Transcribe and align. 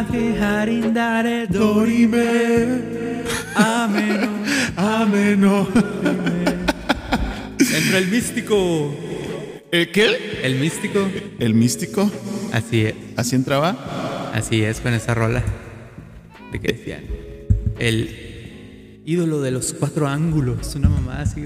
Dorime, 0.00 0.08
Y 0.08 0.08
vas 0.08 0.10
a 0.10 0.12
dejar 0.12 0.68
indare 0.68 1.46
Dorime, 1.46 3.22
Ameno. 3.54 4.28
ameno. 4.76 5.68
Entró 7.58 7.98
el 7.98 8.08
místico. 8.08 8.94
¿El 9.70 9.90
qué? 9.90 10.40
El 10.42 10.58
místico. 10.58 11.08
El 11.38 11.54
místico. 11.54 12.10
Así 12.52 12.86
es. 12.86 12.94
¿Así 13.16 13.36
entraba? 13.36 14.30
Así 14.34 14.62
es 14.62 14.80
con 14.80 14.94
esa 14.94 15.14
rola. 15.14 15.42
De 16.52 16.60
que 16.60 16.72
decían. 16.72 17.02
El 17.78 19.02
ídolo 19.04 19.40
de 19.40 19.50
los 19.50 19.74
cuatro 19.74 20.08
ángulos. 20.08 20.74
Una 20.74 20.88
mamá 20.88 21.20
así. 21.20 21.42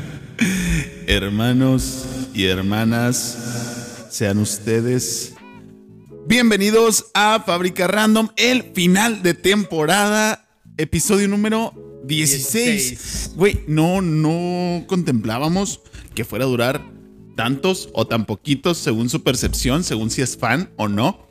Hermanos 1.06 2.06
y 2.34 2.46
hermanas, 2.46 4.06
sean 4.10 4.38
ustedes 4.38 5.34
bienvenidos 6.26 7.10
a 7.14 7.42
Fábrica 7.44 7.86
Random, 7.86 8.28
el 8.36 8.62
final 8.74 9.22
de 9.22 9.34
temporada, 9.34 10.46
episodio 10.76 11.28
número 11.28 11.72
16. 12.04 12.90
16. 12.90 13.32
Güey, 13.36 13.60
no, 13.66 14.02
no 14.02 14.84
contemplábamos 14.86 15.80
que 16.14 16.24
fuera 16.24 16.44
a 16.44 16.48
durar 16.48 16.82
tantos 17.36 17.88
o 17.94 18.06
tan 18.06 18.26
poquitos 18.26 18.78
según 18.78 19.08
su 19.08 19.22
percepción, 19.22 19.84
según 19.84 20.10
si 20.10 20.22
es 20.22 20.36
fan 20.36 20.70
o 20.76 20.88
no. 20.88 21.26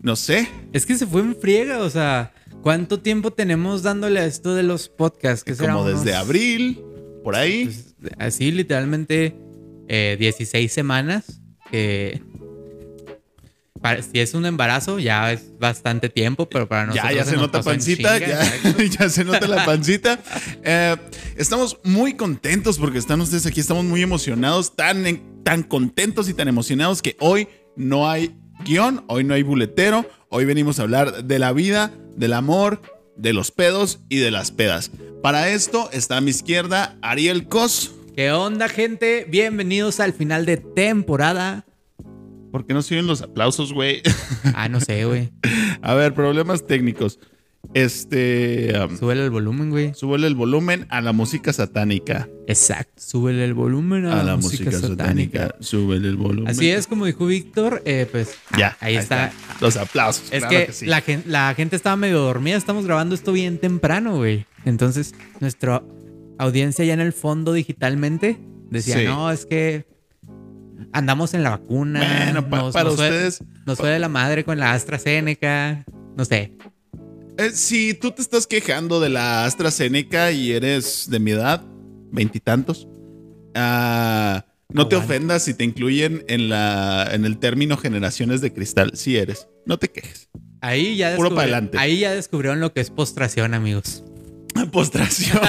No 0.00 0.14
sé, 0.14 0.48
Es 0.72 0.86
que 0.86 0.96
se 0.96 1.06
fue 1.08 1.22
en 1.22 1.34
friega, 1.34 1.80
o 1.80 1.90
sea, 1.90 2.32
¿cuánto 2.62 3.00
tiempo 3.00 3.32
tenemos 3.32 3.82
dándole 3.82 4.20
a 4.20 4.26
esto 4.26 4.54
de 4.54 4.62
los 4.62 4.88
podcasts? 4.88 5.42
¿Qué 5.42 5.56
será, 5.56 5.72
como 5.74 5.88
desde 5.88 6.10
unos- 6.12 6.14
abril, 6.22 6.80
por 7.24 7.34
ahí. 7.34 7.64
pues, 7.64 7.96
así, 8.18 8.52
literalmente, 8.52 9.34
eh, 9.88 10.16
16 10.18 10.72
semanas. 10.72 11.40
Que 11.72 12.22
para- 13.80 14.02
si 14.02 14.18
es 14.20 14.34
un 14.34 14.46
embarazo, 14.46 14.98
ya 14.98 15.32
es 15.32 15.58
bastante 15.58 16.08
tiempo, 16.08 16.48
pero 16.48 16.68
para 16.68 16.86
nosotros. 16.86 17.10
Ya, 17.10 17.16
ya 17.16 17.24
se 17.24 17.32
nos 17.32 17.42
nota 17.42 17.62
pancita, 17.62 18.18
chinga, 18.18 18.84
ya, 18.98 19.08
se 19.08 19.24
nota 19.24 19.46
la 19.46 19.64
pancita. 19.64 20.18
Eh, 20.62 20.96
estamos 21.36 21.78
muy 21.84 22.14
contentos 22.14 22.78
porque 22.78 22.98
están 22.98 23.20
ustedes 23.20 23.46
aquí, 23.46 23.60
estamos 23.60 23.84
muy 23.84 24.02
emocionados, 24.02 24.74
tan, 24.76 25.06
en- 25.06 25.42
tan 25.44 25.62
contentos 25.62 26.28
y 26.28 26.34
tan 26.34 26.48
emocionados 26.48 27.02
que 27.02 27.16
hoy 27.20 27.48
no 27.76 28.10
hay 28.10 28.34
guion, 28.64 29.04
hoy 29.08 29.24
no 29.24 29.34
hay 29.34 29.42
buletero, 29.42 30.04
hoy 30.30 30.44
venimos 30.44 30.78
a 30.78 30.82
hablar 30.82 31.24
de 31.24 31.38
la 31.38 31.52
vida, 31.52 31.92
del 32.16 32.32
amor, 32.32 32.80
de 33.16 33.32
los 33.32 33.50
pedos 33.50 34.00
y 34.08 34.18
de 34.18 34.30
las 34.30 34.50
pedas. 34.50 34.90
Para 35.22 35.48
esto 35.50 35.88
está 35.92 36.16
a 36.18 36.20
mi 36.20 36.30
izquierda 36.30 36.96
Ariel 37.02 37.46
Cos. 37.48 37.92
¿Qué 38.14 38.32
onda, 38.32 38.68
gente? 38.68 39.26
Bienvenidos 39.28 40.00
al 40.00 40.12
final 40.12 40.44
de 40.44 40.56
temporada. 40.56 41.64
¿Por 42.50 42.66
qué 42.66 42.74
no 42.74 42.82
siguen 42.82 43.06
los 43.06 43.22
aplausos, 43.22 43.72
güey? 43.72 44.02
Ah, 44.54 44.68
no 44.68 44.80
sé, 44.80 45.04
güey. 45.04 45.30
a 45.82 45.94
ver, 45.94 46.14
problemas 46.14 46.66
técnicos. 46.66 47.18
Este. 47.74 48.72
um, 48.82 48.96
Súbele 48.96 49.24
el 49.24 49.30
volumen, 49.30 49.70
güey. 49.70 49.92
súbele 49.94 50.26
el 50.26 50.34
volumen 50.34 50.86
a 50.90 51.00
la 51.00 51.12
música 51.12 51.52
satánica. 51.52 52.28
Exacto. 52.46 52.92
Súbele 52.96 53.44
el 53.44 53.52
volumen 53.54 54.06
a, 54.06 54.20
a 54.20 54.24
la 54.24 54.36
música, 54.36 54.70
satánica. 54.72 55.54
Súbele 55.60 56.08
el 56.08 56.16
volumen. 56.16 56.48
Así 56.48 56.70
es, 56.70 56.86
como 56.86 57.04
dijo 57.04 57.26
Víctor, 57.26 57.82
eh, 57.84 58.06
pues 58.10 58.34
Ya. 58.56 58.76
ahí, 58.80 58.96
está. 58.96 59.32
Los 59.60 59.76
aplausos. 59.76 60.24
Es 60.32 60.44
claro 60.44 60.66
que, 60.66 60.72
sí. 60.72 60.86
la, 60.86 61.00
gen- 61.02 61.24
la 61.26 61.52
gente 61.54 61.76
estaba 61.76 61.96
medio 61.96 62.20
dormida, 62.20 62.56
estamos 62.56 62.86
grabando 62.86 63.14
esto 63.14 63.32
bien 63.32 63.58
temprano, 63.58 64.16
güey. 64.16 64.46
Entonces, 64.64 65.14
nuestra 65.40 65.82
audiencia 66.38 66.84
ya 66.84 66.94
en 66.94 67.00
el 67.00 67.12
fondo 67.12 67.52
digitalmente 67.52 68.38
decía, 68.70 68.98
Sí. 68.98 69.04
no, 69.04 69.30
es 69.30 69.44
que 69.46 69.84
andamos 70.92 71.34
en 71.34 71.42
la 71.42 71.50
vacuna. 71.50 72.00
Bueno, 72.24 72.48
pa- 72.48 72.70
para 72.72 72.90
fue- 72.90 73.06
ustedes- 73.06 73.42
Nos 73.66 73.78
fue 73.78 73.90
de 73.90 73.98
la 73.98 74.08
madre 74.08 74.44
con 74.44 74.58
la 74.58 74.72
AstraZeneca. 74.72 75.84
No 76.16 76.24
sé. 76.24 76.54
Eh, 77.36 77.50
si 77.52 77.94
tú 77.94 78.10
te 78.10 78.22
estás 78.22 78.46
quejando 78.46 78.98
de 79.00 79.08
la 79.10 79.44
AstraZeneca 79.44 80.32
y 80.32 80.52
eres 80.52 81.08
de 81.08 81.20
mi 81.20 81.30
edad, 81.32 81.62
veintitantos, 82.10 82.88
ah, 83.54 84.44
no 84.70 84.88
te 84.88 84.96
ofendas 84.96 85.44
si 85.44 85.54
te 85.54 85.64
incluyen 85.64 86.24
en, 86.28 86.48
la, 86.48 87.08
en 87.12 87.24
el 87.24 87.38
término 87.38 87.76
generaciones 87.76 88.40
de 88.40 88.52
cristal. 88.52 88.90
Si 88.94 89.16
eres, 89.16 89.46
no 89.66 89.78
te 89.78 89.88
quejes. 89.88 90.28
Ahí 90.60 90.96
ya, 90.96 91.14
Puro 91.14 91.30
descubri- 91.30 91.34
pa'lante. 91.36 91.78
ahí 91.78 92.00
ya 92.00 92.12
descubrieron 92.12 92.58
lo 92.60 92.72
que 92.72 92.80
es 92.80 92.90
postración, 92.90 93.54
amigos. 93.54 94.02
Postración. 94.72 95.38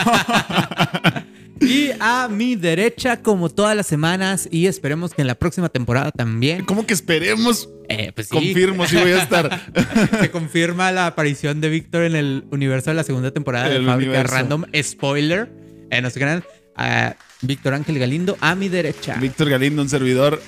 Y 1.61 1.91
a 1.99 2.27
mi 2.29 2.55
derecha, 2.55 3.21
como 3.21 3.49
todas 3.49 3.75
las 3.75 3.87
semanas, 3.87 4.47
y 4.51 4.67
esperemos 4.67 5.13
que 5.13 5.21
en 5.21 5.27
la 5.27 5.35
próxima 5.35 5.69
temporada 5.69 6.11
también. 6.11 6.65
¿Cómo 6.65 6.85
que 6.85 6.93
esperemos? 6.93 7.69
Eh, 7.89 8.11
pues 8.13 8.27
sí. 8.27 8.35
Confirmo 8.35 8.87
si 8.87 8.95
voy 8.97 9.11
a 9.11 9.23
estar. 9.23 9.61
Se 10.21 10.31
confirma 10.31 10.91
la 10.91 11.07
aparición 11.07 11.59
de 11.59 11.69
Víctor 11.69 12.03
en 12.03 12.15
el 12.15 12.45
universo 12.51 12.91
de 12.91 12.95
la 12.95 13.03
segunda 13.03 13.31
temporada 13.31 13.67
de 13.69 13.77
El 13.77 13.85
Fábrica 13.85 14.11
universo. 14.11 14.35
Random. 14.35 14.65
Spoiler. 14.81 15.51
Eh, 15.91 16.01
no 16.01 16.09
se 16.09 16.19
crean. 16.19 16.43
Ah, 16.75 17.15
Víctor 17.41 17.73
Ángel 17.73 17.99
Galindo 17.99 18.37
a 18.41 18.55
mi 18.55 18.69
derecha. 18.69 19.15
Víctor 19.15 19.49
Galindo, 19.49 19.81
un 19.81 19.89
servidor. 19.89 20.41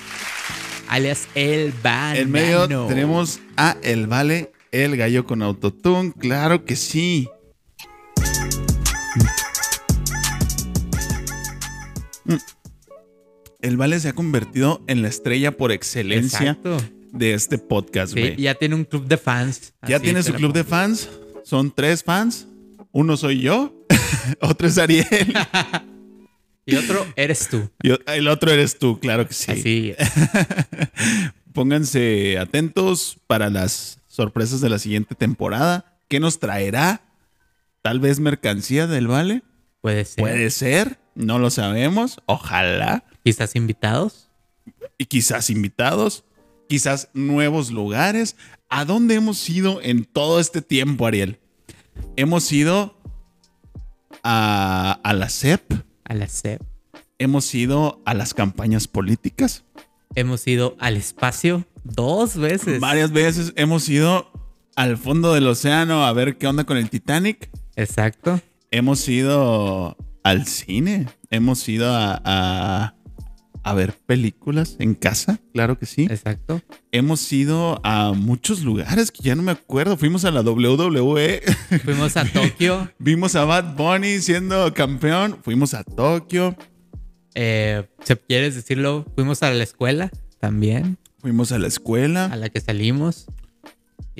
alias 0.87 1.27
El 1.35 1.73
Banano. 1.83 2.19
En 2.19 2.31
medio 2.31 2.67
tenemos 2.87 3.39
a 3.57 3.75
El 3.81 4.07
Vale, 4.07 4.51
el 4.71 4.95
gallo 4.97 5.25
con 5.25 5.41
autotune. 5.41 6.13
Claro 6.19 6.63
que 6.63 6.75
sí. 6.75 7.27
Mm. 12.33 12.39
El 13.61 13.77
Vale 13.77 13.99
se 13.99 14.09
ha 14.09 14.13
convertido 14.13 14.83
en 14.87 15.01
la 15.01 15.07
estrella 15.07 15.51
por 15.55 15.71
excelencia 15.71 16.51
Exacto. 16.51 16.77
de 17.11 17.33
este 17.33 17.57
podcast, 17.59 18.13
güey. 18.13 18.35
ya 18.37 18.55
tiene 18.55 18.73
un 18.75 18.85
club 18.85 19.05
de 19.07 19.17
fans. 19.17 19.73
ya 19.87 19.97
Así 19.97 20.05
tiene 20.05 20.23
su 20.23 20.33
club 20.33 20.51
de 20.53 20.63
fans. 20.63 21.09
Son 21.43 21.71
tres 21.71 22.03
fans. 22.03 22.47
Uno 22.91 23.15
soy 23.17 23.39
yo, 23.41 23.85
otro 24.41 24.67
es 24.67 24.77
Ariel 24.77 25.05
Y 26.65 26.75
otro 26.75 27.05
eres 27.15 27.47
tú. 27.49 27.69
y 27.81 27.91
el 28.07 28.27
otro 28.27 28.51
eres 28.51 28.77
tú, 28.77 28.99
claro 28.99 29.27
que 29.27 29.33
sí. 29.33 29.51
Así 29.51 29.93
es. 29.97 30.09
Pónganse 31.53 32.37
atentos 32.37 33.17
para 33.27 33.49
las 33.49 33.99
sorpresas 34.07 34.61
de 34.61 34.69
la 34.69 34.79
siguiente 34.79 35.15
temporada. 35.15 35.97
¿Qué 36.07 36.19
nos 36.19 36.39
traerá? 36.39 37.01
Tal 37.81 37.99
vez 37.99 38.19
mercancía 38.19 38.87
del 38.87 39.07
Vale. 39.07 39.43
Puede 39.81 40.05
ser. 40.05 40.21
Puede 40.23 40.49
ser. 40.51 40.99
No 41.15 41.39
lo 41.39 41.49
sabemos. 41.49 42.19
Ojalá. 42.25 43.03
Quizás 43.23 43.55
invitados. 43.55 44.29
Y 44.97 45.05
quizás 45.05 45.49
invitados. 45.49 46.23
Quizás 46.67 47.09
nuevos 47.13 47.71
lugares. 47.71 48.35
¿A 48.69 48.85
dónde 48.85 49.15
hemos 49.15 49.49
ido 49.49 49.81
en 49.81 50.05
todo 50.05 50.39
este 50.39 50.61
tiempo, 50.61 51.05
Ariel? 51.05 51.39
Hemos 52.15 52.51
ido 52.51 52.95
a, 54.23 54.99
a 55.03 55.13
la 55.13 55.29
CEP. 55.29 55.73
A 56.05 56.13
la 56.13 56.27
CEP. 56.27 56.61
Hemos 57.19 57.53
ido 57.53 58.01
a 58.05 58.13
las 58.13 58.33
campañas 58.33 58.87
políticas. 58.87 59.63
Hemos 60.15 60.47
ido 60.47 60.75
al 60.79 60.97
espacio 60.97 61.65
dos 61.83 62.37
veces. 62.37 62.79
Varias 62.79 63.11
veces 63.11 63.53
hemos 63.55 63.87
ido 63.89 64.31
al 64.75 64.97
fondo 64.97 65.33
del 65.33 65.47
océano 65.47 66.05
a 66.05 66.13
ver 66.13 66.37
qué 66.37 66.47
onda 66.47 66.63
con 66.63 66.77
el 66.77 66.89
Titanic. 66.89 67.49
Exacto. 67.75 68.41
Hemos 68.71 69.07
ido 69.07 69.97
al 70.23 70.45
cine. 70.45 71.07
Hemos 71.29 71.67
ido 71.69 71.93
a, 71.93 72.21
a, 72.23 72.95
a 73.63 73.73
ver 73.73 73.93
películas 74.05 74.75
en 74.79 74.95
casa, 74.95 75.39
claro 75.53 75.77
que 75.77 75.85
sí. 75.85 76.07
Exacto. 76.09 76.61
Hemos 76.91 77.31
ido 77.31 77.79
a 77.83 78.13
muchos 78.13 78.61
lugares 78.61 79.11
que 79.11 79.23
ya 79.23 79.35
no 79.35 79.43
me 79.43 79.51
acuerdo. 79.51 79.97
Fuimos 79.97 80.25
a 80.25 80.31
la 80.31 80.41
WWE. 80.41 81.41
Fuimos 81.83 82.17
a 82.17 82.25
Tokio. 82.25 82.91
Vimos 82.99 83.35
a 83.35 83.45
Bad 83.45 83.75
Bunny 83.75 84.19
siendo 84.19 84.73
campeón. 84.73 85.37
Fuimos 85.43 85.73
a 85.73 85.83
Tokio. 85.83 86.55
Eh, 87.35 87.87
si 88.03 88.15
quieres 88.15 88.55
decirlo, 88.55 89.05
fuimos 89.15 89.41
a 89.43 89.51
la 89.51 89.63
escuela 89.63 90.11
también, 90.39 90.97
Fuimos 91.19 91.51
a 91.51 91.59
la 91.59 91.65
a 91.65 91.67
escuela. 91.67 92.35
la 92.35 92.49
que 92.49 92.59
salimos. 92.59 93.27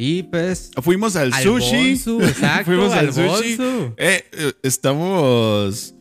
Y 0.04 0.24
pues. 0.24 0.72
Fuimos 0.82 1.16
al, 1.16 1.32
Al 1.32 1.44
sushi. 1.44 1.90
Bonsu, 1.90 2.22
exacto, 2.28 2.66
Fuimos 2.66 2.92
al, 2.92 3.06
al 3.06 3.14
sushi. 3.14 3.56
Bonsu. 3.56 3.94
Eh, 3.98 4.26
eh, 4.32 4.54
estamos 4.64 5.94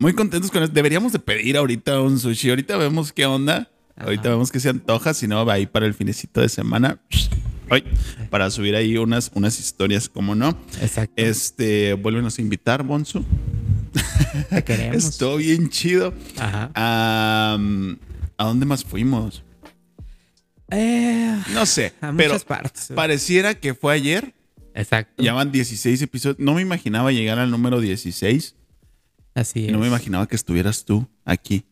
muy 0.00 0.12
contentos 0.12 0.50
con 0.50 0.64
esto. 0.64 0.74
Deberíamos 0.74 1.12
de 1.12 1.20
pedir 1.20 1.56
ahorita 1.56 2.00
un 2.00 2.18
sushi. 2.18 2.50
Ahorita 2.50 2.76
vemos 2.76 3.12
qué 3.12 3.26
onda. 3.26 3.70
Ahorita 3.96 4.28
vemos 4.28 4.50
que 4.50 4.58
se 4.58 4.70
antoja. 4.70 5.14
Si 5.14 5.28
no, 5.28 5.46
va 5.46 5.52
ahí 5.52 5.66
para 5.66 5.86
el 5.86 5.94
finecito 5.94 6.40
de 6.40 6.48
semana. 6.48 6.98
Ay, 7.70 7.84
para 8.28 8.50
subir 8.50 8.74
ahí 8.74 8.96
unas, 8.96 9.30
unas 9.34 9.60
historias, 9.60 10.08
como 10.08 10.34
no. 10.34 10.58
Exacto. 10.82 11.14
Este, 11.14 11.94
vuélvenos 11.94 12.38
a 12.38 12.42
invitar, 12.42 12.82
Bonsu. 12.82 13.24
te 14.50 14.64
queremos. 14.64 14.96
Estuvo 15.10 15.36
bien 15.36 15.70
chido. 15.70 16.12
Ajá. 16.38 16.72
¿A 16.74 17.56
dónde 18.44 18.66
más 18.66 18.82
fuimos? 18.82 19.44
Eh, 20.70 21.36
No 21.52 21.64
sé, 21.66 21.94
a 22.00 22.12
pero 22.16 22.38
partes. 22.40 22.92
pareciera 22.94 23.54
que 23.54 23.74
fue 23.74 23.94
ayer. 23.94 24.34
Exacto. 24.74 25.22
Ya 25.22 25.32
van 25.32 25.50
16 25.50 26.02
episodios. 26.02 26.38
No 26.38 26.54
me 26.54 26.62
imaginaba 26.62 27.10
llegar 27.10 27.38
al 27.38 27.50
número 27.50 27.80
16. 27.80 28.54
Así 29.34 29.66
es. 29.66 29.72
no 29.72 29.78
me 29.78 29.86
imaginaba 29.86 30.26
que 30.26 30.36
estuvieras 30.36 30.84
tú 30.84 31.08
aquí. 31.24 31.64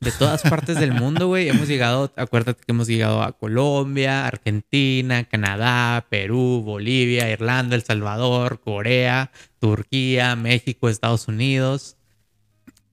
de 0.00 0.12
todas 0.12 0.42
partes 0.42 0.78
del 0.78 0.92
mundo, 0.92 1.26
güey. 1.28 1.48
Hemos 1.48 1.66
llegado, 1.68 2.12
acuérdate 2.16 2.60
que 2.64 2.72
hemos 2.72 2.86
llegado 2.86 3.22
a 3.22 3.32
Colombia, 3.32 4.26
Argentina, 4.26 5.24
Canadá, 5.24 6.06
Perú, 6.10 6.62
Bolivia, 6.64 7.30
Irlanda, 7.30 7.74
El 7.76 7.82
Salvador, 7.82 8.60
Corea, 8.60 9.30
Turquía, 9.58 10.36
México, 10.36 10.88
Estados 10.88 11.26
Unidos. 11.28 11.96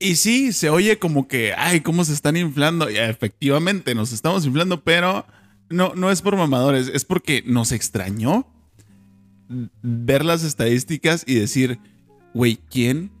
Y 0.04 0.16
sí, 0.16 0.52
se 0.52 0.68
oye 0.68 0.98
como 0.98 1.28
que, 1.28 1.54
ay, 1.56 1.80
cómo 1.80 2.04
se 2.04 2.12
están 2.12 2.36
inflando. 2.36 2.90
Y 2.90 2.98
efectivamente, 2.98 3.94
nos 3.94 4.12
estamos 4.12 4.44
inflando, 4.44 4.84
pero 4.84 5.24
no, 5.70 5.94
no 5.94 6.10
es 6.10 6.20
por 6.20 6.36
mamadores, 6.36 6.90
es 6.92 7.06
porque 7.06 7.42
nos 7.46 7.72
extrañó 7.72 8.46
ver 9.80 10.22
las 10.22 10.44
estadísticas 10.44 11.24
y 11.26 11.36
decir, 11.36 11.78
güey, 12.34 12.58
¿quién 12.70 13.12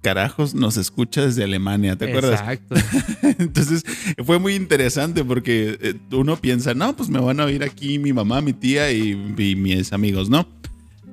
carajos 0.00 0.54
nos 0.54 0.78
escucha 0.78 1.20
desde 1.20 1.44
Alemania? 1.44 1.96
¿Te 1.96 2.08
acuerdas? 2.08 2.40
Exacto. 2.40 2.76
Entonces 3.38 3.84
fue 4.24 4.38
muy 4.38 4.54
interesante 4.54 5.22
porque 5.24 5.76
eh, 5.82 5.94
uno 6.12 6.38
piensa, 6.38 6.72
no, 6.72 6.96
pues 6.96 7.10
me 7.10 7.20
van 7.20 7.40
a 7.40 7.44
oír 7.44 7.62
aquí 7.62 7.98
mi 7.98 8.14
mamá, 8.14 8.40
mi 8.40 8.54
tía 8.54 8.90
y, 8.90 9.34
y 9.36 9.54
mis 9.54 9.92
amigos, 9.92 10.30
¿no? 10.30 10.48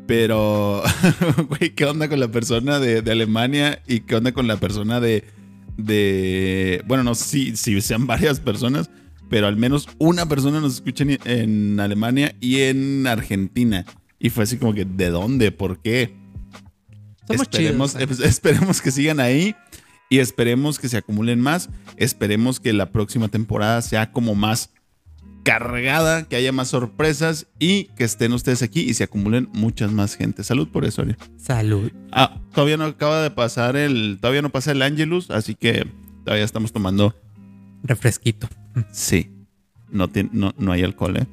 Pero, 0.10 0.82
güey, 1.50 1.70
¿qué 1.76 1.86
onda 1.86 2.10
con 2.10 2.20
la 2.20 2.30
persona 2.30 2.80
de, 2.80 3.04
de, 3.04 3.12
Alemania 3.12 3.84
y 3.86 4.00
qué 4.00 4.16
onda 4.16 4.32
con 4.32 4.48
la 4.48 4.58
persona 4.58 5.00
de, 5.00 5.24
de 5.78 6.84
bueno, 6.88 7.04
no 7.04 7.14
sé 7.14 7.26
si, 7.26 7.56
si 7.56 7.80
sean 7.80 8.08
varias 8.08 8.40
personas, 8.40 8.90
pero 9.30 9.46
al 9.46 9.56
menos 9.56 9.88
una 10.00 10.28
persona 10.28 10.62
nos 10.62 10.74
escucha 10.74 11.04
en, 11.04 11.20
en 11.26 11.80
Alemania 11.80 12.36
y 12.40 12.62
en 12.62 13.06
Argentina. 13.06 13.86
Y 14.18 14.32
fue 14.32 14.46
así 14.46 14.58
como 14.58 14.74
que, 14.74 14.84
¿de 14.84 15.12
dónde? 15.12 15.52
¿Por 15.52 15.80
qué? 15.80 16.16
Somos 17.28 17.44
esperemos, 17.44 17.96
chidos, 17.96 18.20
esperemos 18.22 18.82
que 18.82 18.90
sigan 18.90 19.20
ahí 19.20 19.56
y 20.10 20.18
esperemos 20.18 20.80
que 20.80 20.90
se 20.90 20.98
acumulen 20.98 21.40
más. 21.40 21.70
Esperemos 21.98 22.60
que 22.60 22.74
la 22.74 22.92
próxima 22.92 23.28
temporada 23.28 23.84
sea 23.84 24.12
como 24.12 24.34
más 24.34 24.72
cargada, 25.44 26.24
que 26.28 26.36
haya 26.36 26.52
más 26.52 26.68
sorpresas 26.70 27.48
y 27.60 27.86
que 27.96 28.04
estén 28.04 28.34
ustedes 28.34 28.62
aquí 28.62 28.82
y 28.82 28.94
se 28.94 29.04
acumulen 29.04 29.50
muchas 29.54 29.92
más 29.92 30.16
gente. 30.16 30.44
Salud 30.44 30.68
por 30.68 30.86
eso, 30.86 31.02
Ari. 31.02 31.16
Salud. 31.38 31.92
Ah, 32.12 32.40
todavía 32.54 32.78
no 32.78 32.86
acaba 32.86 33.22
de 33.24 33.32
pasar 33.32 33.76
el, 33.76 34.18
todavía 34.22 34.42
no 34.42 34.50
pasa 34.50 34.72
el 34.72 34.82
Angelus, 34.82 35.32
así 35.32 35.56
que 35.56 35.88
todavía 36.24 36.46
estamos 36.46 36.72
tomando 36.72 37.16
refresquito. 37.84 38.48
Sí. 38.92 39.32
No, 39.92 40.08
tiene, 40.10 40.30
no, 40.34 40.54
no 40.58 40.72
hay 40.72 40.84
alcohol, 40.84 41.18
¿eh? 41.18 41.28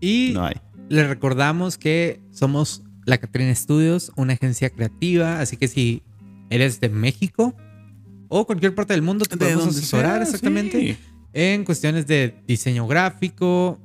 Y 0.00 0.30
No 0.34 0.44
hay. 0.44 0.54
les 0.88 1.08
recordamos 1.08 1.78
que 1.78 2.20
somos 2.30 2.82
la 3.04 3.18
Catrina 3.18 3.54
Studios, 3.54 4.12
una 4.16 4.34
agencia 4.34 4.70
creativa, 4.70 5.40
así 5.40 5.56
que 5.56 5.66
si 5.68 6.02
eres 6.50 6.78
de 6.80 6.88
México 6.88 7.54
o 8.28 8.46
cualquier 8.46 8.74
parte 8.74 8.92
del 8.92 9.02
mundo, 9.02 9.24
te 9.24 9.36
De 9.36 9.44
podemos 9.44 9.68
asesorar 9.68 10.16
sea, 10.16 10.22
exactamente 10.22 10.78
sí. 10.80 10.96
En 11.36 11.64
cuestiones 11.64 12.06
de 12.06 12.34
diseño 12.46 12.86
gráfico, 12.86 13.78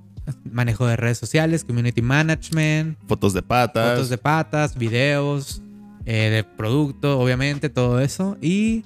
manejo 0.50 0.88
de 0.88 0.96
redes 0.96 1.18
sociales, 1.18 1.66
community 1.66 2.02
management, 2.02 2.98
Fotos 3.08 3.34
de 3.34 3.42
patas. 3.42 3.92
fotos 3.92 4.10
de 4.10 4.18
patas, 4.18 4.78
videos, 4.78 5.62
eh, 6.06 6.30
de 6.30 6.44
producto, 6.46 7.20
obviamente, 7.20 7.70
todo 7.70 8.00
eso. 8.00 8.38
Y 8.42 8.84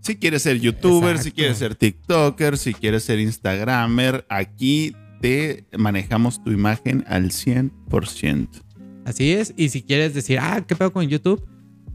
Si 0.00 0.16
quieres 0.16 0.42
ser 0.42 0.58
youtuber, 0.58 1.18
si 1.18 1.30
quieres 1.32 1.58
ser 1.58 1.74
TikToker, 1.76 2.58
si 2.58 2.74
quieres 2.74 3.04
ser 3.04 3.20
Instagramer, 3.20 4.24
aquí 4.28 4.94
te 5.20 5.64
manejamos 5.76 6.42
tu 6.42 6.50
imagen 6.50 7.04
al 7.08 7.30
100%. 7.30 8.48
así 9.04 9.32
es. 9.32 9.54
Y 9.56 9.68
si 9.68 9.82
quieres 9.82 10.12
decir, 10.14 10.38
ah, 10.40 10.64
¿qué 10.66 10.74
pedo 10.74 10.92
con 10.92 11.06
YouTube? 11.06 11.46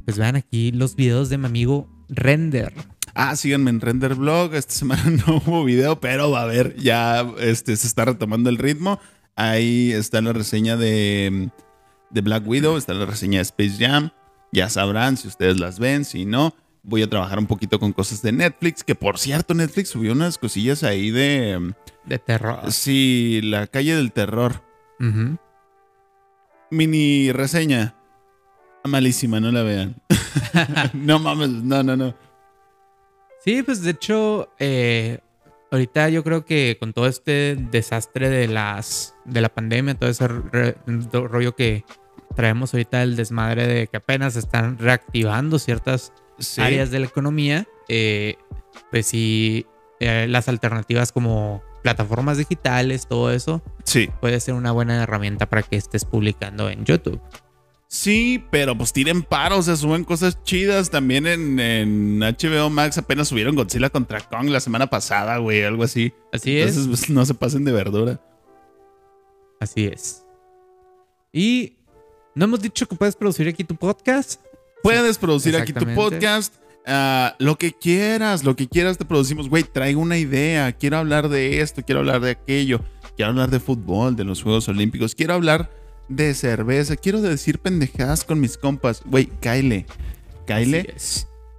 Pues 0.06 0.18
vean 0.18 0.36
aquí 0.36 0.72
los 0.72 0.96
videos 0.96 1.30
de 1.30 1.38
mi 1.38 1.46
amigo 1.48 1.90
Render. 2.10 2.72
Ah, 3.16 3.36
síganme 3.36 3.70
en 3.70 3.80
Render 3.80 4.16
Blog. 4.16 4.56
Esta 4.56 4.74
semana 4.74 5.04
no 5.28 5.38
hubo 5.38 5.64
video, 5.64 6.00
pero 6.00 6.32
va 6.32 6.42
a 6.42 6.44
haber. 6.44 6.76
Ya 6.78 7.26
este, 7.40 7.76
se 7.76 7.88
está 7.88 8.06
retomando 8.06 8.50
el 8.50 8.58
ritmo. 8.58 9.00
Ahí 9.36 9.92
está 9.92 10.22
la 10.22 10.34
reseña 10.34 10.78
de, 10.78 11.50
de 12.12 12.22
Black 12.22 12.48
Widow, 12.48 12.78
está 12.78 12.94
la 12.94 13.06
reseña 13.06 13.40
de 13.40 13.44
Space 13.44 13.78
Jam. 13.80 14.12
Ya 14.52 14.70
sabrán 14.70 15.18
si 15.18 15.28
ustedes 15.28 15.60
las 15.60 15.80
ven, 15.80 16.06
si 16.06 16.26
no. 16.26 16.54
Voy 16.84 17.02
a 17.02 17.10
trabajar 17.10 17.40
un 17.40 17.48
poquito 17.48 17.80
con 17.80 17.94
cosas 17.94 18.22
de 18.22 18.32
Netflix, 18.32 18.84
que 18.84 18.94
por 18.94 19.18
cierto, 19.18 19.54
Netflix 19.54 19.90
subió 19.90 20.12
unas 20.12 20.38
cosillas 20.38 20.84
ahí 20.84 21.12
de... 21.12 21.74
De 22.06 22.20
terror. 22.20 22.72
Sí, 22.72 23.40
la 23.42 23.68
calle 23.68 23.96
del 23.96 24.12
terror. 24.12 24.62
Mini 26.70 27.32
reseña. 27.32 27.96
Malísima, 28.84 29.40
no 29.40 29.52
la 29.52 29.64
vean. 29.64 29.96
no 30.94 31.20
mames, 31.20 31.50
no, 31.50 31.84
no, 31.84 31.96
no. 31.96 32.14
Sí, 33.44 33.62
pues 33.64 33.82
de 33.84 33.92
hecho, 33.92 34.50
eh, 34.60 35.20
ahorita 35.72 36.10
yo 36.10 36.24
creo 36.24 36.46
que 36.46 36.78
con 36.80 36.94
todo 36.94 37.08
este 37.08 37.56
desastre 37.72 38.30
de 38.30 38.48
las 38.48 39.16
de 39.26 39.42
la 39.42 39.50
pandemia, 39.50 39.96
todo 39.96 40.10
ese 40.10 40.28
re- 40.28 40.78
rollo 41.12 41.56
que 41.56 41.84
traemos 42.36 42.74
ahorita, 42.74 43.04
el 43.04 43.16
desmadre 43.16 43.68
de 43.68 43.88
que 43.88 43.98
apenas 43.98 44.36
están 44.36 44.78
reactivando 44.78 45.60
ciertas 45.60 46.14
Sí. 46.40 46.62
áreas 46.62 46.90
de 46.90 47.00
la 47.00 47.06
economía, 47.06 47.68
eh, 47.90 48.36
pues 48.90 49.06
sí, 49.08 49.66
eh, 50.00 50.26
las 50.28 50.48
alternativas 50.50 51.12
como 51.12 51.62
plataformas 51.84 52.38
digitales, 52.38 53.08
todo 53.08 53.32
eso, 53.32 53.62
Sí. 53.84 54.10
puede 54.22 54.40
ser 54.40 54.54
una 54.56 54.72
buena 54.72 55.04
herramienta 55.04 55.48
para 55.48 55.62
que 55.64 55.76
estés 55.76 56.06
publicando 56.06 56.70
en 56.70 56.86
YouTube. 56.86 57.22
Sí, 57.94 58.44
pero 58.50 58.76
pues 58.76 58.92
tiren 58.92 59.22
paro, 59.22 59.60
o 59.60 59.62
sea, 59.62 59.76
suben 59.76 60.04
cosas 60.04 60.42
chidas. 60.42 60.90
También 60.90 61.28
en, 61.28 61.60
en 61.60 62.20
HBO 62.22 62.72
Max 62.72 62.98
apenas 62.98 63.28
subieron 63.28 63.56
Godzilla 63.56 63.92
contra 63.92 64.20
Kong 64.20 64.50
la 64.50 64.60
semana 64.60 64.88
pasada, 64.88 65.38
güey, 65.38 65.64
algo 65.64 65.84
así. 65.84 66.12
Así 66.32 66.58
Entonces, 66.58 66.82
es. 66.82 66.88
pues, 66.88 67.10
no 67.12 67.24
se 67.24 67.36
pasen 67.36 67.64
de 67.64 67.72
verdura. 67.72 68.20
Así 69.60 69.86
es. 69.86 70.26
Y 71.32 71.76
no 72.34 72.46
hemos 72.46 72.64
dicho 72.64 72.88
que 72.88 72.96
puedes 72.96 73.16
producir 73.16 73.48
aquí 73.48 73.64
tu 73.64 73.76
podcast. 73.76 74.42
Puedes 74.82 75.20
producir 75.20 75.56
aquí 75.56 75.72
tu 75.72 75.86
podcast. 75.94 76.56
ah, 76.88 77.36
lo 77.38 77.60
que 77.60 77.74
quieras, 77.74 78.44
lo 78.44 78.56
que 78.56 78.68
quieras 78.68 78.98
te 78.98 79.06
producimos. 79.06 79.50
Güey, 79.50 79.66
traigo 79.66 80.02
una 80.02 80.18
idea. 80.18 80.72
Quiero 80.72 80.98
hablar 80.98 81.30
de 81.30 81.62
esto, 81.62 81.84
quiero 81.84 82.00
hablar 82.00 82.22
de 82.22 82.32
aquello. 82.32 82.80
Quiero 83.16 83.30
hablar 83.30 83.52
de 83.52 83.60
fútbol, 83.60 84.16
de 84.16 84.24
los 84.24 84.42
Juegos 84.42 84.68
Olímpicos. 84.68 85.14
Quiero 85.14 85.36
hablar 85.36 85.83
de 86.10 86.34
cerveza. 86.34 86.96
Quiero 86.96 87.22
decir 87.22 87.60
pendejadas 87.60 88.24
con 88.24 88.40
mis 88.40 88.58
compas. 88.58 89.02
Güey, 89.06 89.28
Kyle. 89.40 89.86
Kyle. 90.46 90.94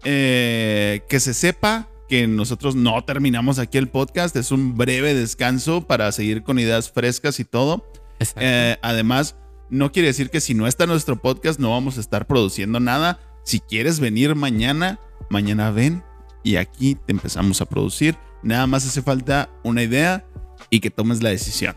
Eh, 0.05 1.03
que 1.09 1.21
se 1.21 1.33
sepa 1.35 1.89
que 2.09 2.27
nosotros 2.27 2.75
no 2.77 3.03
terminamos 3.05 3.59
aquí 3.59 3.79
el 3.79 3.89
podcast. 3.89 4.37
Es 4.37 4.51
un 4.51 4.77
breve 4.77 5.15
descanso 5.15 5.87
para 5.87 6.11
seguir 6.13 6.43
con 6.43 6.59
ideas 6.59 6.91
frescas 6.91 7.41
y 7.41 7.45
todo. 7.45 7.89
Eh, 8.37 8.77
además, 8.83 9.37
no 9.71 9.93
quiere 9.93 10.09
decir 10.09 10.31
que 10.31 10.41
si 10.41 10.55
no 10.55 10.67
está 10.67 10.87
nuestro 10.87 11.21
podcast 11.21 11.59
no 11.59 11.71
vamos 11.71 11.97
a 11.97 12.01
estar 12.01 12.27
produciendo 12.27 12.81
nada. 12.81 13.19
Si 13.45 13.61
quieres 13.61 14.01
venir 14.01 14.35
mañana, 14.35 14.99
mañana 15.31 15.71
ven 15.71 16.03
y 16.43 16.57
aquí 16.57 16.95
te 16.95 17.13
empezamos 17.13 17.61
a 17.61 17.67
producir. 17.67 18.17
Nada 18.43 18.67
más 18.67 18.87
hace 18.87 19.03
falta 19.03 19.51
una 19.63 19.83
idea 19.83 20.25
y 20.71 20.81
que 20.81 20.91
tomes 20.91 21.23
la 21.23 21.31
decisión. 21.31 21.75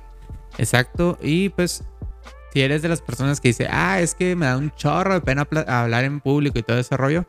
Exacto. 0.57 1.17
Y 1.21 1.49
pues, 1.49 1.83
si 2.57 2.63
eres 2.63 2.81
de 2.81 2.89
las 2.89 3.03
personas 3.03 3.39
que 3.39 3.49
dice, 3.49 3.67
ah, 3.69 4.01
es 4.01 4.15
que 4.15 4.35
me 4.35 4.47
da 4.47 4.57
un 4.57 4.71
chorro 4.71 5.13
de 5.13 5.21
pena 5.21 5.47
hablar 5.67 6.05
en 6.05 6.19
público 6.19 6.57
y 6.57 6.63
todo 6.63 6.79
ese 6.79 6.97
rollo, 6.97 7.27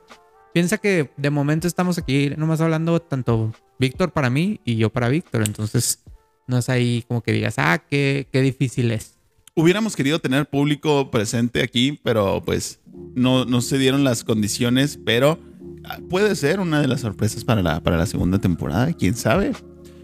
piensa 0.55 0.79
que 0.79 1.11
de 1.19 1.29
momento 1.29 1.67
estamos 1.69 1.99
aquí 1.99 2.33
nomás 2.39 2.63
hablando 2.63 2.99
tanto 3.03 3.53
Víctor 3.79 4.11
para 4.11 4.31
mí 4.31 4.59
y 4.65 4.77
yo 4.77 4.89
para 4.89 5.11
Víctor. 5.11 5.43
Entonces, 5.47 6.03
no 6.47 6.57
es 6.57 6.71
ahí 6.71 7.05
como 7.07 7.21
que 7.21 7.33
digas, 7.33 7.57
ah, 7.59 7.77
qué, 7.77 8.27
qué 8.33 8.41
difícil 8.41 8.91
es. 8.91 9.19
Hubiéramos 9.55 9.97
querido 9.97 10.19
tener 10.19 10.49
público 10.49 11.11
presente 11.11 11.63
aquí, 11.63 12.01
pero 12.03 12.43
pues 12.43 12.81
no, 13.15 13.45
no 13.45 13.61
se 13.61 13.77
dieron 13.77 14.05
las 14.05 14.25
condiciones, 14.25 14.99
pero 15.05 15.39
ah, 15.85 15.99
puede 16.09 16.37
ser 16.37 16.59
una 16.59 16.81
de 16.81 16.89
las 16.89 17.03
sorpresas 17.03 17.45
para 17.45 17.63
la, 17.63 17.83
para 17.83 17.99
la 17.99 18.07
segunda 18.07 18.39
temporada, 18.39 18.95
quién 18.95 19.15
sabe. 19.15 19.53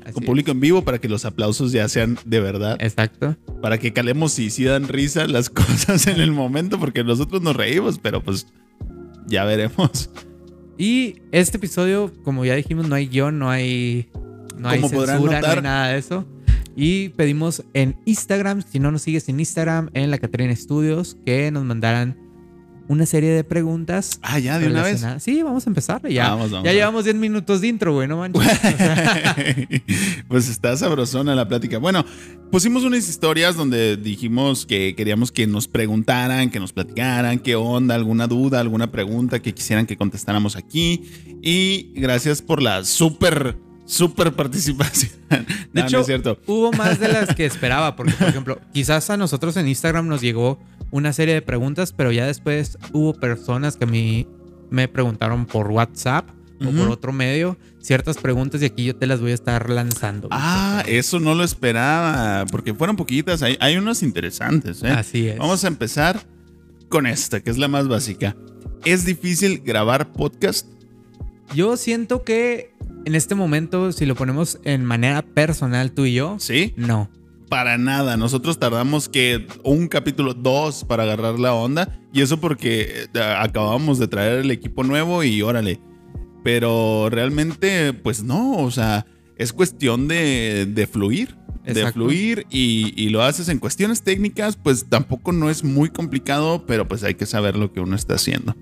Así 0.05 0.13
Con 0.13 0.23
es. 0.23 0.27
público 0.27 0.51
en 0.51 0.61
vivo 0.61 0.83
para 0.85 0.99
que 0.99 1.09
los 1.09 1.25
aplausos 1.25 1.73
ya 1.73 1.89
sean 1.89 2.19
de 2.25 2.41
verdad. 2.41 2.77
Exacto. 2.81 3.37
para 3.63 3.79
que 3.79 3.93
calemos 3.93 4.33
si 4.33 4.51
sí 4.51 4.65
dan 4.65 4.89
risa 4.89 5.27
las 5.27 5.49
cosas 5.51 6.07
en 6.07 6.21
el 6.21 6.31
momento, 6.33 6.79
porque 6.79 7.03
nosotros 7.05 7.43
nos 7.43 7.57
reímos, 7.57 7.99
pero 7.99 8.23
pues 8.23 8.47
ya 9.27 9.45
veremos. 9.45 10.11
Y 10.77 11.17
este 11.33 11.57
episodio, 11.57 12.13
como 12.25 12.45
ya 12.45 12.55
dijimos, 12.55 12.89
no 12.89 12.95
hay 12.97 13.07
guion, 13.07 13.39
no 13.39 13.49
hay, 13.49 14.09
no 14.59 14.69
hay 14.69 14.81
censura, 14.81 15.19
no 15.19 15.31
hay 15.31 15.37
notar. 15.37 15.63
nada 15.63 15.89
de 15.89 15.99
eso. 15.99 16.27
Y 16.77 17.11
pedimos 17.11 17.63
en 17.73 17.97
Instagram, 18.05 18.63
si 18.69 18.81
no 18.81 18.91
nos 18.91 19.03
sigues 19.03 19.29
en 19.29 19.39
Instagram, 19.39 19.91
en 19.95 20.11
la 20.11 20.19
Catrina 20.19 20.55
Studios, 20.57 21.17
que 21.25 21.51
nos 21.53 21.65
mandaran 21.65 22.19
una 22.89 23.07
serie 23.07 23.31
de 23.31 23.45
preguntas. 23.45 24.19
Ah, 24.23 24.39
ya, 24.39 24.59
de 24.59 24.67
una 24.69 24.83
vez. 24.83 25.05
Sí, 25.19 25.43
vamos 25.43 25.67
a 25.67 25.71
empezar. 25.71 26.07
Ya, 26.09 26.31
Vamos, 26.31 26.51
vamos, 26.51 26.51
ya 26.51 26.57
vamos. 26.71 26.73
llevamos 26.75 27.05
10 27.05 27.17
minutos 27.17 27.61
de 27.61 27.69
intro, 27.69 27.93
güey, 27.95 28.09
no 28.09 28.19
manches. 28.19 28.43
Pues 30.29 30.49
está 30.49 30.77
sabrosona 30.77 31.35
la 31.35 31.47
plática. 31.49 31.79
Bueno, 31.79 32.05
pusimos 32.51 32.83
unas 32.85 33.09
historias 33.09 33.57
donde 33.57 33.97
dijimos 33.97 34.67
que 34.67 34.95
queríamos 34.97 35.31
que 35.33 35.47
nos 35.47 35.69
preguntaran, 35.69 36.51
que 36.51 36.61
nos 36.61 36.73
platicaran 36.73 37.39
qué 37.39 37.57
onda, 37.57 37.95
alguna 37.95 38.27
duda, 38.27 38.61
alguna 38.61 38.91
pregunta 38.91 39.41
que 39.41 39.55
quisieran 39.55 39.87
que 39.87 39.97
contestáramos 39.97 40.57
aquí. 40.57 41.03
Y 41.43 41.93
gracias 41.95 42.43
por 42.43 42.63
la 42.63 42.85
súper 42.85 43.59
Súper 43.87 44.33
participación. 44.33 45.13
De 45.29 45.81
No, 45.83 45.83
hecho, 45.87 45.97
no 45.97 46.01
es 46.01 46.07
cierto. 46.07 46.39
hubo 46.47 46.73
más 46.73 46.99
de 46.99 47.09
las 47.09 47.35
que 47.35 47.45
esperaba, 47.45 47.95
porque, 47.97 48.13
por 48.13 48.29
ejemplo, 48.29 48.59
quizás 48.73 49.11
a 49.11 49.19
nosotros 49.19 49.59
en 49.59 49.69
Instagram 49.69 50.09
nos 50.09 50.23
llegó 50.23 50.59
una 50.95 51.13
serie 51.13 51.35
de 51.35 51.43
preguntas, 51.43 51.93
pero 51.93 52.13
ya 52.13 52.25
después 52.25 52.79
hubo 52.93 53.15
personas 53.15 53.77
que 53.77 53.83
a 53.85 53.89
mí 53.89 54.29
me 54.71 54.87
preguntaron 54.87 55.45
por 55.45 55.69
WhatsApp 55.73 56.29
o 56.65 56.71
por 56.71 56.89
otro 56.89 57.13
medio 57.13 57.59
ciertas 57.81 58.17
preguntas 58.17 58.63
y 58.63 58.67
aquí 58.67 58.85
yo 58.85 58.95
te 58.97 59.07
las 59.09 59.21
voy 59.21 59.33
a 59.33 59.35
estar 59.35 59.69
lanzando. 59.69 60.29
Ah, 60.31 60.85
eso 60.87 61.19
no 61.19 61.35
lo 61.35 61.43
esperaba, 61.43 62.47
porque 62.47 62.73
fueron 62.75 62.95
poquitas. 62.95 63.43
Hay, 63.43 63.57
hay 63.61 63.77
unas 63.77 64.05
interesantes. 64.05 64.83
¿eh? 64.85 64.89
Así 64.89 65.27
es. 65.29 65.37
Vamos 65.37 65.65
a 65.65 65.67
empezar 65.67 66.21
con 66.89 67.07
esta, 67.07 67.41
que 67.41 67.51
es 67.51 67.59
la 67.59 67.67
más 67.67 67.89
básica. 67.89 68.37
¿Es 68.85 69.05
difícil 69.05 69.63
grabar 69.65 70.13
podcast? 70.13 70.69
Yo 71.57 71.77
siento 71.77 72.23
que 72.23 72.73
en 73.05 73.17
este 73.17 73.35
momento, 73.35 73.91
si 73.91 74.07
lo 74.07 74.15
ponemos 74.15 74.61
en 74.63 74.85
manera 74.85 75.23
personal 75.23 75.91
tú 75.91 76.05
y 76.07 76.15
yo, 76.15 76.37
Sí. 76.39 76.73
no. 76.77 77.11
Para 77.55 77.79
nada. 77.79 78.17
Nosotros 78.17 78.59
tardamos 78.59 79.09
que 79.09 79.47
un 79.63 79.87
capítulo, 79.87 80.35
dos 80.35 80.83
para 80.83 81.05
agarrar 81.05 81.39
la 81.39 81.55
onda. 81.55 82.01
Y 82.13 82.21
eso 82.21 82.41
porque 82.41 83.07
eh, 83.15 83.21
acabamos 83.39 84.01
de 84.01 84.09
traer 84.09 84.41
el 84.41 84.51
equipo 84.51 84.83
nuevo 84.83 85.23
y 85.23 85.41
órale. 85.41 85.79
Pero 86.43 87.11
realmente, 87.11 87.93
pues 87.93 88.25
no. 88.25 88.57
O 88.59 88.73
sea, 88.73 89.07
es 89.37 89.53
cuestión 89.53 90.09
de, 90.09 90.67
de 90.69 90.87
fluir. 90.89 91.37
De 91.65 91.71
Exacto. 91.71 91.93
fluir 92.01 92.45
y, 92.51 92.93
y 93.01 93.11
lo 93.11 93.23
haces 93.23 93.49
en 93.49 93.61
cuestiones 93.61 94.03
técnicas, 94.03 94.57
pues 94.57 94.87
tampoco 94.89 95.31
no 95.31 95.49
es 95.49 95.63
muy 95.63 95.91
complicado, 95.91 96.67
pero 96.67 96.89
pues 96.89 97.05
hay 97.05 97.15
que 97.15 97.25
saber 97.25 97.55
lo 97.57 97.73
que 97.73 97.79
uno 97.79 97.95
está 97.95 98.17
haciendo. 98.17 98.57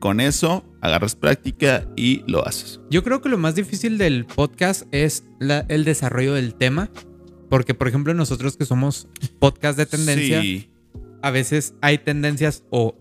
Con 0.00 0.20
eso, 0.20 0.64
agarras 0.82 1.14
práctica 1.14 1.86
y 1.96 2.24
lo 2.26 2.44
haces. 2.46 2.80
Yo 2.90 3.04
creo 3.04 3.22
que 3.22 3.28
lo 3.28 3.38
más 3.38 3.54
difícil 3.54 3.96
del 3.96 4.26
podcast 4.26 4.82
es 4.90 5.22
la- 5.38 5.64
el 5.68 5.84
desarrollo 5.84 6.34
del 6.34 6.54
tema. 6.56 6.90
Porque, 7.48 7.74
por 7.74 7.88
ejemplo, 7.88 8.14
nosotros 8.14 8.56
que 8.56 8.64
somos 8.64 9.08
podcast 9.38 9.76
de 9.78 9.86
tendencia, 9.86 10.40
Sí. 10.40 10.70
a 11.22 11.30
veces 11.30 11.74
hay 11.80 11.98
tendencias 11.98 12.64
o, 12.70 12.96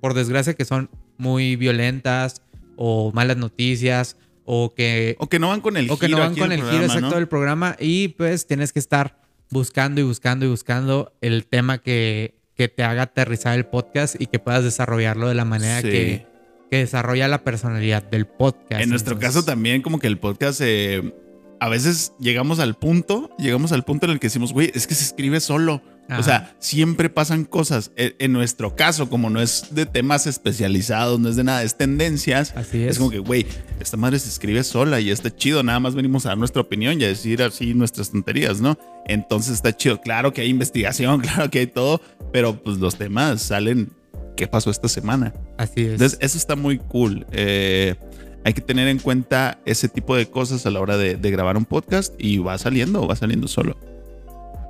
por 0.00 0.14
desgracia, 0.14 0.54
que 0.54 0.64
son 0.64 0.90
muy 1.18 1.56
violentas 1.56 2.42
o 2.76 3.12
malas 3.12 3.36
noticias 3.36 4.16
o 4.44 4.74
que, 4.74 5.16
O 5.18 5.28
que 5.28 5.38
no 5.38 5.48
van 5.48 5.60
con 5.60 5.76
el 5.76 5.90
o 5.90 5.98
que 5.98 6.08
no 6.08 6.16
giro 6.16 6.28
van 6.28 6.34
con 6.36 6.52
el 6.52 6.62
giro 6.62 6.84
exacto 6.84 7.10
¿no? 7.10 7.14
del 7.16 7.28
programa 7.28 7.76
y 7.78 8.08
pues 8.08 8.46
tienes 8.46 8.72
que 8.72 8.78
estar 8.78 9.20
buscando 9.50 10.00
y 10.00 10.04
buscando 10.04 10.46
y 10.46 10.48
buscando 10.48 11.12
el 11.20 11.44
tema 11.46 11.78
que, 11.78 12.34
que 12.56 12.68
te 12.68 12.82
haga 12.82 13.02
aterrizar 13.02 13.56
el 13.58 13.66
podcast 13.66 14.16
y 14.20 14.26
que 14.26 14.38
puedas 14.38 14.64
desarrollarlo 14.64 15.28
de 15.28 15.34
la 15.34 15.44
manera 15.44 15.82
Sí. 15.82 15.88
que, 15.90 16.26
que 16.70 16.76
desarrolla 16.78 17.28
la 17.28 17.44
personalidad 17.44 18.02
del 18.02 18.26
podcast. 18.26 18.80
En 18.82 18.88
nuestro 18.90 19.14
Entonces, 19.14 19.36
caso 19.36 19.44
también 19.46 19.82
como 19.82 19.98
que 19.98 20.06
el 20.06 20.18
podcast 20.18 20.60
eh, 20.64 21.14
a 21.60 21.68
veces 21.68 22.12
llegamos 22.18 22.58
al 22.58 22.74
punto, 22.74 23.30
llegamos 23.38 23.72
al 23.72 23.84
punto 23.84 24.06
en 24.06 24.12
el 24.12 24.18
que 24.20 24.26
decimos, 24.28 24.52
güey, 24.52 24.70
es 24.74 24.86
que 24.86 24.94
se 24.94 25.04
escribe 25.04 25.40
solo. 25.40 25.82
Ajá. 26.08 26.18
O 26.18 26.22
sea, 26.24 26.56
siempre 26.58 27.08
pasan 27.08 27.44
cosas. 27.44 27.92
E- 27.96 28.16
En 28.18 28.32
nuestro 28.32 28.74
caso, 28.74 29.08
como 29.08 29.30
no 29.30 29.40
es 29.40 29.66
de 29.70 29.86
temas 29.86 30.26
especializados, 30.26 31.20
no 31.20 31.28
es 31.28 31.36
de 31.36 31.44
nada, 31.44 31.62
es 31.62 31.76
tendencias. 31.76 32.52
Así 32.56 32.82
Es 32.82 32.92
es. 32.92 32.98
como 32.98 33.10
que, 33.10 33.20
güey, 33.20 33.46
esta 33.78 33.96
madre 33.96 34.18
se 34.18 34.28
escribe 34.28 34.64
sola 34.64 34.98
y 34.98 35.10
está 35.10 35.34
chido. 35.34 35.62
Nada 35.62 35.78
más 35.78 35.94
venimos 35.94 36.26
a 36.26 36.30
dar 36.30 36.38
nuestra 36.38 36.62
opinión 36.62 37.00
y 37.00 37.04
a 37.04 37.08
decir 37.08 37.40
así 37.44 37.74
nuestras 37.74 38.10
tonterías, 38.10 38.60
¿no? 38.60 38.76
Entonces 39.06 39.54
está 39.54 39.76
chido. 39.76 40.00
Claro 40.00 40.32
que 40.32 40.40
hay 40.40 40.48
investigación, 40.48 41.20
claro 41.20 41.48
que 41.48 41.60
hay 41.60 41.66
todo, 41.68 42.00
pero 42.32 42.60
pues 42.60 42.78
los 42.78 42.96
temas 42.96 43.42
salen. 43.42 43.92
¿Qué 44.36 44.46
pasó 44.48 44.70
esta 44.70 44.88
semana? 44.88 45.34
Así 45.58 45.82
es. 45.82 45.92
Entonces, 45.92 46.18
eso 46.22 46.38
está 46.38 46.56
muy 46.56 46.78
cool. 46.78 47.26
Eh, 47.30 47.94
hay 48.44 48.52
que 48.54 48.60
tener 48.60 48.88
en 48.88 48.98
cuenta 48.98 49.58
ese 49.64 49.88
tipo 49.88 50.16
de 50.16 50.30
cosas 50.30 50.66
a 50.66 50.70
la 50.70 50.80
hora 50.80 50.96
de, 50.96 51.16
de 51.16 51.30
grabar 51.30 51.56
un 51.56 51.64
podcast 51.64 52.14
y 52.18 52.38
va 52.38 52.56
saliendo, 52.58 53.06
va 53.06 53.16
saliendo 53.16 53.48
solo. 53.48 53.76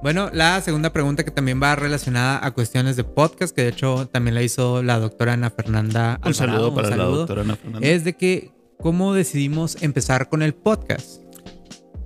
Bueno, 0.02 0.30
la 0.32 0.58
segunda 0.62 0.92
pregunta 0.94 1.24
que 1.24 1.30
también 1.30 1.60
va 1.62 1.76
relacionada 1.76 2.44
a 2.44 2.52
cuestiones 2.52 2.96
de 2.96 3.04
podcast, 3.04 3.54
que 3.54 3.62
de 3.62 3.68
hecho 3.68 4.08
también 4.10 4.34
la 4.34 4.42
hizo 4.42 4.82
la 4.82 4.98
doctora 4.98 5.34
Ana 5.34 5.50
Fernanda 5.50 6.18
Un 6.22 6.28
Alvarado, 6.28 6.34
saludo 6.34 6.68
un 6.70 6.74
para 6.74 6.88
la 6.88 6.96
saludo, 6.96 7.16
doctora 7.18 7.42
Ana 7.42 7.56
Fernanda. 7.56 7.86
Es 7.86 8.04
de 8.04 8.16
que, 8.16 8.50
¿cómo 8.78 9.12
decidimos 9.12 9.82
empezar 9.82 10.30
con 10.30 10.42
el 10.42 10.54
podcast? 10.54 11.20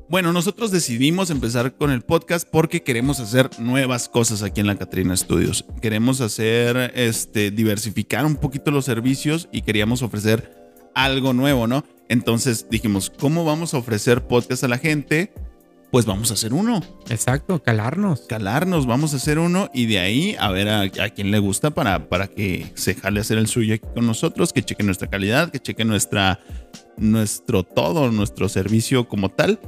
Bueno, 0.08 0.32
nosotros 0.32 0.72
decidimos 0.72 1.30
empezar 1.30 1.76
con 1.76 1.92
el 1.92 2.02
podcast 2.02 2.48
porque 2.50 2.82
queremos 2.82 3.20
hacer 3.20 3.48
nuevas 3.60 4.08
cosas 4.08 4.42
aquí 4.42 4.60
en 4.60 4.66
la 4.66 4.76
Catrina 4.76 5.16
Studios. 5.16 5.64
Queremos 5.80 6.20
hacer, 6.20 6.92
este, 6.96 7.52
diversificar 7.52 8.26
un 8.26 8.36
poquito 8.36 8.72
los 8.72 8.84
servicios 8.84 9.48
y 9.52 9.62
queríamos 9.62 10.02
ofrecer 10.02 10.63
algo 10.94 11.32
nuevo, 11.32 11.66
¿no? 11.66 11.84
Entonces 12.08 12.66
dijimos, 12.70 13.10
¿cómo 13.10 13.44
vamos 13.44 13.74
a 13.74 13.78
ofrecer 13.78 14.26
podcast 14.26 14.64
a 14.64 14.68
la 14.68 14.78
gente? 14.78 15.32
Pues 15.90 16.06
vamos 16.06 16.30
a 16.30 16.34
hacer 16.34 16.52
uno. 16.52 16.82
Exacto, 17.08 17.62
calarnos. 17.62 18.22
calarnos, 18.22 18.84
vamos 18.84 19.14
a 19.14 19.16
hacer 19.16 19.38
uno 19.38 19.70
y 19.72 19.86
de 19.86 20.00
ahí 20.00 20.36
a 20.40 20.50
ver 20.50 20.68
a, 20.68 20.80
a 20.80 21.10
quién 21.10 21.30
le 21.30 21.38
gusta 21.38 21.70
para, 21.70 22.08
para 22.08 22.26
que 22.26 22.72
se 22.74 22.94
jale 22.96 23.20
a 23.20 23.22
hacer 23.22 23.38
el 23.38 23.46
suyo 23.46 23.74
aquí 23.74 23.86
con 23.94 24.06
nosotros, 24.06 24.52
que 24.52 24.62
cheque 24.62 24.82
nuestra 24.82 25.08
calidad, 25.08 25.50
que 25.50 25.60
cheque 25.60 25.84
nuestra, 25.84 26.40
nuestro 26.96 27.62
todo, 27.62 28.10
nuestro 28.10 28.48
servicio 28.48 29.08
como 29.08 29.28
tal. 29.28 29.60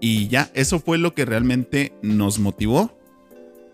Y 0.00 0.28
ya, 0.28 0.50
eso 0.54 0.78
fue 0.78 0.98
lo 0.98 1.12
que 1.14 1.24
realmente 1.24 1.92
nos 2.02 2.38
motivó. 2.38 2.96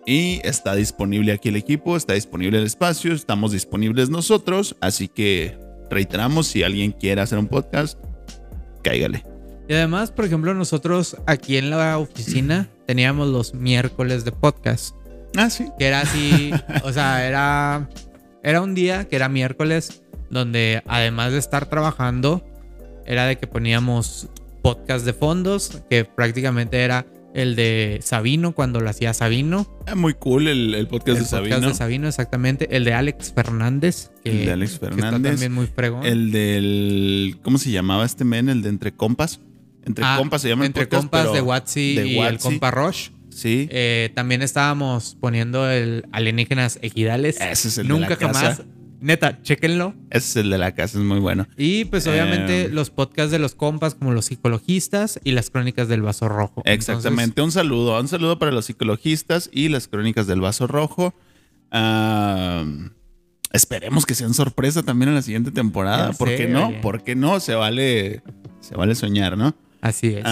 Y 0.06 0.40
está 0.44 0.74
disponible 0.74 1.32
aquí 1.32 1.50
el 1.50 1.56
equipo, 1.56 1.96
está 1.96 2.14
disponible 2.14 2.58
el 2.58 2.64
espacio, 2.64 3.12
estamos 3.12 3.52
disponibles 3.52 4.08
nosotros. 4.08 4.74
Así 4.80 5.08
que 5.08 5.58
reiteramos, 5.90 6.46
si 6.46 6.62
alguien 6.62 6.92
quiere 6.92 7.20
hacer 7.20 7.38
un 7.38 7.48
podcast, 7.48 7.98
cáigale. 8.82 9.24
Y 9.68 9.74
además, 9.74 10.10
por 10.10 10.24
ejemplo, 10.24 10.52
nosotros 10.54 11.16
aquí 11.26 11.56
en 11.56 11.70
la 11.70 11.98
oficina 11.98 12.68
teníamos 12.86 13.28
los 13.28 13.54
miércoles 13.54 14.24
de 14.24 14.32
podcast, 14.32 14.94
Ah, 15.36 15.48
sí. 15.50 15.68
que 15.78 15.86
era 15.86 16.00
así, 16.00 16.50
o 16.84 16.92
sea, 16.92 17.26
era, 17.26 17.88
era 18.42 18.60
un 18.62 18.74
día 18.74 19.06
que 19.06 19.16
era 19.16 19.28
miércoles, 19.28 20.02
donde 20.30 20.82
además 20.86 21.32
de 21.32 21.38
estar 21.38 21.66
trabajando, 21.66 22.44
era 23.06 23.26
de 23.26 23.36
que 23.38 23.46
poníamos 23.46 24.28
podcast 24.62 25.04
de 25.04 25.12
fondos, 25.12 25.82
que 25.88 26.04
prácticamente 26.04 26.80
era 26.82 27.06
el 27.34 27.56
de 27.56 28.00
Sabino 28.02 28.52
cuando 28.52 28.80
lo 28.80 28.90
hacía 28.90 29.14
Sabino. 29.14 29.66
Ah, 29.86 29.94
Muy 29.94 30.14
cool 30.14 30.48
el, 30.48 30.74
el 30.74 30.86
podcast 30.88 31.18
el 31.18 31.24
de 31.24 31.28
Sabino. 31.28 31.56
podcast 31.56 31.72
de 31.72 31.78
Sabino, 31.78 32.08
exactamente. 32.08 32.76
El 32.76 32.84
de 32.84 32.94
Alex 32.94 33.32
Fernández. 33.34 34.10
Que, 34.24 34.30
El 34.30 34.46
de 34.46 34.52
Alex 34.52 34.72
que 34.72 34.78
Fernández. 34.86 35.04
está 35.04 35.30
también 35.30 35.52
muy 35.52 35.66
fregón. 35.66 36.04
El 36.04 36.30
del. 36.32 37.38
¿Cómo 37.42 37.58
se 37.58 37.70
llamaba 37.70 38.04
este 38.04 38.24
men? 38.24 38.48
El 38.48 38.62
de 38.62 38.68
Entre 38.68 38.92
Compas. 38.92 39.40
Entre 39.84 40.04
Ah, 40.04 40.16
Compas 40.18 40.42
se 40.42 40.48
llama 40.48 40.64
el 40.64 40.68
Entre 40.68 40.84
podcast, 40.86 41.02
compas 41.02 41.32
de 41.32 41.40
Watsi 41.40 41.80
y 42.04 42.18
el 42.18 42.38
compa 42.38 42.70
Roche. 42.70 43.12
Sí. 43.30 43.68
Eh, 43.70 44.10
también 44.14 44.42
estábamos 44.42 45.16
poniendo 45.20 45.70
el 45.70 46.04
alienígenas 46.12 46.78
egidales. 46.82 47.40
Ese 47.40 47.68
es 47.68 47.78
el 47.78 47.86
de 47.88 47.92
Nunca 47.94 48.16
casa. 48.16 48.64
Neta, 49.00 49.40
chéquenlo. 49.42 49.94
Ese 50.10 50.28
es 50.28 50.36
el 50.44 50.50
de 50.50 50.58
la 50.58 50.74
casa, 50.74 50.98
es 50.98 51.04
muy 51.04 51.18
bueno. 51.20 51.46
Y 51.56 51.86
pues 51.86 52.06
obviamente 52.06 52.64
Eh, 52.64 52.68
los 52.68 52.90
podcasts 52.90 53.32
de 53.32 53.38
los 53.38 53.54
compas 53.54 53.94
como 53.94 54.12
los 54.12 54.26
psicologistas 54.26 55.18
y 55.24 55.32
las 55.32 55.48
crónicas 55.50 55.88
del 55.88 56.02
vaso 56.02 56.28
rojo. 56.28 56.62
Exactamente. 56.66 57.40
un 57.40 57.50
saludo. 57.50 57.98
Un 57.98 58.08
saludo 58.08 58.38
para 58.38 58.52
los 58.52 58.66
psicologistas 58.66 59.48
y 59.52 59.68
las 59.70 59.88
crónicas 59.88 60.26
del 60.26 60.40
vaso 60.42 60.66
rojo. 60.66 61.14
Esperemos 63.52 64.06
que 64.06 64.14
sean 64.14 64.34
sorpresa 64.34 64.82
también 64.82 65.08
en 65.08 65.14
la 65.16 65.22
siguiente 65.22 65.50
temporada. 65.50 66.12
¿Por 66.12 66.28
qué 66.28 66.46
no? 66.46 66.68
oye. 66.68 66.78
¿Por 66.80 67.02
qué 67.02 67.16
no? 67.16 67.40
Se 67.40 67.54
vale. 67.54 68.22
Se 68.60 68.76
vale 68.76 68.94
soñar, 68.94 69.36
¿no? 69.36 69.54
Así 69.80 70.08
es. 70.08 70.24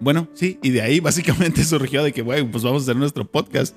Bueno, 0.00 0.28
sí, 0.34 0.58
y 0.62 0.70
de 0.70 0.82
ahí 0.82 1.00
básicamente 1.00 1.64
surgió 1.64 2.02
de 2.02 2.12
que, 2.12 2.20
güey, 2.22 2.44
pues 2.44 2.62
vamos 2.64 2.82
a 2.82 2.84
hacer 2.84 2.96
nuestro 2.96 3.24
podcast. 3.24 3.74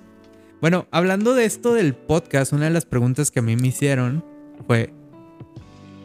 Bueno, 0.61 0.87
hablando 0.91 1.35
de 1.35 1.45
esto 1.45 1.73
del 1.73 1.93
podcast, 1.93 2.53
una 2.53 2.65
de 2.65 2.71
las 2.71 2.85
preguntas 2.85 3.29
que 3.31 3.39
a 3.39 3.43
mí 3.43 3.55
me 3.55 3.67
hicieron 3.67 4.23
fue, 4.65 4.91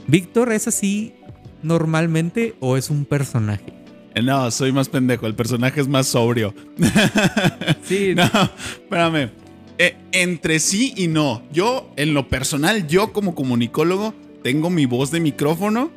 ¿Víctor 0.06 0.52
es 0.52 0.68
así 0.68 1.14
normalmente 1.62 2.54
o 2.60 2.76
es 2.76 2.90
un 2.90 3.04
personaje? 3.04 3.72
Eh, 4.14 4.22
No, 4.22 4.50
soy 4.50 4.72
más 4.72 4.88
pendejo, 4.88 5.26
el 5.26 5.34
personaje 5.34 5.80
es 5.80 5.88
más 5.88 6.06
sobrio. 6.08 6.54
Sí, 7.84 8.14
No, 8.14 8.24
espérame. 8.24 9.30
Eh, 9.78 9.96
entre 10.12 10.60
sí 10.60 10.92
y 10.96 11.08
no. 11.08 11.42
Yo, 11.52 11.90
en 11.96 12.12
lo 12.14 12.28
personal, 12.28 12.86
yo 12.86 13.12
como 13.12 13.34
comunicólogo, 13.34 14.14
tengo 14.42 14.68
mi 14.70 14.84
voz 14.86 15.10
de 15.10 15.20
micrófono 15.20 15.90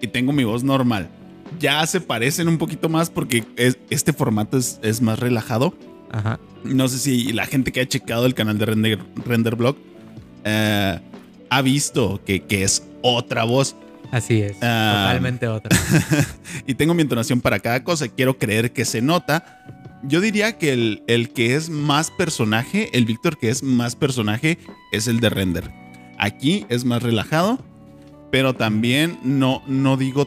y 0.00 0.06
tengo 0.08 0.32
mi 0.32 0.44
voz 0.44 0.64
normal. 0.64 1.08
Ya 1.60 1.86
se 1.86 2.00
parecen 2.00 2.48
un 2.48 2.56
poquito 2.58 2.88
más 2.88 3.10
porque 3.10 3.44
es- 3.56 3.78
este 3.90 4.12
formato 4.14 4.56
es, 4.56 4.80
es 4.82 5.02
más 5.02 5.18
relajado. 5.18 5.74
Ajá. 6.10 6.38
No 6.64 6.88
sé 6.88 6.98
si 6.98 7.32
la 7.32 7.46
gente 7.46 7.72
que 7.72 7.80
ha 7.80 7.86
checado 7.86 8.26
el 8.26 8.34
canal 8.34 8.58
de 8.58 8.66
Render, 8.66 8.98
Renderblog 9.24 9.76
eh, 10.44 11.00
ha 11.50 11.62
visto 11.62 12.20
que, 12.24 12.44
que 12.44 12.62
es 12.64 12.86
otra 13.02 13.44
voz. 13.44 13.76
Así 14.10 14.40
es. 14.40 14.56
Ah. 14.62 15.06
totalmente 15.06 15.48
otra. 15.48 15.76
y 16.66 16.74
tengo 16.74 16.94
mi 16.94 17.02
entonación 17.02 17.40
para 17.40 17.58
cada 17.60 17.84
cosa. 17.84 18.08
Quiero 18.08 18.38
creer 18.38 18.72
que 18.72 18.84
se 18.84 19.02
nota. 19.02 19.64
Yo 20.02 20.20
diría 20.20 20.58
que 20.58 20.72
el, 20.72 21.02
el 21.06 21.30
que 21.30 21.56
es 21.56 21.70
más 21.70 22.10
personaje, 22.10 22.88
el 22.92 23.04
Víctor 23.04 23.36
que 23.36 23.50
es 23.50 23.62
más 23.62 23.96
personaje, 23.96 24.58
es 24.92 25.08
el 25.08 25.20
de 25.20 25.28
render. 25.28 25.70
Aquí 26.18 26.66
es 26.68 26.84
más 26.84 27.02
relajado, 27.02 27.58
pero 28.30 28.54
también 28.54 29.18
no, 29.22 29.62
no 29.66 29.96
digo 29.96 30.26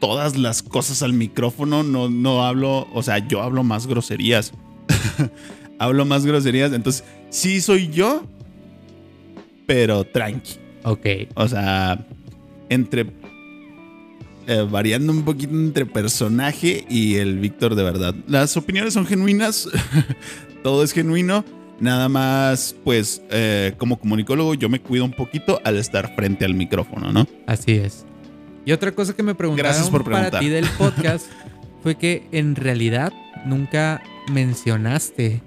todas 0.00 0.36
las 0.36 0.62
cosas 0.62 1.02
al 1.02 1.12
micrófono, 1.12 1.82
no, 1.82 2.08
no 2.08 2.44
hablo, 2.44 2.88
o 2.92 3.02
sea, 3.02 3.18
yo 3.18 3.42
hablo 3.42 3.64
más 3.64 3.86
groserías. 3.86 4.52
hablo 5.78 6.04
más 6.04 6.26
groserías, 6.26 6.72
entonces 6.72 7.04
sí 7.30 7.60
soy 7.60 7.88
yo, 7.88 8.24
pero 9.66 10.04
tranqui. 10.04 10.58
Ok. 10.84 11.06
O 11.34 11.46
sea, 11.48 12.04
entre 12.68 13.06
eh, 14.46 14.66
variando 14.68 15.12
un 15.12 15.24
poquito 15.24 15.52
entre 15.52 15.84
personaje 15.84 16.86
y 16.88 17.16
el 17.16 17.38
Víctor 17.38 17.74
de 17.74 17.82
verdad. 17.82 18.14
Las 18.26 18.56
opiniones 18.56 18.94
son 18.94 19.04
genuinas, 19.04 19.68
todo 20.62 20.82
es 20.82 20.92
genuino. 20.92 21.44
Nada 21.80 22.08
más, 22.08 22.74
pues, 22.82 23.22
eh, 23.30 23.74
como 23.76 24.00
comunicólogo, 24.00 24.54
yo 24.54 24.68
me 24.68 24.80
cuido 24.80 25.04
un 25.04 25.12
poquito 25.12 25.60
al 25.64 25.76
estar 25.76 26.14
frente 26.16 26.44
al 26.44 26.54
micrófono, 26.54 27.12
¿no? 27.12 27.28
Así 27.46 27.72
es. 27.72 28.04
Y 28.64 28.72
otra 28.72 28.92
cosa 28.92 29.14
que 29.14 29.22
me 29.22 29.34
preguntaron 29.34 29.70
Gracias 29.70 29.90
por 29.90 30.02
para 30.02 30.40
ti 30.40 30.48
del 30.48 30.66
podcast 30.78 31.26
fue 31.82 31.96
que 31.96 32.26
en 32.32 32.56
realidad 32.56 33.12
nunca 33.44 34.02
mencionaste 34.30 35.42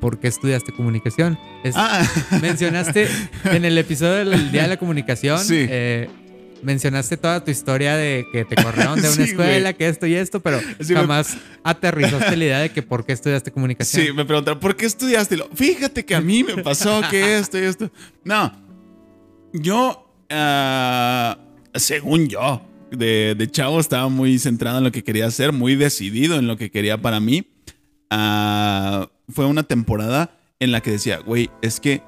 por 0.00 0.18
qué 0.20 0.28
estudiaste 0.28 0.72
comunicación. 0.72 1.38
Es- 1.64 1.74
Ah, 1.76 2.06
Mencionaste 2.42 3.08
en 3.44 3.64
el 3.64 3.76
episodio 3.78 4.24
del 4.30 4.52
Día 4.52 4.62
de 4.62 4.68
la 4.68 4.76
Comunicación, 4.76 5.38
Sí. 5.40 5.66
eh, 5.68 6.08
mencionaste 6.62 7.16
toda 7.16 7.42
tu 7.44 7.50
historia 7.50 7.96
de 7.96 8.26
que 8.32 8.44
te 8.44 8.56
corrieron 8.62 9.00
de 9.00 9.08
una 9.08 9.16
Sí, 9.16 9.22
escuela, 9.22 9.72
que 9.72 9.88
esto 9.88 10.06
y 10.06 10.14
esto, 10.14 10.40
pero 10.40 10.60
Sí, 10.80 10.92
me- 10.92 11.00
jamás 11.00 11.36
aterrizaste 11.64 12.36
la 12.36 12.44
idea 12.44 12.58
de 12.60 12.70
que 12.70 12.82
por 12.82 13.04
qué 13.04 13.12
estudiaste 13.12 13.50
comunicación. 13.52 14.06
sí, 14.06 14.12
me 14.12 14.24
preguntaron, 14.24 14.60
¿por 14.60 14.76
qué 14.76 14.86
estudiaste? 14.86 15.36
Lo, 15.36 15.48
Fíjate 15.54 16.04
que 16.04 16.14
a 16.14 16.20
mí 16.20 16.44
me 16.44 16.62
pasó 16.62 17.00
que 17.10 17.38
esto 17.38 17.58
y 17.58 17.62
esto. 17.62 17.90
No, 18.24 18.52
yo, 19.52 20.12
ah, 20.30 21.38
según 21.74 22.28
yo, 22.28 22.62
de, 22.90 23.34
de 23.36 23.50
chavo 23.50 23.80
estaba 23.80 24.08
muy 24.08 24.38
centrado 24.38 24.78
en 24.78 24.84
lo 24.84 24.92
que 24.92 25.02
quería 25.04 25.26
hacer, 25.26 25.52
muy 25.52 25.74
decidido 25.76 26.36
en 26.36 26.46
lo 26.46 26.56
que 26.56 26.70
quería 26.70 26.98
para 27.00 27.18
mí. 27.20 27.46
Ah, 28.10 29.08
fue 29.28 29.46
una 29.46 29.62
temporada 29.62 30.30
en 30.60 30.72
la 30.72 30.80
que 30.80 30.92
decía, 30.92 31.18
güey, 31.18 31.50
es 31.62 31.80
que 31.80 32.02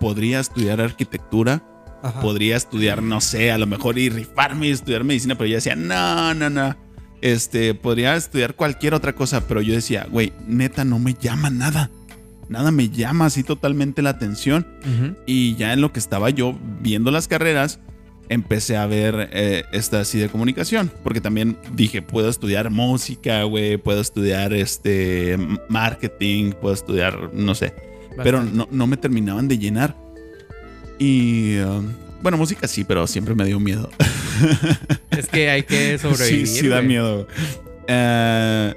podría 0.00 0.40
estudiar 0.40 0.80
arquitectura, 0.80 1.62
Ajá. 2.02 2.20
podría 2.20 2.56
estudiar, 2.56 3.02
no 3.02 3.20
sé, 3.20 3.52
a 3.52 3.58
lo 3.58 3.66
mejor 3.66 3.98
y 3.98 4.08
rifarme 4.08 4.68
y 4.68 4.70
estudiar 4.70 5.04
medicina, 5.04 5.36
pero 5.36 5.48
yo 5.48 5.56
decía, 5.56 5.76
no, 5.76 6.34
no, 6.34 6.50
no. 6.50 6.76
Este, 7.20 7.74
podría 7.74 8.16
estudiar 8.16 8.56
cualquier 8.56 8.94
otra 8.94 9.14
cosa, 9.14 9.46
pero 9.46 9.60
yo 9.60 9.74
decía, 9.74 10.08
güey, 10.10 10.32
neta, 10.48 10.84
no 10.84 10.98
me 10.98 11.14
llama 11.14 11.50
nada. 11.50 11.90
Nada 12.48 12.72
me 12.72 12.88
llama 12.88 13.26
así 13.26 13.44
totalmente 13.44 14.02
la 14.02 14.10
atención. 14.10 14.66
Y 15.24 15.54
ya 15.54 15.72
en 15.72 15.80
lo 15.80 15.92
que 15.92 16.00
estaba 16.00 16.30
yo 16.30 16.58
viendo 16.80 17.12
las 17.12 17.28
carreras, 17.28 17.78
empecé 18.28 18.76
a 18.76 18.86
ver 18.86 19.28
eh, 19.32 19.64
esta 19.72 20.00
así 20.00 20.18
de 20.18 20.28
comunicación. 20.28 20.90
Porque 21.02 21.20
también 21.20 21.56
dije, 21.74 22.02
puedo 22.02 22.28
estudiar 22.28 22.70
música, 22.70 23.42
güey, 23.44 23.76
puedo 23.76 24.00
estudiar 24.00 24.52
este 24.52 25.38
marketing, 25.68 26.52
puedo 26.52 26.74
estudiar, 26.74 27.30
no 27.32 27.54
sé. 27.54 27.74
Pero 28.22 28.38
Bastante. 28.38 28.56
no, 28.56 28.68
no 28.70 28.86
me 28.86 28.96
terminaban 28.96 29.48
de 29.48 29.58
llenar. 29.58 29.96
Y 30.98 31.58
um, 31.58 31.92
bueno, 32.22 32.36
música 32.36 32.68
sí, 32.68 32.84
pero 32.84 33.06
siempre 33.06 33.34
me 33.34 33.44
dio 33.44 33.58
miedo. 33.60 33.90
Es 35.10 35.28
que 35.28 35.50
hay 35.50 35.62
que 35.62 35.98
sobrevivir. 35.98 36.46
sí, 36.46 36.60
sí 36.60 36.68
da 36.68 36.80
miedo. 36.80 37.28
Eh, 37.86 38.74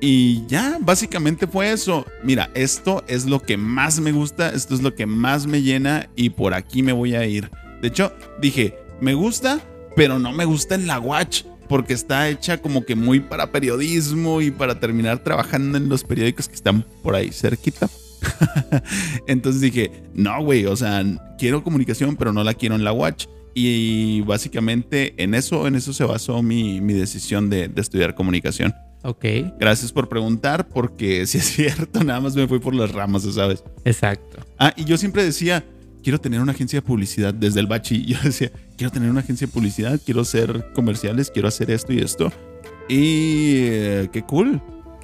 y 0.00 0.46
ya, 0.46 0.78
básicamente 0.80 1.46
fue 1.46 1.72
eso. 1.72 2.06
Mira, 2.22 2.50
esto 2.54 3.04
es 3.08 3.26
lo 3.26 3.40
que 3.40 3.56
más 3.56 4.00
me 4.00 4.12
gusta, 4.12 4.50
esto 4.50 4.74
es 4.74 4.82
lo 4.82 4.94
que 4.94 5.06
más 5.06 5.46
me 5.46 5.62
llena 5.62 6.08
y 6.16 6.30
por 6.30 6.54
aquí 6.54 6.82
me 6.82 6.92
voy 6.92 7.14
a 7.14 7.24
ir. 7.26 7.50
De 7.80 7.88
hecho, 7.88 8.12
dije, 8.40 8.78
me 9.00 9.14
gusta, 9.14 9.60
pero 9.96 10.18
no 10.18 10.32
me 10.32 10.44
gusta 10.44 10.74
en 10.74 10.86
la 10.86 10.98
Watch. 10.98 11.44
Porque 11.68 11.92
está 11.92 12.30
hecha 12.30 12.62
como 12.62 12.86
que 12.86 12.94
muy 12.94 13.20
para 13.20 13.52
periodismo 13.52 14.40
y 14.40 14.50
para 14.50 14.80
terminar 14.80 15.18
trabajando 15.18 15.76
en 15.76 15.90
los 15.90 16.02
periódicos 16.02 16.48
que 16.48 16.54
están 16.54 16.82
por 17.02 17.14
ahí 17.14 17.30
cerquita. 17.30 17.90
Entonces 19.26 19.60
dije, 19.60 19.92
no, 20.14 20.42
güey, 20.42 20.64
o 20.64 20.74
sea, 20.74 21.04
quiero 21.38 21.62
comunicación, 21.62 22.16
pero 22.16 22.32
no 22.32 22.42
la 22.42 22.54
quiero 22.54 22.74
en 22.74 22.84
la 22.84 22.92
Watch. 22.92 23.26
Y 23.52 24.22
básicamente 24.22 25.12
en 25.22 25.34
eso, 25.34 25.66
en 25.66 25.74
eso 25.74 25.92
se 25.92 26.04
basó 26.04 26.42
mi, 26.42 26.80
mi 26.80 26.94
decisión 26.94 27.50
de, 27.50 27.68
de 27.68 27.80
estudiar 27.82 28.14
comunicación. 28.14 28.74
Ok, 29.02 29.24
Gracias 29.58 29.92
por 29.92 30.08
preguntar, 30.08 30.68
porque 30.68 31.26
si 31.26 31.38
es 31.38 31.44
cierto, 31.44 32.02
nada 32.02 32.20
más 32.20 32.34
me 32.34 32.48
fui 32.48 32.58
por 32.58 32.74
las 32.74 32.92
ramas, 32.92 33.22
¿sabes? 33.22 33.62
exacto. 33.84 34.38
Ah, 34.58 34.72
y 34.76 34.84
yo 34.84 34.96
siempre 34.96 35.22
decía, 35.24 35.64
quiero 36.08 36.18
tener 36.22 36.40
una 36.40 36.52
agencia 36.52 36.78
de 36.78 36.82
publicidad 36.82 37.34
desde 37.34 37.60
el 37.60 37.66
bachi. 37.66 38.02
Yo 38.06 38.16
decía, 38.22 38.50
quiero 38.78 38.90
tener 38.90 39.10
una 39.10 39.20
agencia 39.20 39.46
de 39.46 39.52
publicidad, 39.52 40.00
quiero 40.02 40.22
hacer 40.22 40.72
comerciales, 40.72 41.30
quiero 41.30 41.48
hacer 41.48 41.70
esto 41.70 41.92
y 41.92 41.98
esto. 41.98 42.32
Y 42.88 43.56
eh, 43.66 44.08
qué 44.10 44.22
cool, 44.22 44.62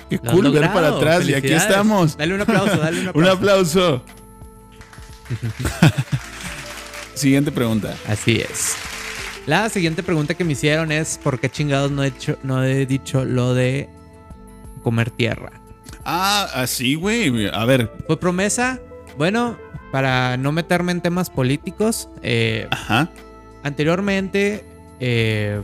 qué 0.09 0.19
Lo 0.23 0.33
cool 0.33 0.51
ver 0.51 0.73
para 0.73 0.89
atrás. 0.89 1.29
Y 1.29 1.35
aquí 1.35 1.53
estamos. 1.53 2.17
Dale 2.17 2.35
un 2.35 2.41
aplauso, 2.41 2.79
dale 2.79 3.01
un 3.01 3.09
Un 3.17 3.27
aplauso. 3.27 4.03
aplauso. 4.03 4.05
Siguiente 7.15 7.53
pregunta. 7.53 7.95
Así 8.09 8.41
es. 8.41 8.75
La 9.47 9.69
siguiente 9.69 10.03
pregunta 10.03 10.33
que 10.33 10.45
me 10.45 10.53
hicieron 10.53 10.91
es 10.91 11.21
¿por 11.23 11.39
qué 11.39 11.51
chingados 11.51 11.91
no 11.91 12.03
he, 12.03 12.07
hecho, 12.07 12.39
no 12.43 12.65
he 12.65 12.87
dicho 12.87 13.27
lo 13.27 13.53
de 13.53 13.91
comer 14.83 15.11
tierra? 15.11 15.53
Ah, 16.07 16.49
así, 16.55 16.95
güey. 16.95 17.47
A 17.53 17.67
ver. 17.67 17.93
¿Fue 18.07 18.19
promesa? 18.19 18.81
Bueno, 19.19 19.59
para 19.95 20.37
no 20.37 20.51
meterme 20.51 20.91
en 20.91 21.01
temas 21.01 21.31
políticos, 21.31 22.09
eh, 22.21 22.67
Ajá. 22.73 23.09
anteriormente 23.63 24.65
eh, 24.99 25.63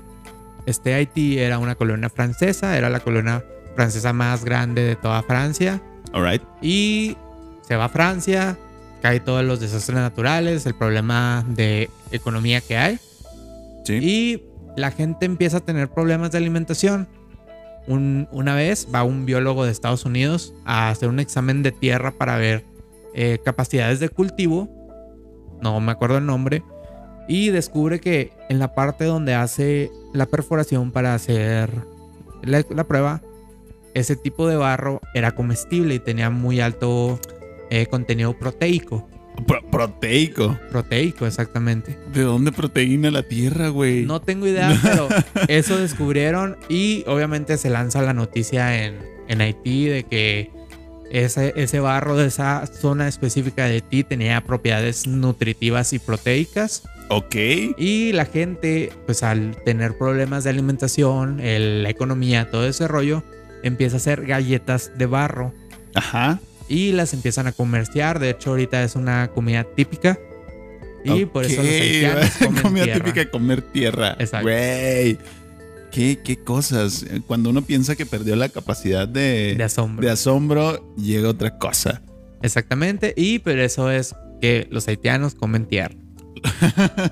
este 0.67 0.95
Haití 0.95 1.41
era 1.41 1.59
una 1.59 1.75
colonia 1.75 2.09
francesa, 2.11 2.77
era 2.79 2.89
la 2.91 3.01
colonia 3.01 3.45
francesa 3.75 4.13
más 4.13 4.45
grande 4.45 4.83
de 4.85 4.95
toda 4.95 5.25
Francia. 5.25 5.83
All 6.13 6.25
right. 6.25 6.43
Y 6.63 7.17
se 7.63 7.75
va 7.75 7.87
a 7.87 7.89
Francia, 7.89 8.57
cae 9.03 9.19
todos 9.19 9.45
los 9.45 9.59
desastres 9.59 9.99
naturales, 9.99 10.65
el 10.65 10.75
problema 10.77 11.45
de 11.49 11.91
economía 12.13 12.61
que 12.61 12.77
hay. 12.77 13.01
Sí. 13.85 13.95
Y 14.01 14.43
la 14.77 14.93
gente 14.93 15.27
empieza 15.27 15.57
a 15.57 15.61
tener 15.61 15.89
problemas 15.89 16.31
de 16.31 16.39
alimentación. 16.39 17.09
Un- 17.89 18.29
una 18.31 18.55
vez 18.55 18.87
va 18.95 19.03
un 19.03 19.27
biólogo 19.27 19.65
de 19.65 19.73
Estados 19.73 20.05
Unidos 20.05 20.55
a 20.65 20.89
hacer 20.91 21.09
un 21.09 21.19
examen 21.19 21.65
de 21.65 21.73
tierra 21.73 22.13
para 22.13 22.37
ver 22.37 22.70
eh, 23.15 23.39
capacidades 23.45 24.01
de 24.01 24.09
cultivo. 24.09 24.69
No 25.63 25.81
me 25.81 25.93
acuerdo 25.93 26.19
el 26.19 26.27
nombre. 26.27 26.63
Y 27.29 27.51
descubre 27.51 28.01
que 28.01 28.33
en 28.49 28.59
la 28.59 28.75
parte 28.75 29.05
donde 29.05 29.35
hace 29.35 29.91
la 30.13 30.27
perforación 30.27 30.91
para 30.91 31.15
hacer 31.15 31.71
la, 32.43 32.65
la 32.71 32.85
prueba, 32.85 33.23
ese 33.95 34.17
tipo 34.17 34.49
de 34.49 34.57
barro 34.57 35.01
era 35.15 35.33
comestible 35.33 35.95
y 35.95 35.99
tenía 36.01 36.31
muy 36.31 36.61
alto 36.61 37.21
eh, 37.71 37.87
contenido 37.87 38.37
proteico. 38.37 39.07
Pro- 39.47 39.63
proteico. 39.71 40.59
Proteico, 40.71 41.25
exactamente. 41.27 41.97
¿De 42.13 42.23
dónde 42.23 42.51
proteína 42.53 43.11
la 43.13 43.23
tierra, 43.23 43.69
güey? 43.69 44.05
No 44.05 44.21
tengo 44.21 44.47
idea, 44.47 44.77
pero 44.83 45.09
eso 45.47 45.79
descubrieron 45.79 46.57
y 46.69 47.05
obviamente 47.07 47.57
se 47.59 47.71
lanza 47.71 48.03
la 48.03 48.13
noticia 48.13 48.85
en, 48.85 48.99
en 49.29 49.41
Haití 49.41 49.87
de 49.87 50.03
que 50.05 50.51
ese, 51.11 51.53
ese 51.57 51.81
barro 51.81 52.17
de 52.17 52.27
esa 52.29 52.67
zona 52.67 53.09
específica 53.09 53.65
de 53.67 53.75
Haití 53.75 54.05
tenía 54.05 54.41
propiedades 54.43 55.07
nutritivas 55.07 55.93
y 55.93 55.99
proteicas 55.99 56.83
Ok. 57.09 57.35
y 57.77 58.13
la 58.13 58.25
gente 58.25 58.93
pues 59.07 59.23
al 59.23 59.57
tener 59.65 59.99
problemas 59.99 60.45
de 60.45 60.51
alimentación, 60.51 61.41
el- 61.41 61.83
la 61.83 61.91
economía, 61.91 62.51
todo 62.51 62.67
ese 62.67 62.87
rollo, 62.89 63.23
empieza 63.63 63.97
a 63.97 63.99
hacer 63.99 64.25
galletas 64.27 64.93
de 64.97 65.07
barro 65.07 65.53
Ajá. 65.95 66.39
y 66.69 66.93
las 66.93 67.13
empiezan 67.13 67.47
a 67.49 67.53
comerciar. 67.53 68.19
De 68.21 68.31
hecho 68.31 68.51
ahorita 68.51 68.83
es 68.85 68.95
una 68.95 69.29
comida 69.35 69.65
típica 69.65 70.19
y 71.05 71.25
por 71.25 71.45
eso 71.47 71.63
los 71.63 71.71
haitianos 71.71 72.31
comen 72.39 72.63
Comida 72.63 72.85
tierra. 72.85 72.99
típica 73.05 73.21
de 73.21 73.31
comer 73.31 73.63
tierra. 73.63 74.17
Exacto. 74.19 74.47
Güey. 74.49 75.19
¿Qué, 75.91 76.19
qué 76.23 76.37
cosas. 76.37 77.05
Cuando 77.27 77.51
uno 77.51 77.63
piensa 77.63 77.97
que 77.97 78.07
perdió 78.07 78.37
la 78.37 78.49
capacidad 78.49 79.09
de, 79.09 79.55
de 79.57 79.65
asombro. 79.65 80.05
de 80.07 80.13
asombro, 80.13 80.95
llega 80.97 81.29
otra 81.29 81.59
cosa. 81.59 82.03
Exactamente, 82.43 83.13
y 83.17 83.39
pero 83.41 83.63
eso 83.63 83.91
es 83.91 84.15
que 84.41 84.67
los 84.71 84.87
haitianos 84.89 85.35
comen 85.35 85.67
tierra. 85.67 85.95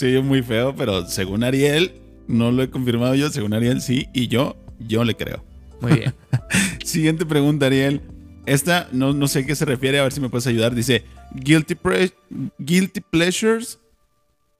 Oye 0.00 0.20
muy 0.22 0.42
feo, 0.42 0.74
pero 0.74 1.06
según 1.06 1.44
Ariel, 1.44 1.92
no 2.28 2.50
lo 2.52 2.62
he 2.62 2.70
confirmado 2.70 3.14
yo, 3.14 3.30
según 3.30 3.52
Ariel 3.54 3.80
sí, 3.80 4.06
y 4.14 4.28
yo, 4.28 4.56
yo 4.78 5.04
le 5.04 5.14
creo. 5.14 5.44
Muy 5.80 5.92
bien. 5.92 6.14
Siguiente 6.84 7.26
pregunta, 7.26 7.66
Ariel. 7.66 8.00
Esta 8.46 8.88
no, 8.92 9.12
no 9.12 9.26
sé 9.28 9.40
a 9.40 9.46
qué 9.46 9.54
se 9.56 9.64
refiere, 9.64 9.98
a 9.98 10.04
ver 10.04 10.12
si 10.12 10.20
me 10.20 10.28
puedes 10.28 10.46
ayudar. 10.46 10.74
Dice, 10.74 11.04
guilty, 11.34 11.74
pre- 11.74 12.12
guilty 12.58 13.00
pleasures, 13.00 13.78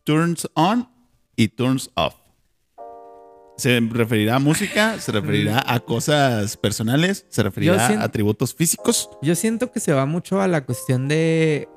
turns 0.04 0.48
on 0.54 0.88
y 1.36 1.48
turns 1.48 1.88
off. 1.94 2.14
¿Se 3.56 3.80
referirá 3.80 4.36
a 4.36 4.38
música? 4.38 4.98
¿Se 5.00 5.12
referirá 5.12 5.62
a 5.66 5.80
cosas 5.80 6.56
personales? 6.58 7.24
¿Se 7.30 7.42
referirá 7.42 7.86
siento- 7.86 8.02
a 8.02 8.06
atributos 8.06 8.54
físicos? 8.54 9.08
Yo 9.22 9.34
siento 9.34 9.72
que 9.72 9.80
se 9.80 9.92
va 9.92 10.04
mucho 10.04 10.40
a 10.42 10.48
la 10.48 10.64
cuestión 10.64 11.08
de 11.08 11.68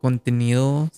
contenido 0.00 0.88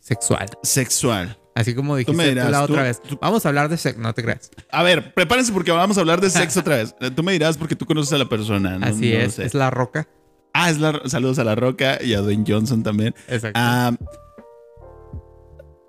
sexual. 0.00 0.50
Sexual. 0.62 1.38
Así 1.54 1.74
como 1.74 1.96
dijiste 1.96 2.16
me 2.16 2.24
tú 2.24 2.30
dirás, 2.30 2.50
la 2.50 2.62
otra 2.62 2.76
tú- 2.76 2.82
vez. 2.82 3.18
Vamos 3.20 3.44
a 3.44 3.48
hablar 3.48 3.68
de 3.68 3.76
sexo, 3.76 4.00
no 4.00 4.12
te 4.14 4.22
creas. 4.22 4.50
A 4.70 4.82
ver, 4.82 5.12
prepárense 5.14 5.52
porque 5.52 5.70
vamos 5.70 5.96
a 5.96 6.00
hablar 6.00 6.20
de 6.20 6.30
sexo 6.30 6.60
otra 6.64 6.76
vez. 6.76 6.94
Tú 7.14 7.22
me 7.22 7.32
dirás 7.32 7.56
porque 7.58 7.76
tú 7.76 7.86
conoces 7.86 8.12
a 8.12 8.18
la 8.18 8.28
persona. 8.28 8.78
no- 8.78 8.86
Así 8.86 9.12
no 9.12 9.18
es, 9.20 9.34
sé. 9.34 9.44
es 9.46 9.54
la 9.54 9.70
roca. 9.70 10.08
Ah, 10.54 10.68
es 10.70 10.78
la. 10.78 11.00
Saludos 11.06 11.38
a 11.38 11.44
La 11.44 11.54
Roca 11.54 11.98
y 12.02 12.12
a 12.12 12.20
Dwayne 12.20 12.44
Johnson 12.46 12.82
también. 12.82 13.14
Exacto. 13.26 13.52
Ah, 13.58 13.92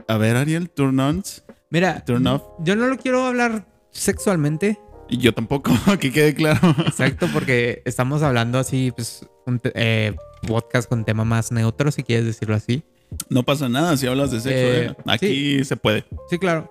a 0.08 0.18
ver, 0.18 0.38
Ariel, 0.38 0.70
turn 0.70 0.98
ons, 1.02 1.44
Mira, 1.74 2.06
turn 2.06 2.26
off. 2.28 2.44
yo 2.60 2.76
no 2.76 2.86
lo 2.88 2.98
quiero 2.98 3.26
hablar 3.26 3.66
sexualmente, 3.90 4.80
Y 5.10 5.18
yo 5.18 5.34
tampoco, 5.34 5.72
que 6.00 6.12
quede 6.14 6.34
claro. 6.36 6.70
exacto, 6.86 7.28
porque 7.34 7.82
estamos 7.86 8.22
hablando 8.22 8.60
así, 8.60 8.92
pues, 8.96 9.28
un 9.48 9.60
eh, 9.74 10.16
podcast 10.48 10.88
con 10.88 11.04
tema 11.04 11.26
más 11.26 11.52
neutro, 11.52 11.92
si 11.92 12.04
quieres 12.04 12.26
decirlo 12.26 12.56
así. 12.56 12.84
No 13.30 13.44
pasa 13.44 13.68
nada 13.70 13.98
si 13.98 14.08
hablas 14.08 14.30
de 14.32 14.40
sexo. 14.40 14.56
Eh, 14.56 14.86
eh. 14.86 14.96
Aquí 15.08 15.66
se 15.66 15.76
puede. 15.76 16.06
Sí, 16.30 16.38
claro. 16.40 16.70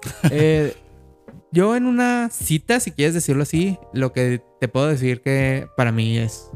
Yo 1.52 1.76
en 1.76 1.86
una 1.86 2.30
cita, 2.30 2.80
si 2.80 2.92
quieres 2.92 3.14
decirlo 3.14 3.42
así, 3.42 3.78
lo 3.92 4.12
que 4.12 4.42
te 4.60 4.68
puedo 4.68 4.86
decir 4.88 5.20
que 5.20 5.68
para 5.76 5.92
mí 5.92 6.16
es 6.16 6.48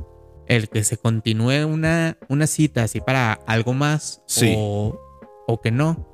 el 0.47 0.69
que 0.69 0.85
se 0.85 0.97
continúe 0.97 1.67
una, 1.67 2.17
una 2.29 2.47
cita 2.47 2.85
así 2.85 3.01
para 3.01 3.33
algo 3.47 3.75
más 3.75 4.23
Sí. 4.27 4.55
o, 4.57 4.99
o 5.47 5.61
que 5.61 5.71
no. 5.71 6.09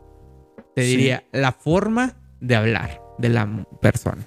Te 0.75 0.83
Sí. 0.85 0.89
diría 0.97 1.25
la 1.33 1.53
forma 1.53 2.17
de 2.43 2.55
hablar 2.57 3.01
de 3.19 3.29
la 3.31 3.67
persona. 3.81 4.27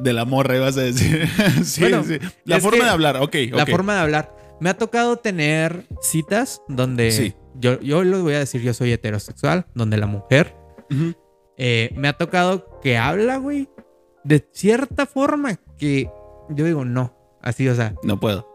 De 0.00 0.12
la 0.12 0.24
morra, 0.24 0.56
ibas 0.56 0.76
a 0.76 0.82
decir. 0.82 1.26
sí, 1.64 1.80
Bueno, 1.80 2.02
sí. 2.04 2.18
La 2.44 2.60
forma 2.60 2.84
de 2.84 2.90
hablar, 2.90 3.16
ok. 3.18 3.34
La 3.52 3.66
forma 3.66 3.94
de 3.94 4.00
hablar. 4.00 4.36
Me 4.60 4.70
ha 4.70 4.76
tocado 4.76 5.16
tener 5.16 5.84
citas 6.00 6.62
donde 6.68 7.10
Sí. 7.10 7.34
yo, 7.56 7.80
yo 7.80 8.02
les 8.04 8.20
voy 8.20 8.34
a 8.34 8.38
decir, 8.38 8.62
yo 8.62 8.72
soy 8.74 8.92
heterosexual, 8.92 9.66
donde 9.74 9.96
la 9.96 10.06
mujer. 10.06 10.54
Eh, 11.56 11.90
me 11.96 12.08
ha 12.08 12.12
tocado 12.14 12.80
que 12.80 12.96
habla, 12.98 13.36
güey, 13.36 13.68
de 14.24 14.46
cierta 14.52 15.06
forma 15.06 15.58
que 15.78 16.10
yo 16.50 16.64
digo, 16.64 16.84
no. 16.84 17.14
Así, 17.42 17.68
o 17.68 17.74
sea, 17.74 17.94
No 18.02 18.18
puedo. 18.20 18.46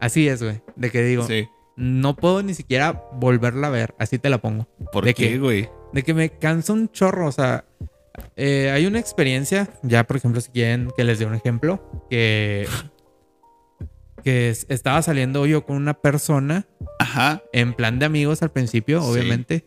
así 0.00 0.28
es, 0.28 0.42
güey. 0.42 0.62
De 0.76 0.90
que 0.90 1.02
digo, 1.02 1.26
Sí. 1.26 1.48
no 1.76 2.16
puedo 2.16 2.42
ni 2.42 2.54
siquiera 2.54 3.04
volverla 3.14 3.66
a 3.68 3.70
ver. 3.70 3.94
Así 3.98 4.18
te 4.18 4.30
la 4.30 4.38
pongo. 4.38 4.66
¿Por 4.92 5.04
¿De 5.04 5.14
qué, 5.14 5.30
qué? 5.30 5.38
güey? 5.38 5.68
De 5.92 6.02
que 6.02 6.14
me 6.14 6.30
cansa 6.30 6.72
un 6.72 6.88
chorro, 6.90 7.26
o 7.28 7.32
sea. 7.32 7.64
Eh, 8.36 8.70
hay 8.70 8.86
una 8.86 8.98
experiencia, 8.98 9.68
ya 9.82 10.04
por 10.04 10.16
ejemplo, 10.16 10.40
si 10.40 10.50
quieren 10.50 10.90
que 10.96 11.04
les 11.04 11.18
dé 11.18 11.26
un 11.26 11.34
ejemplo, 11.34 12.04
que, 12.10 12.66
que 14.22 14.50
es- 14.50 14.66
estaba 14.68 15.02
saliendo 15.02 15.46
yo 15.46 15.64
con 15.64 15.76
una 15.76 15.94
persona 15.94 16.66
Ajá. 16.98 17.42
en 17.52 17.74
plan 17.74 17.98
de 17.98 18.06
amigos 18.06 18.42
al 18.42 18.50
principio, 18.50 19.00
Sí. 19.02 19.08
obviamente. 19.10 19.66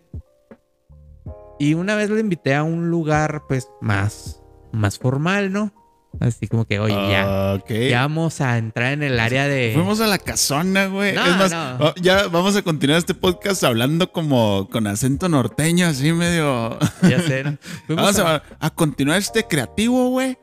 Y 1.59 1.73
una 1.73 1.95
vez 1.95 2.09
le 2.09 2.19
invité 2.19 2.53
a 2.53 2.63
un 2.63 2.89
lugar, 2.89 3.43
pues, 3.47 3.69
más, 3.81 4.41
más 4.71 4.99
formal, 4.99 5.51
¿no? 5.53 5.71
Así 6.19 6.47
como 6.47 6.65
que, 6.65 6.79
oye, 6.79 6.93
ya, 7.11 7.53
Ok. 7.59 7.71
ya 7.89 8.01
vamos 8.01 8.39
a 8.41 8.57
entrar 8.57 8.93
en 8.93 9.03
el 9.03 9.19
área 9.19 9.47
de... 9.47 9.71
Fuimos 9.73 9.99
a 9.99 10.07
la 10.07 10.17
casona, 10.17 10.87
güey. 10.87 11.13
No, 11.13 11.25
es 11.25 11.37
más, 11.37 11.51
no. 11.51 11.77
oh, 11.87 11.93
ya 12.01 12.27
vamos 12.27 12.55
a 12.55 12.61
continuar 12.61 12.97
este 12.99 13.13
podcast 13.13 13.63
hablando 13.63 14.11
como 14.11 14.69
con 14.71 14.87
acento 14.87 15.27
norteño, 15.29 15.87
así 15.87 16.13
medio. 16.13 16.77
Ya 17.01 17.19
sé. 17.21 17.57
Vamos 17.89 18.17
a- 18.19 18.35
a, 18.35 18.43
a 18.59 18.69
continuar 18.69 19.17
este 19.19 19.43
creativo, 19.45 20.09
güey, 20.09 20.37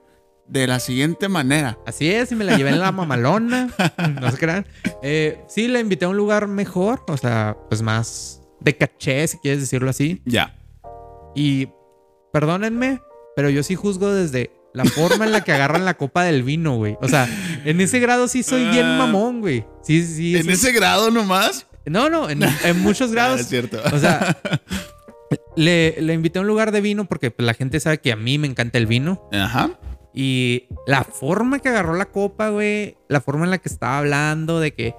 de 0.46 0.66
la 0.66 0.78
siguiente 0.78 1.28
manera. 1.28 1.78
Así 1.86 2.10
es, 2.10 2.30
y 2.32 2.34
me 2.34 2.44
la 2.44 2.56
llevé 2.56 2.70
en 2.70 2.78
la 2.80 2.92
mamalona. 2.92 3.68
no 4.20 4.30
se 4.30 4.36
crean. 4.38 4.66
Eh, 5.02 5.40
sí, 5.48 5.68
la 5.68 5.80
invité 5.80 6.04
a 6.04 6.08
un 6.08 6.16
lugar 6.16 6.46
mejor, 6.48 7.02
o 7.08 7.16
sea, 7.16 7.56
pues 7.68 7.82
más 7.82 8.42
de 8.60 8.76
caché, 8.76 9.26
si 9.26 9.38
quieres 9.38 9.60
decirlo 9.60 9.90
así. 9.90 10.20
Ya. 10.24 10.54
Y 11.34 11.68
perdónenme, 12.32 13.00
pero 13.34 13.48
yo 13.50 13.62
sí 13.62 13.74
juzgo 13.74 14.12
desde 14.12 14.50
la 14.74 14.84
forma 14.84 15.24
en 15.24 15.32
la 15.32 15.42
que 15.44 15.52
agarran 15.52 15.84
la 15.84 15.94
copa 15.96 16.24
del 16.24 16.42
vino, 16.42 16.76
güey. 16.76 16.96
O 17.00 17.08
sea, 17.08 17.28
en 17.64 17.80
ese 17.80 18.00
grado 18.00 18.28
sí 18.28 18.42
soy 18.42 18.64
bien 18.68 18.86
Ah. 18.86 18.98
mamón, 18.98 19.40
güey. 19.40 19.64
Sí, 19.82 20.04
sí. 20.06 20.36
¿En 20.36 20.44
sí. 20.44 20.50
ese 20.52 20.72
grado 20.72 21.10
nomás? 21.10 21.66
No, 21.84 22.08
no, 22.08 22.30
en, 22.30 22.42
en 22.42 22.80
muchos 22.80 23.10
Ah, 23.10 23.12
grados. 23.12 23.40
es 23.40 23.48
cierto. 23.48 23.78
O 23.92 23.98
sea, 23.98 24.38
le, 25.56 25.96
le 26.00 26.14
invité 26.14 26.38
a 26.38 26.42
un 26.42 26.48
lugar 26.48 26.72
de 26.72 26.80
vino 26.80 27.04
porque 27.04 27.30
pues, 27.30 27.44
la 27.46 27.54
gente 27.54 27.80
sabe 27.80 27.98
que 27.98 28.12
a 28.12 28.16
mí 28.16 28.38
me 28.38 28.46
encanta 28.46 28.78
el 28.78 28.86
vino. 28.86 29.28
Ajá. 29.32 29.70
Y 30.14 30.68
la 30.86 31.04
forma 31.04 31.58
que 31.58 31.68
agarró 31.70 31.94
la 31.94 32.06
copa, 32.06 32.50
güey, 32.50 32.96
la 33.08 33.20
forma 33.20 33.44
en 33.44 33.50
la 33.50 33.58
que 33.58 33.68
estaba 33.68 33.98
hablando, 33.98 34.60
de 34.60 34.74
que 34.74 34.94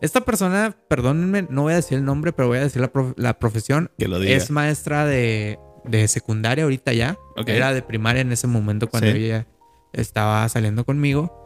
esta 0.00 0.22
persona, 0.22 0.74
perdónenme, 0.88 1.46
no 1.50 1.62
voy 1.62 1.74
a 1.74 1.76
decir 1.76 1.98
el 1.98 2.04
nombre, 2.06 2.32
pero 2.32 2.48
voy 2.48 2.56
a 2.56 2.62
decir 2.62 2.80
la, 2.80 2.90
prof- 2.90 3.12
la 3.16 3.38
profesión, 3.38 3.90
Que 3.98 4.08
lo 4.08 4.18
diga. 4.18 4.34
es 4.34 4.50
maestra 4.50 5.04
de, 5.04 5.58
de 5.84 6.06
secundaria 6.08 6.64
ahorita 6.64 6.92
ya. 6.92 7.16
Ok. 7.36 7.48
Era 7.48 7.72
de 7.72 7.82
primaria 7.82 8.22
en 8.22 8.32
ese 8.32 8.46
momento 8.46 8.88
cuando 8.88 9.10
Sí. 9.10 9.16
ella 9.24 9.46
estaba 9.92 10.48
saliendo 10.48 10.84
conmigo. 10.84 11.36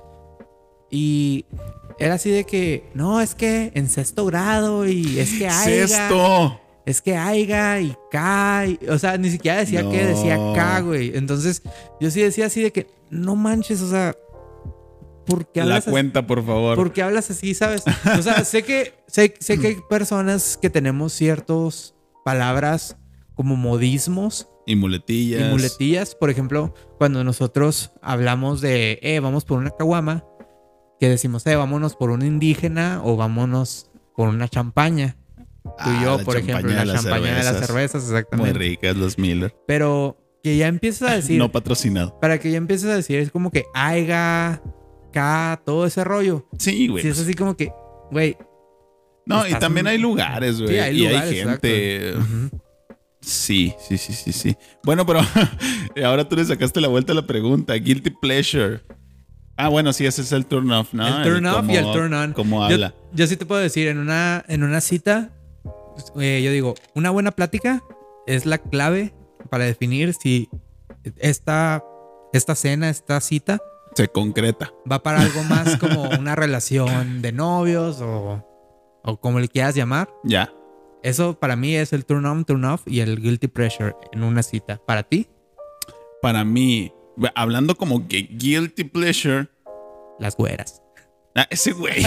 Y 0.91 1.47
era 1.99 2.15
así 2.15 2.31
de 2.31 2.45
que, 2.45 2.91
no, 2.95 3.21
es 3.21 3.35
que 3.35 3.73
en 3.75 3.89
sexto 3.89 4.25
grado 4.27 4.87
y 4.87 5.19
es 5.19 5.39
que 5.39 5.49
aiga, 5.49 5.87
Sexto. 5.89 6.61
es 6.87 7.01
que 7.03 7.17
aiga 7.17 7.81
y 7.81 7.97
cae. 8.11 8.79
O 8.89 8.99
sea, 8.99 9.17
ni 9.17 9.31
siquiera 9.31 9.59
decía 9.59 9.83
No. 9.83 9.91
que, 9.91 10.05
decía 10.07 10.39
ca, 10.55 10.81
güey. 10.81 11.17
Entonces, 11.17 11.63
yo 12.01 12.11
sí 12.11 12.21
decía 12.21 12.47
así 12.47 12.63
de 12.63 12.71
que, 12.73 12.87
no 13.11 13.35
manches, 13.37 13.81
o 13.81 13.91
sea, 13.91 14.15
¿por 15.27 15.47
qué 15.51 15.61
La 15.61 15.65
hablas 15.65 15.79
así? 15.85 15.91
cuenta, 15.91 16.27
por 16.27 16.45
favor. 16.45 16.77
¿Por 16.77 16.93
qué 16.93 17.03
hablas 17.03 17.31
así, 17.31 17.55
sabes? 17.55 17.83
O 18.19 18.23
sea, 18.23 18.45
sé 18.45 18.63
que, 18.63 18.93
sé, 19.07 19.35
sé 19.41 19.59
que 19.59 19.69
hay 19.69 19.77
personas 19.89 20.59
que 20.61 20.71
tenemos 20.71 21.13
ciertas 21.13 21.95
palabras 22.25 22.97
como 23.35 23.57
modismos 23.57 24.49
Y 24.67 24.77
muletillas. 24.77 25.41
y 25.41 25.45
muletillas. 25.51 26.15
Por 26.15 26.31
ejemplo, 26.31 26.75
cuando 26.99 27.25
nosotros 27.25 27.93
hablamos 28.03 28.61
de, 28.61 28.99
eh, 29.03 29.21
vamos 29.21 29.45
por 29.45 29.59
una 29.59 29.71
caguama, 29.71 30.25
que 31.01 31.09
decimos, 31.09 31.47
eh, 31.47 31.57
vámonos 31.57 31.97
por 31.97 32.11
un 32.11 32.23
indígena 32.25 33.01
o 33.05 33.17
vámonos 33.17 33.91
por 34.17 34.29
una 34.29 34.49
champaña. 34.49 35.17
Tú 35.65 35.71
Ah, 35.79 35.99
y 36.01 36.05
yo, 36.05 36.19
la 36.19 36.25
por 36.25 36.37
ejemplo, 36.37 36.71
la 36.73 36.95
champaña 36.95 37.37
de 37.37 37.43
las 37.43 37.47
cervezas. 37.47 37.67
cervezas, 37.67 38.03
Muy 38.05 38.11
exactamente. 38.19 38.59
ricas 38.59 38.97
los 38.97 39.19
Miller. 39.19 39.55
Pero 39.67 40.17
que 40.43 40.57
ya 40.57 40.69
empieces 40.69 41.03
a 41.09 41.15
decir, 41.17 41.39
No 41.39 41.51
patrocinado. 41.51 42.19
para 42.21 42.39
que 42.39 42.51
ya 42.51 42.59
empieces 42.59 42.89
a 42.91 42.95
decir, 42.97 43.19
es 43.19 43.31
como 43.31 43.51
que 43.51 43.65
aiga, 43.75 44.63
ca, 45.13 45.61
todo 45.65 45.87
ese 45.87 46.05
rollo. 46.05 46.47
Sí, 46.59 46.87
güey. 46.89 47.03
Si 47.03 47.09
es 47.09 47.19
así 47.19 47.35
como 47.35 47.57
que, 47.57 47.73
güey, 48.13 48.37
no, 49.27 49.47
y 49.49 49.55
también 49.55 49.87
hay 49.87 49.97
lugares, 49.97 50.59
güey. 50.61 50.75
sí, 50.75 50.79
hay 50.79 51.01
y 51.03 51.07
hay 51.07 51.35
gente. 51.35 52.09
exacto. 52.11 52.59
Sí, 53.25 53.75
sí, 53.79 53.97
sí, 53.99 54.13
sí, 54.13 54.33
sí. 54.33 54.57
Bueno, 54.83 55.07
pero 55.07 55.21
ahora 56.05 56.29
tú 56.29 56.37
le 56.37 56.45
sacaste 56.45 56.81
la 56.81 56.89
vuelta 56.89 57.13
a 57.13 57.15
la 57.17 57.27
pregunta. 57.27 57.75
Guilty 57.75 58.11
pleasure. 58.11 58.83
Ah, 59.57 59.69
bueno, 59.69 59.93
sí, 59.93 60.05
ese 60.05 60.23
es 60.23 60.33
el 60.33 60.47
turn 60.47 60.71
off, 60.73 60.93
¿no? 60.93 61.07
el 61.07 61.23
turn 61.23 61.47
off 61.47 61.65
y 61.69 61.77
el 61.77 61.85
turn 61.93 62.13
on. 62.13 62.33
Cómo 62.33 62.59
Yo- 62.69 62.75
habla. 62.75 62.95
Yo, 63.13 63.27
sí 63.27 63.37
te 63.37 63.47
puedo 63.47 63.61
decir, 63.61 63.87
en 63.89 63.99
una, 63.99 64.45
en 64.49 64.65
una 64.65 64.81
cita, 64.81 65.31
eh, 66.21 66.43
yo 66.45 66.51
digo, 66.51 66.75
una 66.95 67.11
buena 67.11 67.31
plática 67.31 67.83
es 68.27 68.45
la 68.47 68.59
clave 68.59 69.15
para 69.51 69.65
definir 69.65 70.13
si 70.15 70.49
esta, 71.17 71.85
esta 72.33 72.55
cena, 72.57 72.91
esta 72.91 73.21
cita, 73.21 73.59
Se 73.95 74.09
concreta. 74.09 74.73
va 74.91 75.03
para 75.03 75.21
algo 75.21 75.45
más 75.45 75.77
como 75.79 76.09
una 76.11 76.35
relación 76.35 77.23
de 77.23 77.31
novios 77.31 78.01
o, 78.01 78.45
o 79.05 79.21
como 79.21 79.39
le 79.39 79.47
quieras 79.49 79.77
llamar. 79.77 80.11
Ya. 80.25 80.51
Eso 81.05 81.39
para 81.39 81.55
mí 81.55 81.77
es 81.77 81.93
el 81.93 82.07
turn 82.07 82.25
on, 82.25 82.47
turn 82.47 82.65
off 82.65 82.81
y 82.87 83.01
el 83.01 83.21
guilty 83.21 83.47
pressure 83.47 83.95
en 84.13 84.23
una 84.23 84.43
cita. 84.43 84.81
¿Para 84.87 85.03
ti? 85.03 85.27
Para 86.23 86.45
mí, 86.45 86.93
hablando 87.35 87.75
como 87.75 88.09
que 88.09 88.23
guilty 88.23 88.85
pleasure. 88.85 89.49
Las 90.19 90.35
güeras. 90.35 90.81
Ah, 91.35 91.47
ese 91.51 91.73
güey. 91.73 92.03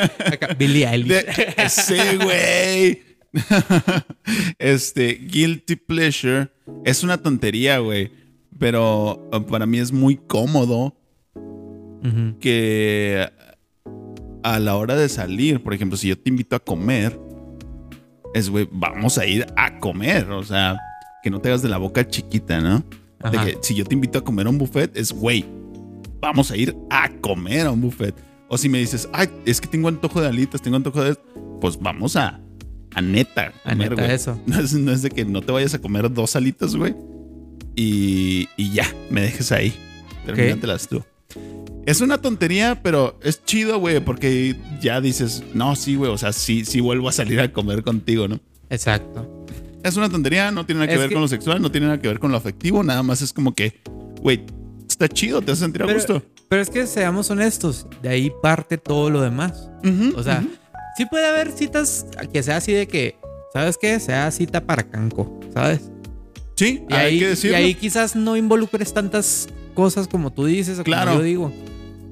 Billie 0.58 0.88
Eilish. 0.88 1.26
Ese 1.58 2.16
güey. 2.16 3.02
este, 4.58 5.16
guilty 5.16 5.76
pleasure 5.76 6.48
es 6.86 7.02
una 7.02 7.18
tontería, 7.22 7.80
güey. 7.80 8.10
Pero 8.58 9.28
eh, 9.30 9.40
para 9.42 9.66
mí 9.66 9.78
es 9.78 9.92
muy 9.92 10.16
cómodo 10.16 10.96
que 12.40 13.28
a 14.42 14.58
la 14.58 14.76
hora 14.76 14.96
de 14.96 15.10
salir, 15.10 15.62
por 15.62 15.74
ejemplo, 15.74 15.98
si 15.98 16.08
yo 16.08 16.18
te 16.18 16.30
invito 16.30 16.56
a 16.56 16.60
comer, 16.60 17.27
es, 18.34 18.50
güey, 18.50 18.68
vamos 18.70 19.18
a 19.18 19.26
ir 19.26 19.46
a 19.56 19.78
comer. 19.78 20.30
O 20.30 20.42
sea, 20.42 20.78
que 21.22 21.30
no 21.30 21.40
te 21.40 21.48
hagas 21.48 21.62
de 21.62 21.68
la 21.68 21.78
boca 21.78 22.06
chiquita, 22.06 22.60
¿no? 22.60 22.84
De 23.30 23.38
que 23.38 23.58
si 23.62 23.74
yo 23.74 23.84
te 23.84 23.94
invito 23.94 24.18
a 24.18 24.24
comer 24.24 24.46
a 24.46 24.50
un 24.50 24.58
buffet, 24.58 24.96
es, 24.96 25.12
güey, 25.12 25.44
vamos 26.20 26.50
a 26.50 26.56
ir 26.56 26.76
a 26.90 27.08
comer 27.20 27.66
a 27.66 27.70
un 27.70 27.80
buffet. 27.80 28.14
O 28.48 28.56
si 28.56 28.68
me 28.68 28.78
dices, 28.78 29.08
ay, 29.12 29.28
es 29.44 29.60
que 29.60 29.68
tengo 29.68 29.88
antojo 29.88 30.20
de 30.20 30.28
alitas, 30.28 30.62
tengo 30.62 30.76
antojo 30.76 31.02
de... 31.02 31.16
Pues 31.60 31.78
vamos 31.78 32.16
a, 32.16 32.40
a 32.94 33.02
neta. 33.02 33.52
A 33.64 33.70
comer, 33.70 33.90
neta 33.90 34.14
eso. 34.14 34.40
No 34.46 34.58
es, 34.60 34.72
no 34.72 34.92
es 34.92 35.02
de 35.02 35.10
que 35.10 35.24
no 35.24 35.42
te 35.42 35.52
vayas 35.52 35.74
a 35.74 35.80
comer 35.80 36.12
dos 36.12 36.36
alitas, 36.36 36.76
güey. 36.76 36.94
Y, 37.74 38.48
y 38.56 38.72
ya, 38.72 38.86
me 39.10 39.20
dejes 39.20 39.52
ahí. 39.52 39.74
Termínatelas 40.24 40.88
tú. 40.88 41.04
Es 41.86 42.00
una 42.02 42.18
tontería, 42.18 42.80
pero 42.82 43.18
es 43.22 43.42
chido, 43.44 43.78
güey, 43.78 44.00
porque 44.00 44.56
ya 44.80 45.00
dices, 45.00 45.42
no, 45.54 45.74
sí, 45.74 45.94
güey, 45.96 46.10
o 46.10 46.18
sea, 46.18 46.32
sí, 46.32 46.64
sí 46.66 46.80
vuelvo 46.80 47.08
a 47.08 47.12
salir 47.12 47.40
a 47.40 47.50
comer 47.52 47.82
contigo, 47.82 48.28
¿no? 48.28 48.40
Exacto. 48.68 49.46
Es 49.82 49.96
una 49.96 50.10
tontería, 50.10 50.50
no 50.50 50.66
tiene 50.66 50.80
nada 50.80 50.88
que 50.88 50.94
Es 50.94 51.00
ver 51.00 51.08
que- 51.08 51.14
con 51.14 51.22
lo 51.22 51.28
sexual, 51.28 51.62
no 51.62 51.70
tiene 51.70 51.86
nada 51.86 51.98
que 52.00 52.08
ver 52.08 52.18
con 52.18 52.30
lo 52.30 52.36
afectivo, 52.36 52.82
nada 52.82 53.02
más 53.02 53.22
es 53.22 53.32
como 53.32 53.54
que, 53.54 53.80
güey, 54.20 54.44
está 54.88 55.08
chido, 55.08 55.40
te 55.40 55.52
hace 55.52 55.62
sentir 55.62 55.82
a 55.82 55.92
gusto. 55.92 56.22
pero 56.50 56.60
es 56.60 56.68
que 56.68 56.86
seamos 56.86 57.30
honestos, 57.30 57.86
de 58.02 58.08
ahí 58.10 58.32
parte 58.42 58.76
todo 58.76 59.08
lo 59.08 59.22
demás. 59.22 59.70
O 60.14 60.22
sea, 60.22 60.44
sí 60.98 61.06
puede 61.06 61.26
haber 61.26 61.52
citas 61.52 62.06
que 62.32 62.42
sea 62.42 62.56
así 62.58 62.72
de 62.72 62.86
que, 62.86 63.16
¿sabes 63.54 63.78
qué? 63.80 63.98
Sea 64.00 64.30
cita 64.30 64.60
para 64.66 64.82
canco, 64.82 65.40
¿sabes? 65.54 65.90
sí, 66.54 66.82
Y 66.88 66.92
hay 66.92 67.06
ahí, 67.06 67.18
que 67.20 67.24
y 67.24 67.28
decirlo. 67.28 67.56
ahí 67.56 67.74
quizás 67.74 68.16
no 68.16 68.36
involucres 68.36 68.92
tantas 68.92 69.48
cosas 69.78 70.08
como 70.08 70.32
tú 70.32 70.44
dices 70.44 70.80
o 70.80 70.82
Claro. 70.82 71.12
como 71.12 71.20
yo 71.20 71.24
digo. 71.24 71.52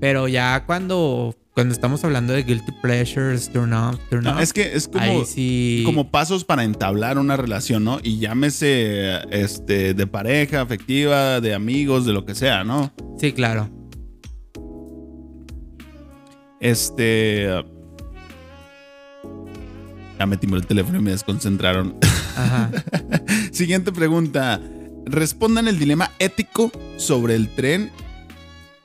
Pero 0.00 0.28
ya 0.28 0.64
cuando, 0.66 1.34
cuando 1.52 1.74
estamos 1.74 2.04
hablando 2.04 2.32
de 2.32 2.44
guilty 2.44 2.70
pleasures, 2.80 3.50
turn 3.52 3.72
off, 3.72 3.98
turn 4.08 4.22
No, 4.22 4.34
off, 4.34 4.40
es 4.40 4.52
que 4.52 4.72
es 4.76 4.86
como, 4.86 5.24
sí. 5.24 5.82
como 5.84 6.12
pasos 6.12 6.44
para 6.44 6.62
entablar 6.62 7.18
una 7.18 7.36
relación, 7.36 7.82
¿no? 7.82 7.98
Y 8.04 8.20
llámese 8.20 9.18
este, 9.32 9.94
de 9.94 10.06
pareja, 10.06 10.60
afectiva, 10.60 11.40
de 11.40 11.54
amigos, 11.54 12.06
de 12.06 12.12
lo 12.12 12.24
que 12.24 12.36
sea, 12.36 12.62
¿no? 12.62 12.92
Sí, 13.18 13.32
claro. 13.32 13.68
Este. 16.60 17.48
Ya 20.20 20.24
me 20.26 20.36
timbró 20.36 20.60
el 20.60 20.66
teléfono 20.68 20.98
y 21.00 21.02
me 21.02 21.10
desconcentraron. 21.10 21.96
Ajá. 22.36 22.70
Siguiente 23.50 23.90
pregunta. 23.90 24.60
Respondan 25.06 25.68
el 25.68 25.78
dilema 25.78 26.10
ético 26.18 26.70
sobre 26.96 27.34
el 27.36 27.48
tren 27.48 27.90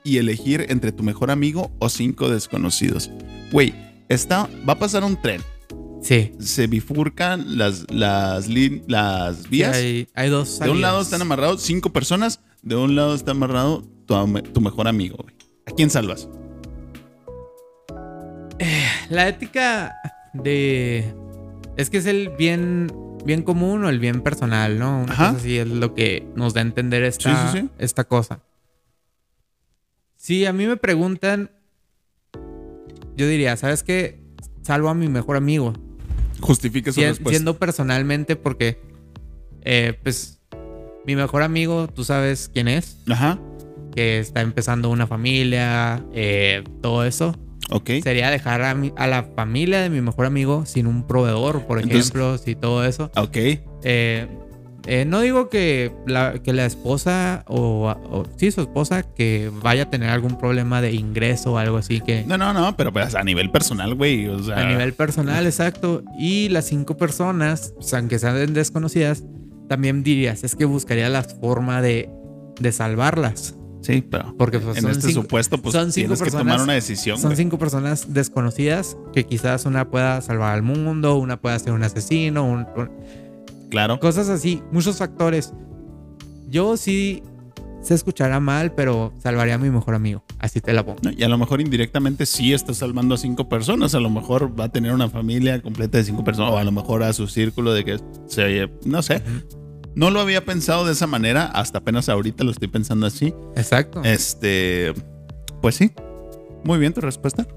y 0.04 0.18
elegir 0.18 0.66
entre 0.70 0.92
tu 0.92 1.04
mejor 1.04 1.32
amigo 1.32 1.72
o 1.80 1.90
cinco 1.90 2.30
desconocidos. 2.30 3.12
Güey, 3.52 3.74
está, 4.08 4.50
va 4.68 4.74
a 4.74 4.80
pasar 4.80 5.04
un 5.04 5.20
tren. 5.22 5.42
Sí. 6.02 6.32
Se 6.40 6.68
bifurcan 6.68 7.58
las, 7.58 7.86
las, 7.92 8.46
Sí, 8.46 8.80
vías. 9.50 9.76
hay, 9.76 10.08
hay 10.16 10.30
dos 10.30 10.60
de 10.60 10.70
un 10.70 10.82
lado 10.82 11.02
están 11.02 11.22
amarrados 11.22 11.62
cinco 11.62 11.92
personas. 11.92 12.40
De 12.62 12.76
un 12.76 12.96
lado 12.96 13.14
está 13.16 13.32
amarrado 13.32 13.84
tu, 14.06 14.16
tu 14.54 14.62
mejor 14.62 14.88
amigo. 14.88 15.18
güey. 15.22 15.36
¿A 15.68 15.72
quién 15.72 15.90
salvas? 15.90 16.28
La 19.10 19.28
ética 19.28 19.94
de. 20.34 21.14
Es 21.78 21.90
que 21.90 21.98
es 21.98 22.06
el 22.06 22.30
bien, 22.30 22.92
bien 23.26 23.44
común 23.44 23.84
o 23.86 23.90
el 23.90 24.00
bien 24.00 24.22
personal, 24.22 24.80
¿no? 24.80 25.02
Una 25.04 25.14
Ajá. 25.14 25.28
cosa 25.30 25.40
así 25.40 25.58
es 25.58 25.68
lo 25.68 25.94
que 25.94 26.28
nos 26.36 26.54
da 26.54 26.62
a 26.62 26.64
entender 26.64 27.04
esta, 27.04 27.52
Sí, 27.52 27.58
sí, 27.58 27.62
sí. 27.62 27.70
esta 27.78 28.04
cosa. 28.04 28.42
Si 30.16 30.46
a 30.46 30.54
mí 30.54 30.68
me 30.68 30.78
preguntan, 30.78 31.52
yo 33.18 33.28
diría, 33.28 33.56
¿sabes 33.58 33.84
qué? 33.84 34.22
Salvo 34.62 34.90
a 34.90 34.94
mi 34.94 35.08
mejor 35.08 35.36
amigo. 35.38 35.74
Justifique 36.40 36.92
su 36.92 37.00
Si- 37.02 37.06
respuesta. 37.08 37.30
siendo 37.32 37.58
personalmente, 37.58 38.36
porque, 38.36 38.80
eh, 39.62 39.98
pues, 40.04 40.40
mi 41.06 41.16
mejor 41.16 41.42
amigo, 41.44 41.88
tú 41.88 42.04
sabes 42.04 42.50
quién 42.54 42.68
es, 42.68 42.98
Ajá. 43.10 43.40
que 43.96 44.20
está 44.20 44.42
empezando 44.42 44.90
una 44.90 45.08
familia, 45.08 46.06
eh, 46.14 46.64
todo 46.82 47.04
eso 47.06 47.36
Sería 48.04 48.30
dejar 48.30 48.62
a, 48.64 48.76
mi- 48.76 48.94
a 48.98 49.08
la 49.08 49.24
familia 49.36 49.80
de 49.82 49.90
mi 49.90 50.02
mejor 50.02 50.26
amigo 50.26 50.66
sin 50.66 50.88
un 50.88 51.08
proveedor, 51.08 51.64
por 51.66 51.78
Entonces- 51.80 52.02
ejemplo, 52.10 52.38
si 52.38 52.56
todo 52.56 52.86
eso. 52.86 53.10
Ok. 53.16 53.38
Eh, 53.84 54.28
eh, 54.88 55.06
no 55.06 55.22
digo 55.22 55.48
que 55.50 55.92
la, 56.08 56.34
que 56.44 56.54
la 56.54 56.66
esposa 56.66 57.44
o, 57.48 57.88
o- 58.10 58.26
sí, 58.38 58.50
su 58.52 58.62
esposa 58.62 59.04
que 59.04 59.52
vaya 59.62 59.84
a 59.84 59.90
tener 59.92 60.10
algún 60.10 60.38
problema 60.40 60.82
de 60.82 60.92
ingreso 60.94 61.54
o 61.54 61.58
algo 61.60 61.78
así 61.78 62.02
que 62.02 62.24
No, 62.26 62.36
no, 62.38 62.52
no, 62.52 62.76
pero 62.76 62.92
pues 62.92 63.14
a 63.14 63.24
nivel 63.24 63.52
personal, 63.52 63.94
güey. 63.94 64.28
O 64.28 64.42
sea, 64.42 64.58
a 64.58 64.68
nivel 64.68 64.94
personal, 64.94 65.46
exacto. 65.46 66.04
Y 66.18 66.50
las 66.50 66.66
cinco 66.66 66.98
personas, 66.98 67.74
aunque 67.94 68.18
sean 68.18 68.54
desconocidas, 68.54 69.24
también 69.70 70.02
dirías, 70.04 70.44
es 70.44 70.56
que 70.56 70.66
buscaría 70.66 71.08
la 71.10 71.22
forma 71.24 71.82
de, 71.82 72.10
de 72.60 72.72
salvarlas. 72.72 73.56
Sí, 73.82 74.02
pero 74.08 74.36
Porque 74.38 74.60
pues, 74.60 74.78
en 74.78 74.90
este 74.90 75.08
cinco- 75.08 75.24
supuesto, 75.24 75.58
pues 75.58 75.74
son 75.74 75.92
cinco 75.92 76.06
tienes 76.10 76.20
que 76.20 76.26
personas- 76.26 76.46
tomar 76.54 76.62
una 76.64 76.74
decisión. 76.74 77.18
Son 77.18 77.30
güey. 77.30 77.38
cinco 77.38 77.58
personas 77.58 78.14
desconocidas 78.14 78.96
que 79.14 79.26
quizás 79.26 79.66
una 79.66 79.90
pueda 79.90 80.22
salvar 80.22 80.54
al 80.54 80.62
mundo, 80.62 81.16
una 81.18 81.42
pueda 81.42 81.58
ser 81.58 81.74
un 81.74 81.84
asesino, 81.84 82.46
un- 82.46 82.68
un- 82.78 82.90
Claro. 83.70 84.00
cosas 84.00 84.30
así, 84.30 84.62
muchos 84.72 84.98
factores. 84.98 85.54
Yo 86.50 86.78
sí 86.78 87.24
se 87.82 87.96
escuchará 87.96 88.40
mal, 88.40 88.74
pero 88.76 89.14
salvaría 89.18 89.56
a 89.56 89.58
mi 89.58 89.72
mejor 89.72 89.96
amigo. 89.96 90.24
Así 90.38 90.62
te 90.62 90.74
la 90.74 90.86
pongo. 90.86 91.00
No, 91.02 91.12
Y 91.12 91.24
a 91.24 91.28
lo 91.30 91.38
mejor 91.40 91.62
indirectamente 91.62 92.26
sí 92.28 92.54
está 92.54 92.74
salvando 92.76 93.16
a 93.16 93.18
cinco 93.18 93.50
personas. 93.50 93.96
A 93.96 94.00
lo 94.00 94.10
mejor 94.12 94.60
va 94.60 94.66
a 94.66 94.70
tener 94.70 94.94
una 94.94 95.10
familia 95.10 95.60
completa 95.62 95.98
de 95.98 96.04
cinco 96.04 96.24
personas. 96.24 96.52
O 96.52 96.58
a 96.60 96.64
lo 96.64 96.72
mejor 96.72 97.02
a 97.02 97.14
su 97.14 97.28
círculo 97.28 97.74
de 97.74 97.84
que 97.86 98.00
se. 98.28 98.70
No 98.86 99.02
sé. 99.02 99.24
No 99.96 100.10
lo 100.10 100.20
había 100.20 100.46
pensado 100.46 100.86
de 100.86 100.94
esa 100.94 101.08
manera. 101.08 101.46
Hasta 101.46 101.80
apenas 101.80 102.10
ahorita 102.10 102.44
lo 102.44 102.52
estoy 102.52 102.68
pensando 102.68 103.06
así. 103.06 103.34
Exacto. 103.56 104.02
Este. 104.04 104.94
Pues 105.62 105.76
sí. 105.76 105.92
Muy 106.64 106.80
bien 106.80 106.94
tu 106.94 107.02
respuesta. 107.02 107.48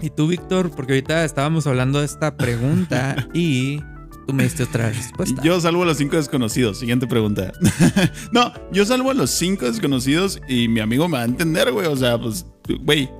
Y 0.00 0.10
tú, 0.10 0.28
Víctor, 0.28 0.70
porque 0.70 0.92
ahorita 0.92 1.24
estábamos 1.24 1.66
hablando 1.66 1.98
de 1.98 2.04
esta 2.04 2.36
pregunta 2.36 3.28
y 3.34 3.80
tú 4.26 4.32
me 4.32 4.44
diste 4.44 4.62
otra 4.62 4.90
respuesta. 4.90 5.42
Yo 5.42 5.60
salvo 5.60 5.82
a 5.82 5.86
los 5.86 5.96
cinco 5.96 6.16
desconocidos. 6.16 6.78
Siguiente 6.78 7.06
pregunta. 7.06 7.52
no, 8.32 8.52
yo 8.70 8.84
salvo 8.84 9.10
a 9.10 9.14
los 9.14 9.30
cinco 9.30 9.66
desconocidos 9.66 10.40
y 10.48 10.68
mi 10.68 10.80
amigo 10.80 11.08
me 11.08 11.18
va 11.18 11.22
a 11.22 11.26
entender, 11.26 11.72
güey. 11.72 11.86
O 11.88 11.96
sea, 11.96 12.18
pues, 12.18 12.46
güey, 12.82 13.10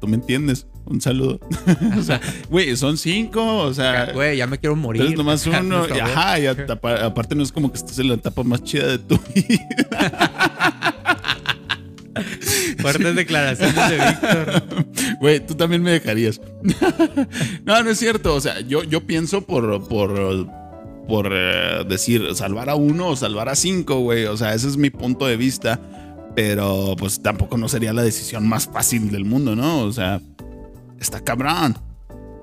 tú 0.00 0.06
me 0.08 0.16
entiendes. 0.16 0.66
Un 0.84 1.00
saludo. 1.00 1.40
o 1.98 2.02
sea, 2.02 2.20
güey, 2.48 2.76
son 2.76 2.96
cinco. 2.96 3.58
O 3.58 3.74
sea, 3.74 4.12
Güey, 4.12 4.36
ya 4.36 4.46
me 4.46 4.58
quiero 4.58 4.76
morir. 4.76 5.02
Entonces 5.02 5.46
nomás 5.46 5.46
uno, 5.64 5.84
ajá, 6.02 6.38
y 6.38 6.46
aparte 6.46 7.34
no 7.34 7.42
es 7.42 7.50
como 7.50 7.70
que 7.72 7.78
estés 7.78 7.98
en 7.98 8.08
la 8.08 8.14
etapa 8.14 8.42
más 8.44 8.62
chida 8.62 8.86
de 8.86 8.98
tu 8.98 9.18
vida. 9.34 10.32
Fuertes 12.78 13.16
declaraciones 13.16 13.90
de 13.90 13.96
Víctor. 13.96 14.62
Güey, 15.20 15.44
tú 15.44 15.54
también 15.54 15.82
me 15.82 15.90
dejarías. 15.90 16.40
no, 17.64 17.82
no 17.82 17.90
es 17.90 17.98
cierto. 17.98 18.34
O 18.34 18.40
sea, 18.40 18.60
yo, 18.60 18.84
yo 18.84 19.06
pienso 19.06 19.42
por, 19.42 19.86
por, 19.88 20.46
por 21.08 21.30
eh, 21.32 21.84
decir 21.88 22.34
salvar 22.34 22.70
a 22.70 22.74
uno 22.76 23.08
o 23.08 23.16
salvar 23.16 23.48
a 23.48 23.56
cinco, 23.56 24.00
güey. 24.00 24.26
O 24.26 24.36
sea, 24.36 24.54
ese 24.54 24.68
es 24.68 24.76
mi 24.76 24.90
punto 24.90 25.26
de 25.26 25.36
vista. 25.36 25.80
Pero 26.36 26.94
pues 26.98 27.20
tampoco 27.22 27.56
no 27.56 27.68
sería 27.68 27.92
la 27.92 28.02
decisión 28.02 28.46
más 28.46 28.66
fácil 28.66 29.10
del 29.10 29.24
mundo, 29.24 29.56
¿no? 29.56 29.80
O 29.80 29.92
sea, 29.92 30.20
está 31.00 31.18
cabrón. 31.20 31.76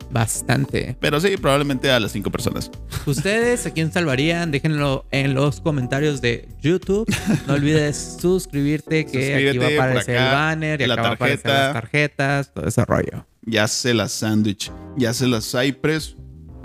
Bastante. 0.10 0.96
Pero 1.00 1.20
sí, 1.20 1.38
probablemente 1.38 1.90
a 1.92 2.00
las 2.00 2.12
cinco 2.12 2.30
personas. 2.32 2.70
¿Ustedes 3.06 3.66
a 3.66 3.72
quién 3.72 3.92
salvarían? 3.92 4.52
Déjenlo 4.52 5.06
en 5.12 5.34
los 5.34 5.62
comentarios 5.62 6.22
de 6.22 6.50
YouTube. 6.62 7.08
No 7.48 7.54
olvides 7.54 8.18
suscribirte, 8.22 9.06
que 9.06 9.36
aquí 9.36 9.46
va 9.46 9.52
Suscríbete, 9.54 9.80
a 9.80 9.84
aparecer 9.84 10.18
acá, 10.18 10.26
el 10.28 10.34
banner 10.36 10.82
y 10.82 10.88
la 10.88 10.94
acá 10.94 11.02
va 11.04 11.10
a 11.10 11.14
aparecer 11.14 11.42
tarjeta. 11.44 11.64
las 11.64 11.74
tarjetas, 11.74 12.54
todo 12.54 12.68
ese 12.68 12.86
rollo. 12.86 13.26
Ya 13.46 13.68
se 13.68 13.94
las 13.94 14.12
sándwich, 14.12 14.72
ya 14.98 15.14
se 15.14 15.28
las 15.28 15.50
Cypress. 15.52 16.16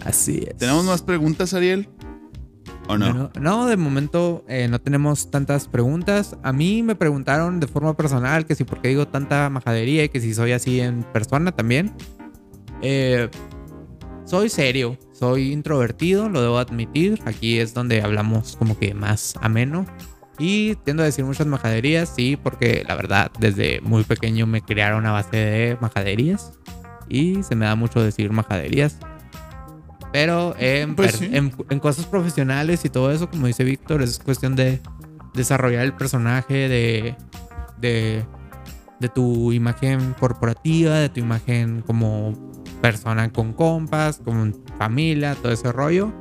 Así 0.05 0.45
es. 0.47 0.57
¿Tenemos 0.57 0.85
más 0.85 1.03
preguntas, 1.03 1.55
Ariel? 1.55 1.89
¿O 2.89 2.97
no? 2.97 3.07
Bueno, 3.07 3.31
no, 3.41 3.67
de 3.67 3.77
momento 3.77 4.45
eh, 4.49 4.67
no 4.69 4.81
tenemos 4.81 5.31
tantas 5.31 5.69
preguntas. 5.69 6.37
A 6.43 6.53
mí 6.53 6.83
me 6.83 6.95
preguntaron 6.95 7.61
de 7.61 7.67
forma 7.67 7.97
personal 7.97 8.47
que 8.47 8.55
si 8.55 8.65
por 8.65 8.81
qué 8.81 8.89
digo 8.89 9.07
tanta 9.07 9.51
majadería 9.51 10.05
y 10.05 10.09
que 10.09 10.21
si 10.21 10.35
soy 10.35 10.53
así 10.53 10.81
en 10.81 11.03
persona 11.05 11.53
también. 11.53 11.93
Eh, 12.81 13.29
soy 14.25 14.49
serio, 14.49 14.99
soy 15.13 15.53
introvertido, 15.53 16.29
lo 16.29 16.41
debo 16.41 16.59
admitir. 16.59 17.19
Aquí 17.25 17.59
es 17.59 17.75
donde 17.75 18.03
hablamos 18.03 18.57
como 18.57 18.79
que 18.79 18.95
más 18.95 19.35
ameno. 19.41 19.87
Y 20.39 20.77
tiendo 20.77 21.03
a 21.03 21.07
decir 21.07 21.25
muchas 21.25 21.47
majaderías, 21.47 22.13
sí, 22.15 22.37
porque 22.37 22.85
la 22.87 22.95
verdad 22.95 23.31
desde 23.39 23.81
muy 23.81 24.05
pequeño 24.05 24.47
me 24.47 24.63
criaron 24.63 25.05
a 25.07 25.13
base 25.13 25.37
de 25.37 25.79
majaderías. 25.81 26.59
Y 27.09 27.43
se 27.43 27.57
me 27.57 27.67
da 27.67 27.75
mucho 27.75 28.03
decir 28.03 28.31
majaderías. 28.31 28.99
Pero 30.13 30.55
en, 30.59 30.95
Pues 30.97 31.17
per- 31.17 31.29
sí. 31.29 31.37
en, 31.37 31.53
en 31.69 31.81
cosas 31.81 32.07
profesionales 32.07 32.85
y 32.85 32.89
todo 32.89 33.13
eso, 33.13 33.29
como 33.29 33.47
dice 33.47 33.65
Víctor, 33.65 34.03
es 34.03 34.19
cuestión 34.19 34.57
de 34.57 34.81
desarrollar 35.35 35.85
el 35.85 35.93
personaje, 35.93 36.69
de, 36.69 37.15
de, 37.81 38.25
de 39.01 39.09
tu 39.09 39.53
imagen 39.53 40.15
corporativa, 40.19 40.95
de 40.97 41.09
tu 41.11 41.21
imagen 41.21 41.83
como 41.83 42.33
persona 42.81 43.31
con 43.33 43.53
compas, 43.53 44.21
como 44.25 44.53
familia, 44.79 45.35
todo 45.35 45.53
ese 45.53 45.71
rollo. 45.73 46.13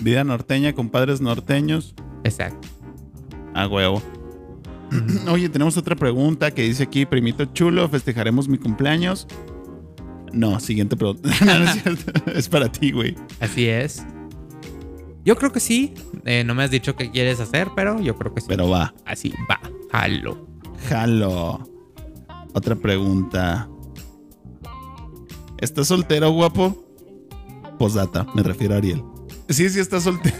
Vida 0.00 0.24
norteña 0.24 0.72
con 0.74 0.88
padres 0.90 1.20
norteños. 1.20 1.94
Exacto. 2.24 2.66
A 3.54 3.66
huevo. 3.68 4.02
Oye, 5.30 5.48
tenemos 5.48 5.76
otra 5.76 5.94
pregunta 5.96 6.50
que 6.50 6.62
dice 6.62 6.84
aquí, 6.84 7.04
primito 7.06 7.44
chulo, 7.46 7.88
festejaremos 7.88 8.48
mi 8.48 8.58
cumpleaños. 8.58 9.26
No, 10.32 10.60
siguiente 10.60 10.96
pregunta. 10.96 11.28
No, 11.44 11.58
no 11.58 11.64
es 11.64 11.82
cierto. 11.82 12.30
Es 12.30 12.48
para 12.48 12.70
ti, 12.70 12.92
güey. 12.92 13.14
Así 13.40 13.66
es. 13.68 14.04
Yo 15.24 15.36
creo 15.36 15.52
que 15.52 15.60
sí. 15.60 15.94
Eh, 16.24 16.44
no 16.44 16.54
me 16.54 16.62
has 16.64 16.70
dicho 16.70 16.96
qué 16.96 17.10
quieres 17.10 17.40
hacer, 17.40 17.68
pero 17.76 18.00
yo 18.00 18.16
creo 18.16 18.34
que 18.34 18.40
sí. 18.40 18.46
Pero 18.48 18.68
va. 18.68 18.94
Así 19.04 19.32
va. 19.50 19.60
Jalo. 19.92 20.46
Jalo. 20.88 21.68
Otra 22.54 22.74
pregunta. 22.76 23.68
¿Estás 25.58 25.88
soltero, 25.88 26.30
guapo? 26.30 26.84
Posdata, 27.78 28.26
me 28.34 28.42
refiero 28.42 28.74
a 28.74 28.78
Ariel. 28.78 29.02
Sí, 29.48 29.68
sí, 29.70 29.80
estás 29.80 30.04
soltero. 30.04 30.36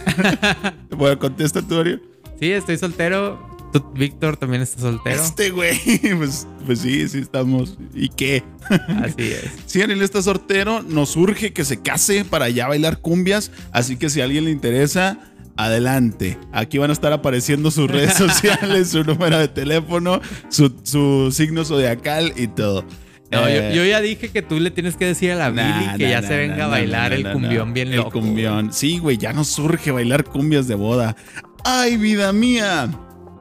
bueno, 0.97 1.19
contesta 1.19 1.61
tú, 1.61 1.79
Ariel. 1.79 2.01
Sí, 2.39 2.51
estoy 2.51 2.77
soltero. 2.77 3.48
Tú, 3.71 3.83
Víctor, 3.95 4.37
también 4.37 4.61
está 4.61 4.81
soltero. 4.81 5.21
Este 5.21 5.51
güey, 5.51 5.77
pues, 6.17 6.47
pues 6.65 6.79
sí, 6.79 7.07
sí 7.07 7.19
estamos. 7.19 7.77
¿Y 7.93 8.09
qué? 8.09 8.43
Así 8.69 9.13
es. 9.31 9.49
Si 9.65 9.81
Ariel 9.81 10.01
está 10.01 10.21
soltero, 10.21 10.81
nos 10.81 11.15
urge 11.15 11.53
que 11.53 11.63
se 11.65 11.81
case 11.81 12.25
para 12.25 12.49
ya 12.49 12.67
bailar 12.67 12.99
cumbias. 12.99 13.51
Así 13.71 13.97
que 13.97 14.09
si 14.09 14.21
a 14.21 14.23
alguien 14.23 14.45
le 14.45 14.51
interesa, 14.51 15.19
adelante. 15.57 16.37
Aquí 16.51 16.77
van 16.77 16.89
a 16.89 16.93
estar 16.93 17.13
apareciendo 17.13 17.69
sus 17.71 17.89
redes 17.89 18.13
sociales, 18.17 18.89
su 18.89 19.03
número 19.03 19.37
de 19.37 19.47
teléfono, 19.49 20.21
su, 20.49 20.73
su 20.83 21.31
signo 21.31 21.63
zodiacal 21.65 22.33
y 22.35 22.47
todo. 22.47 22.85
No, 23.31 23.47
Eh, 23.47 23.73
yo, 23.75 23.83
yo 23.83 23.85
ya 23.89 24.01
dije 24.01 24.29
que 24.29 24.41
tú 24.41 24.59
le 24.59 24.71
tienes 24.71 24.95
que 24.95 25.05
decir 25.05 25.31
a 25.33 25.35
la 25.35 25.51
nah, 25.51 25.79
Billy 25.81 25.97
que 25.97 26.03
nah, 26.05 26.09
ya 26.09 26.21
nah, 26.21 26.27
se 26.27 26.37
venga 26.37 26.65
a 26.65 26.67
bailar 26.67 27.13
el 27.13 27.31
cumbión 27.31 27.73
bien 27.73 27.89
El 27.89 27.97
loco. 27.97 28.19
cumbión. 28.19 28.73
Sí, 28.73 28.97
güey, 28.97 29.17
ya 29.17 29.33
nos 29.33 29.49
surge 29.49 29.91
bailar 29.91 30.23
cumbias 30.23 30.67
de 30.67 30.73
boda. 30.73 31.15
¡Ay, 31.63 31.97
vida 31.97 32.33
mía! 32.33 32.89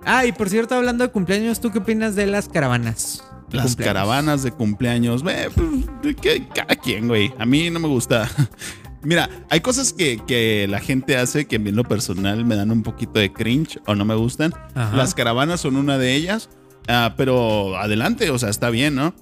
Ah, 0.09 0.25
y 0.27 0.33
por 0.33 0.49
cierto, 0.49 0.75
hablando 0.75 1.05
de 1.05 1.11
cumpleaños, 1.11 1.61
¿tú 1.61 1.71
qué 1.71 1.79
opinas 1.79 2.15
de 2.17 2.27
las 2.27 2.49
caravanas? 2.49 3.23
de 3.51 3.57
Las 3.59 3.67
cumpleaños? 3.67 3.95
caravanas 3.95 4.43
de 4.43 4.51
cumpleaños, 4.53 5.23
eh, 5.29 5.49
pues, 5.55 6.17
que- 6.17 6.47
cada 6.49 6.75
quien, 6.77 7.09
güey. 7.09 7.33
A 7.39 7.47
mí 7.47 7.71
no 7.71 7.79
me 7.81 7.89
gusta. 7.89 8.29
Mira, 9.03 9.29
hay 9.49 9.61
cosas 9.61 9.93
que, 9.93 10.21
que 10.27 10.67
la 10.69 10.81
gente 10.81 11.17
hace 11.17 11.47
que 11.47 11.57
a 11.57 11.59
mí 11.59 11.69
en 11.71 11.77
lo 11.77 11.85
personal 11.85 12.45
me 12.45 12.57
dan 12.57 12.71
un 12.71 12.83
poquito 12.83 13.21
de 13.21 13.33
cringe 13.33 13.79
o 13.87 13.95
no 13.95 14.05
me 14.05 14.15
gustan. 14.17 14.53
Ajá. 14.75 14.97
Las 14.97 15.15
caravanas 15.15 15.61
son 15.61 15.77
una 15.77 15.99
de 15.99 16.15
ellas, 16.15 16.51
ah, 16.89 17.15
pero 17.17 17.77
adelante, 17.79 18.31
o 18.31 18.39
sea, 18.39 18.49
está 18.49 18.71
bien, 18.71 18.95
¿no? 18.97 19.15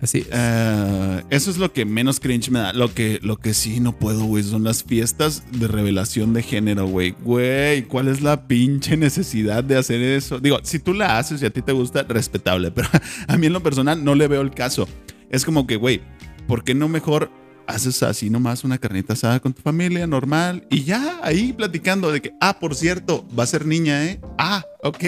Así 0.00 0.18
es. 0.18 0.28
Ah, 0.32 1.22
eso 1.30 1.50
es 1.50 1.58
lo 1.58 1.72
que 1.72 1.84
menos 1.84 2.18
cringe 2.18 2.50
me 2.50 2.58
da. 2.58 2.72
Lo 2.72 2.92
que, 2.92 3.20
lo 3.22 3.36
que 3.36 3.54
sí 3.54 3.78
no 3.78 3.96
puedo, 3.96 4.24
güey, 4.24 4.42
son 4.42 4.64
las 4.64 4.82
fiestas 4.82 5.44
de 5.52 5.68
revelación 5.68 6.32
de 6.32 6.42
género, 6.42 6.88
güey. 6.88 7.12
Güey, 7.22 7.84
¿cuál 7.84 8.08
es 8.08 8.20
la 8.20 8.48
pinche 8.48 8.96
necesidad 8.96 9.62
de 9.62 9.76
hacer 9.76 10.02
eso? 10.02 10.40
Digo, 10.40 10.58
si 10.64 10.80
tú 10.80 10.92
la 10.92 11.18
haces 11.18 11.40
y 11.42 11.46
a 11.46 11.50
ti 11.50 11.62
te 11.62 11.72
gusta, 11.72 12.02
respetable, 12.02 12.72
pero 12.72 12.88
a 13.28 13.36
mí 13.36 13.46
en 13.46 13.52
lo 13.52 13.62
personal 13.62 14.02
no 14.04 14.16
le 14.16 14.26
veo 14.26 14.40
el 14.40 14.50
caso. 14.50 14.88
Es 15.30 15.44
como 15.44 15.66
que, 15.66 15.76
güey, 15.76 16.00
¿por 16.48 16.64
qué 16.64 16.74
no 16.74 16.88
mejor 16.88 17.30
haces 17.66 18.02
así 18.02 18.28
nomás 18.28 18.64
una 18.64 18.78
carnita 18.78 19.12
asada 19.12 19.40
con 19.40 19.52
tu 19.52 19.62
familia, 19.62 20.06
normal, 20.06 20.66
y 20.68 20.84
ya 20.84 21.20
ahí 21.22 21.52
platicando 21.52 22.10
de 22.10 22.20
que, 22.20 22.32
ah, 22.40 22.58
por 22.58 22.74
cierto, 22.74 23.24
va 23.38 23.44
a 23.44 23.46
ser 23.46 23.66
niña, 23.66 24.04
¿eh? 24.04 24.20
Ah, 24.36 24.64
ok, 24.82 25.04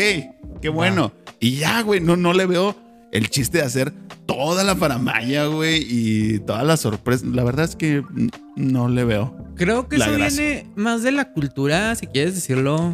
qué 0.62 0.68
bueno. 0.68 1.12
Y 1.40 1.56
ya, 1.56 1.82
güey, 1.82 2.00
no, 2.00 2.16
no 2.16 2.32
le 2.32 2.46
veo 2.46 2.76
el 3.12 3.28
chiste 3.28 3.58
de 3.58 3.64
hacer 3.64 3.92
toda 4.37 4.64
la 4.64 4.77
faramaya, 4.77 5.47
güey, 5.47 5.85
y 5.88 6.38
todas 6.40 6.64
las 6.64 6.81
sorpresas. 6.81 7.27
La 7.27 7.44
verdad 7.44 7.64
es 7.64 7.77
que 7.77 8.03
no 8.57 8.88
le 8.88 9.05
veo. 9.05 9.37
Creo 9.57 9.88
que 9.88 9.99
la 9.99 10.07
eso 10.07 10.14
gracia. 10.18 10.42
viene 10.42 10.70
más 10.77 11.03
de 11.03 11.12
la 11.12 11.33
cultura, 11.33 11.94
si 11.94 12.07
quieres 12.07 12.35
decirlo, 12.35 12.92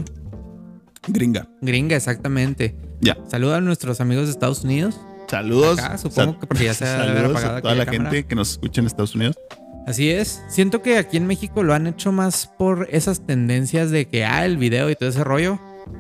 Gringa. 1.09 1.49
gringa, 1.61 1.97
exactamente. 1.97 2.77
Ya. 3.01 3.17
Saluda 3.29 3.57
a 3.57 3.61
nuestros 3.61 4.01
amigos 4.01 4.27
de 4.27 4.33
Estados 4.33 4.63
Unidos. 4.65 5.01
Saludos. 5.29 5.79
Acá, 5.79 5.97
supongo 5.97 6.39
que 6.41 6.47
porque 6.47 6.65
ya 6.65 6.75
se 6.75 6.85
Saludos 6.87 7.43
a 7.45 7.61
toda 7.63 7.75
la 7.75 7.87
cámara. 7.87 8.11
gente 8.11 8.27
que 8.27 8.35
nos 8.35 8.51
escucha 8.53 8.81
en 8.81 8.87
Estados 8.87 9.15
Unidos. 9.15 9.37
Así 9.87 10.11
es. 10.11 10.43
Siento 10.49 10.83
que 10.83 10.99
aquí 10.99 11.17
en 11.17 11.27
México 11.27 11.63
lo 11.63 11.73
han 11.73 11.87
hecho 11.87 12.13
más 12.13 12.51
por 12.59 12.89
esas 12.91 13.25
tendencias 13.27 13.91
de 13.91 14.07
que, 14.07 14.25
ah, 14.25 14.45
el 14.45 14.57
video 14.59 14.91
y 14.91 14.97
todo 14.97 15.09
ese 15.09 15.25
rollo. 15.25 15.59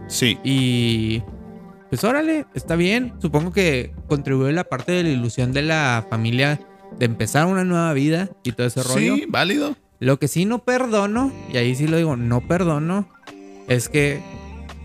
Sí. 0.08 0.36
Y 0.44 1.22
pues 1.90 2.02
órale, 2.04 2.46
está 2.54 2.76
bien. 2.76 3.12
Supongo 3.20 3.52
que 3.52 3.92
contribuye 4.08 4.52
la 4.52 4.64
parte 4.64 4.92
de 4.92 5.02
la 5.02 5.08
ilusión 5.10 5.52
de 5.52 5.62
la 5.62 6.06
familia 6.08 6.60
de 6.98 7.06
empezar 7.06 7.46
una 7.46 7.64
nueva 7.64 7.92
vida 7.92 8.30
y 8.42 8.52
todo 8.52 8.66
ese 8.66 8.82
rollo. 8.82 9.16
Sí, 9.16 9.24
válido. 9.28 9.76
Lo 9.98 10.18
que 10.18 10.28
sí 10.28 10.44
no 10.46 10.60
perdono, 10.64 11.30
y 11.52 11.56
ahí 11.58 11.74
sí 11.74 11.86
lo 11.86 11.96
digo, 11.98 12.16
no 12.16 12.40
perdono, 12.40 13.08
es 13.68 13.88
que 13.88 14.20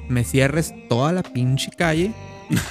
me 0.10 0.24
cierres 0.24 0.74
toda 0.90 1.14
la 1.14 1.24
pinche 1.24 1.72
calle 1.72 2.12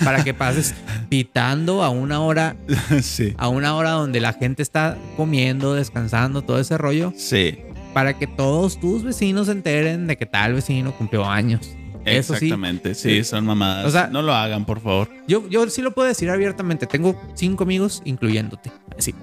para 0.04 0.22
que 0.22 0.34
pases 0.34 0.74
pitando 1.08 1.82
a 1.82 1.88
una 1.90 2.20
hora, 2.20 2.54
sí. 3.02 3.34
a 3.38 3.48
una 3.48 3.74
hora 3.74 3.90
donde 3.92 4.20
la 4.20 4.32
gente 4.34 4.62
está 4.62 4.96
comiendo, 5.16 5.74
descansando, 5.74 6.42
todo 6.42 6.60
ese 6.60 6.76
rollo, 6.78 7.12
Sí. 7.16 7.58
para 7.94 8.18
que 8.18 8.26
todos 8.26 8.78
tus 8.78 9.02
vecinos 9.02 9.46
se 9.46 9.52
enteren 9.52 10.06
de 10.06 10.16
que 10.16 10.26
tal 10.26 10.52
vecino 10.54 10.92
cumplió 10.96 11.24
años. 11.24 11.74
Eso 12.04 12.34
Exactamente. 12.34 12.94
Sí, 12.94 13.24
son 13.24 13.46
mamadas. 13.46 13.86
O 13.86 13.90
sea- 13.90 14.08
no 14.08 14.22
lo 14.22 14.34
hagan, 14.34 14.64
por 14.64 14.80
favor. 14.80 15.08
Yo, 15.28 15.48
yo 15.48 15.68
sí 15.70 15.82
lo 15.82 15.92
puedo 15.92 16.08
decir 16.08 16.30
abiertamente. 16.30 16.86
Tengo 16.86 17.20
cinco 17.34 17.64
amigos, 17.64 18.02
incluyéndote. 18.04 18.70
Sí. 18.98 19.14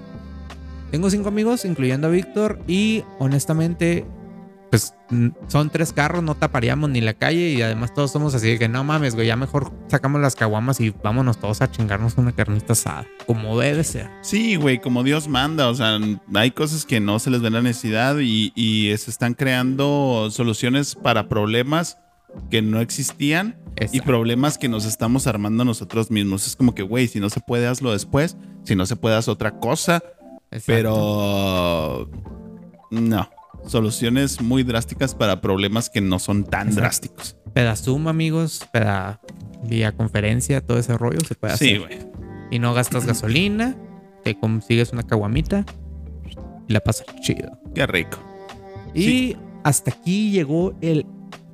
Tengo 0.90 1.08
cinco 1.10 1.28
amigos, 1.28 1.64
incluyendo 1.64 2.08
a 2.08 2.10
Víctor. 2.10 2.60
Y 2.66 3.02
honestamente, 3.18 4.04
pues 4.70 4.94
son 5.48 5.68
tres 5.70 5.92
carros, 5.92 6.22
no 6.22 6.34
taparíamos 6.34 6.88
ni 6.90 7.00
la 7.02 7.14
calle. 7.14 7.50
Y 7.50 7.62
además 7.62 7.92
todos 7.94 8.10
somos 8.10 8.34
así 8.34 8.48
de 8.48 8.58
que 8.58 8.68
no 8.68 8.84
mames, 8.84 9.14
güey. 9.14 9.26
Ya 9.26 9.36
mejor 9.36 9.72
sacamos 9.88 10.20
las 10.20 10.34
caguamas 10.34 10.80
y 10.80 10.90
vámonos 10.90 11.38
todos 11.38 11.60
a 11.62 11.70
chingarnos 11.70 12.16
una 12.18 12.32
carnita 12.32 12.72
asada. 12.74 13.06
Como 13.26 13.58
debe 13.58 13.84
ser. 13.84 14.08
Sí, 14.22 14.56
güey, 14.56 14.80
como 14.80 15.02
Dios 15.02 15.28
manda. 15.28 15.68
O 15.68 15.74
sea, 15.74 15.98
hay 16.34 16.50
cosas 16.50 16.84
que 16.84 17.00
no 17.00 17.18
se 17.18 17.30
les 17.30 17.40
ve 17.42 17.50
la 17.50 17.62
necesidad 17.62 18.16
y, 18.20 18.52
y 18.54 18.94
se 18.98 19.10
están 19.10 19.34
creando 19.34 20.28
soluciones 20.30 20.94
para 20.94 21.28
problemas 21.28 21.98
que 22.50 22.62
no 22.62 22.80
existían 22.80 23.56
y 23.92 24.00
problemas 24.00 24.58
que 24.58 24.68
nos 24.68 24.84
estamos 24.84 25.26
armando 25.26 25.64
nosotros 25.64 26.10
mismos. 26.10 26.46
Es 26.46 26.56
como 26.56 26.74
que, 26.74 26.82
güey, 26.82 27.08
si 27.08 27.18
no 27.20 27.30
se 27.30 27.40
puede, 27.40 27.66
hazlo 27.66 27.92
después. 27.92 28.36
Si 28.64 28.76
no 28.76 28.86
se 28.86 28.96
puede, 28.96 29.16
haz 29.16 29.28
otra 29.28 29.58
cosa. 29.58 30.02
Exacto. 30.50 30.66
Pero 30.66 32.10
no. 32.90 33.28
Soluciones 33.66 34.40
muy 34.40 34.64
drásticas 34.64 35.14
para 35.14 35.40
problemas 35.40 35.88
que 35.88 36.00
no 36.00 36.18
son 36.18 36.44
tan 36.44 36.68
Exacto. 36.68 36.80
drásticos. 36.80 37.36
Peda 37.52 37.76
Zoom, 37.76 38.08
amigos. 38.08 38.66
Peda 38.72 39.20
vía 39.64 39.92
conferencia, 39.92 40.60
todo 40.60 40.78
ese 40.78 40.96
rollo 40.98 41.20
se 41.26 41.34
puede 41.36 41.56
Sí, 41.56 41.74
hacer. 41.76 41.80
güey. 41.80 41.98
Y 42.50 42.58
no 42.58 42.74
gastas 42.74 43.06
gasolina. 43.06 43.76
Te 44.24 44.38
consigues 44.38 44.92
una 44.92 45.02
caguamita. 45.04 45.64
Y 46.68 46.72
la 46.72 46.80
pasas 46.80 47.06
chido. 47.22 47.58
Qué 47.74 47.86
rico. 47.86 48.18
Y 48.94 49.02
Sí. 49.04 49.36
hasta 49.64 49.90
aquí 49.92 50.30
llegó 50.32 50.74
el 50.80 51.06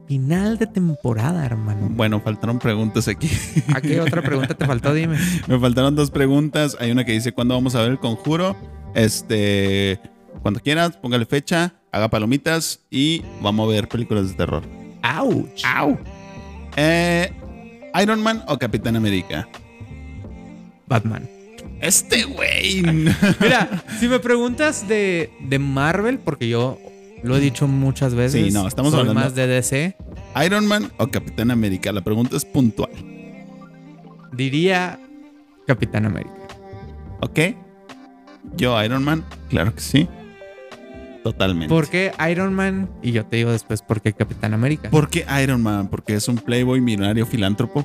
final 0.08 0.56
de 0.56 0.66
temporada, 0.66 1.44
hermano. 1.44 1.88
Bueno, 1.90 2.20
faltaron 2.20 2.58
preguntas 2.58 3.06
aquí. 3.08 3.30
¿A 3.74 3.80
qué 3.80 4.00
otra 4.00 4.22
pregunta 4.22 4.54
te 4.54 4.66
faltó? 4.66 4.94
Dime. 4.94 5.18
Me 5.46 5.58
faltaron 5.58 5.94
dos 5.94 6.10
preguntas. 6.10 6.76
Hay 6.80 6.90
una 6.90 7.04
que 7.04 7.12
dice 7.12 7.32
cuándo 7.32 7.54
vamos 7.54 7.74
a 7.74 7.82
ver 7.82 7.92
el 7.92 7.98
conjuro. 7.98 8.56
Este, 8.94 10.00
cuando 10.42 10.60
quieras, 10.60 10.96
póngale 10.96 11.26
fecha, 11.26 11.74
haga 11.92 12.08
palomitas 12.08 12.80
y 12.90 13.22
vamos 13.42 13.68
a 13.68 13.72
ver 13.72 13.88
películas 13.88 14.30
de 14.30 14.34
terror. 14.34 14.62
¡Auch! 15.02 15.46
¡Au! 15.64 15.98
Eh, 16.76 17.30
Iron 18.02 18.22
Man 18.22 18.42
o 18.48 18.58
Capitán 18.58 18.96
América. 18.96 19.46
Batman. 20.86 21.28
Este 21.80 22.24
güey. 22.24 22.82
Mira, 23.40 23.84
si 24.00 24.08
me 24.08 24.18
preguntas 24.18 24.88
de, 24.88 25.30
de 25.40 25.58
Marvel, 25.58 26.18
porque 26.18 26.48
yo 26.48 26.78
lo 27.22 27.36
he 27.36 27.40
dicho 27.40 27.66
muchas 27.68 28.14
veces. 28.14 28.46
Sí, 28.46 28.50
no, 28.52 28.66
estamos 28.68 28.92
soy 28.92 29.00
hablando- 29.00 29.20
más 29.20 29.34
de 29.34 29.46
DC. 29.46 29.96
Iron 30.44 30.66
Man 30.66 30.90
o 30.98 31.08
Capitán 31.08 31.50
América. 31.50 31.92
La 31.92 32.02
pregunta 32.02 32.36
es 32.36 32.44
puntual. 32.44 32.90
Diría 34.32 34.98
Capitán 35.66 36.06
América. 36.06 36.32
¿Ok? 37.20 37.38
Yo, 38.56 38.82
Iron 38.82 39.02
Man, 39.04 39.24
claro 39.48 39.74
que 39.74 39.80
sí. 39.80 40.08
Totalmente. 41.24 41.68
¿Por 41.68 41.88
qué 41.88 42.12
Iron 42.30 42.54
Man? 42.54 42.88
Y 43.02 43.12
yo 43.12 43.26
te 43.26 43.36
digo 43.36 43.50
después 43.50 43.82
por 43.82 44.00
qué 44.00 44.12
Capitán 44.12 44.54
América. 44.54 44.88
¿Por 44.90 45.10
qué 45.10 45.26
Iron 45.42 45.62
Man? 45.62 45.88
Porque 45.88 46.14
es 46.14 46.28
un 46.28 46.36
playboy 46.38 46.80
millonario 46.80 47.26
filántropo. 47.26 47.84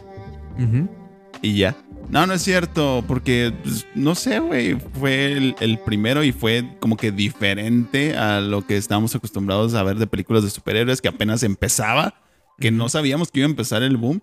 Y 1.41 1.57
ya. 1.57 1.75
No, 2.09 2.27
no 2.27 2.33
es 2.33 2.43
cierto, 2.43 3.03
porque 3.07 3.53
pues, 3.63 3.87
no 3.95 4.13
sé, 4.13 4.39
güey, 4.39 4.79
fue 4.99 5.33
el, 5.33 5.55
el 5.59 5.79
primero 5.79 6.23
y 6.23 6.31
fue 6.31 6.77
como 6.79 6.95
que 6.95 7.11
diferente 7.11 8.15
a 8.15 8.39
lo 8.39 8.67
que 8.67 8.77
estábamos 8.77 9.15
acostumbrados 9.15 9.73
a 9.73 9.83
ver 9.83 9.97
de 9.97 10.05
películas 10.05 10.43
de 10.43 10.51
superhéroes 10.51 11.01
que 11.01 11.07
apenas 11.07 11.41
empezaba, 11.41 12.15
que 12.59 12.69
no 12.69 12.87
sabíamos 12.89 13.31
que 13.31 13.39
iba 13.39 13.47
a 13.47 13.49
empezar 13.49 13.81
el 13.81 13.97
boom. 13.97 14.21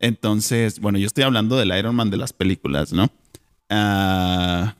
Entonces, 0.00 0.80
bueno, 0.80 0.98
yo 0.98 1.06
estoy 1.06 1.24
hablando 1.24 1.56
del 1.56 1.76
Iron 1.78 1.94
Man 1.94 2.10
de 2.10 2.16
las 2.16 2.32
películas, 2.32 2.92
¿no? 2.92 3.10
Ah, 3.68 4.74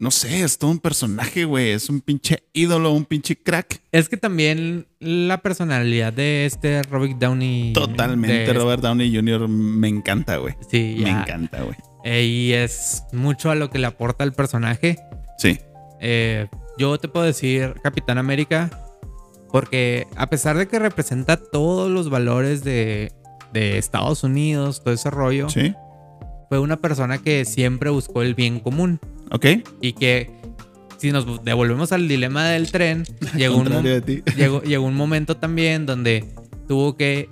no 0.00 0.10
sé, 0.10 0.42
es 0.42 0.58
todo 0.58 0.70
un 0.72 0.78
personaje, 0.80 1.44
güey, 1.44 1.70
es 1.70 1.88
un 1.90 2.00
pinche 2.00 2.42
ídolo, 2.52 2.92
un 2.92 3.04
pinche 3.04 3.36
crack. 3.36 3.80
Es 3.92 4.08
que 4.08 4.16
también 4.16 4.86
la 4.98 5.38
personalidad 5.42 6.12
de 6.12 6.46
este 6.46 6.82
Robert 6.82 7.18
Downey. 7.18 7.72
Totalmente, 7.74 8.46
de- 8.46 8.52
Robert 8.54 8.82
Downey 8.82 9.14
Jr. 9.14 9.46
me 9.46 9.88
encanta, 9.88 10.38
güey. 10.38 10.54
Sí, 10.70 10.96
Me 10.98 11.04
ya. 11.10 11.20
encanta, 11.22 11.62
güey. 11.62 11.76
Eh, 12.04 12.24
y 12.24 12.52
es 12.54 13.04
mucho 13.12 13.50
a 13.50 13.54
lo 13.54 13.68
que 13.70 13.78
le 13.78 13.86
aporta 13.86 14.24
el 14.24 14.32
personaje. 14.32 14.96
Sí. 15.38 15.58
Eh, 16.00 16.48
yo 16.78 16.98
te 16.98 17.08
puedo 17.08 17.26
decir 17.26 17.74
Capitán 17.82 18.16
América 18.16 18.70
porque 19.52 20.06
a 20.16 20.28
pesar 20.30 20.56
de 20.56 20.66
que 20.66 20.78
representa 20.78 21.36
todos 21.36 21.90
los 21.90 22.08
valores 22.08 22.64
de, 22.64 23.12
de 23.52 23.76
Estados 23.78 24.24
Unidos, 24.24 24.82
todo 24.82 24.94
ese 24.94 25.10
rollo, 25.10 25.48
Sí. 25.50 25.74
Fue 26.50 26.58
una 26.58 26.76
persona 26.78 27.18
que 27.18 27.44
siempre 27.44 27.90
buscó 27.90 28.22
el 28.22 28.34
bien 28.34 28.58
común 28.58 28.98
Ok. 29.30 29.46
y 29.80 29.92
que 29.92 30.28
si 30.98 31.12
nos 31.12 31.44
devolvemos 31.44 31.92
al 31.92 32.08
dilema 32.08 32.48
del 32.48 32.70
tren, 32.72 33.04
llegó 33.36 33.56
un, 33.58 33.68
llegó, 34.36 34.60
llegó 34.60 34.84
un 34.84 34.96
momento 34.96 35.36
también 35.36 35.86
donde 35.86 36.24
tuvo 36.66 36.96
que 36.96 37.28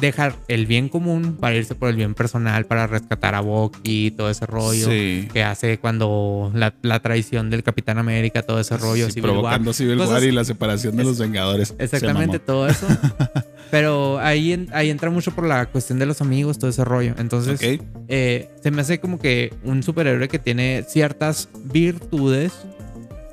dejar 0.00 0.34
el 0.48 0.66
bien 0.66 0.88
común 0.88 1.36
para 1.38 1.56
irse 1.56 1.74
por 1.74 1.88
el 1.88 1.96
bien 1.96 2.14
personal, 2.14 2.66
para 2.66 2.86
rescatar 2.86 3.34
a 3.34 3.40
Bucky 3.40 4.06
y 4.06 4.10
todo 4.10 4.30
ese 4.30 4.46
rollo. 4.46 4.88
Sí. 4.88 5.28
Que 5.32 5.42
hace 5.42 5.78
cuando 5.78 6.50
la, 6.54 6.74
la 6.82 7.00
traición 7.00 7.50
del 7.50 7.62
Capitán 7.62 7.98
América, 7.98 8.42
todo 8.42 8.60
ese 8.60 8.76
rollo. 8.76 9.06
Sí, 9.06 9.12
Civil 9.12 9.30
War. 9.30 9.34
provocando 9.40 9.72
Civil 9.72 9.98
War 9.98 10.22
y 10.22 10.32
la 10.32 10.44
separación 10.44 10.96
de 10.96 11.04
los 11.04 11.18
Vengadores. 11.18 11.74
Exactamente 11.78 12.38
todo 12.38 12.68
eso. 12.68 12.86
Pero 13.70 14.18
ahí, 14.20 14.66
ahí 14.72 14.88
entra 14.88 15.10
mucho 15.10 15.32
por 15.32 15.46
la 15.46 15.66
cuestión 15.66 15.98
de 15.98 16.06
los 16.06 16.20
amigos, 16.22 16.58
todo 16.58 16.70
ese 16.70 16.84
rollo. 16.84 17.14
Entonces, 17.18 17.60
eh, 18.08 18.50
se 18.62 18.70
me 18.70 18.80
hace 18.80 18.98
como 18.98 19.18
que 19.18 19.52
un 19.62 19.82
superhéroe 19.82 20.28
que 20.28 20.38
tiene 20.38 20.84
ciertas 20.88 21.48
virtudes 21.64 22.52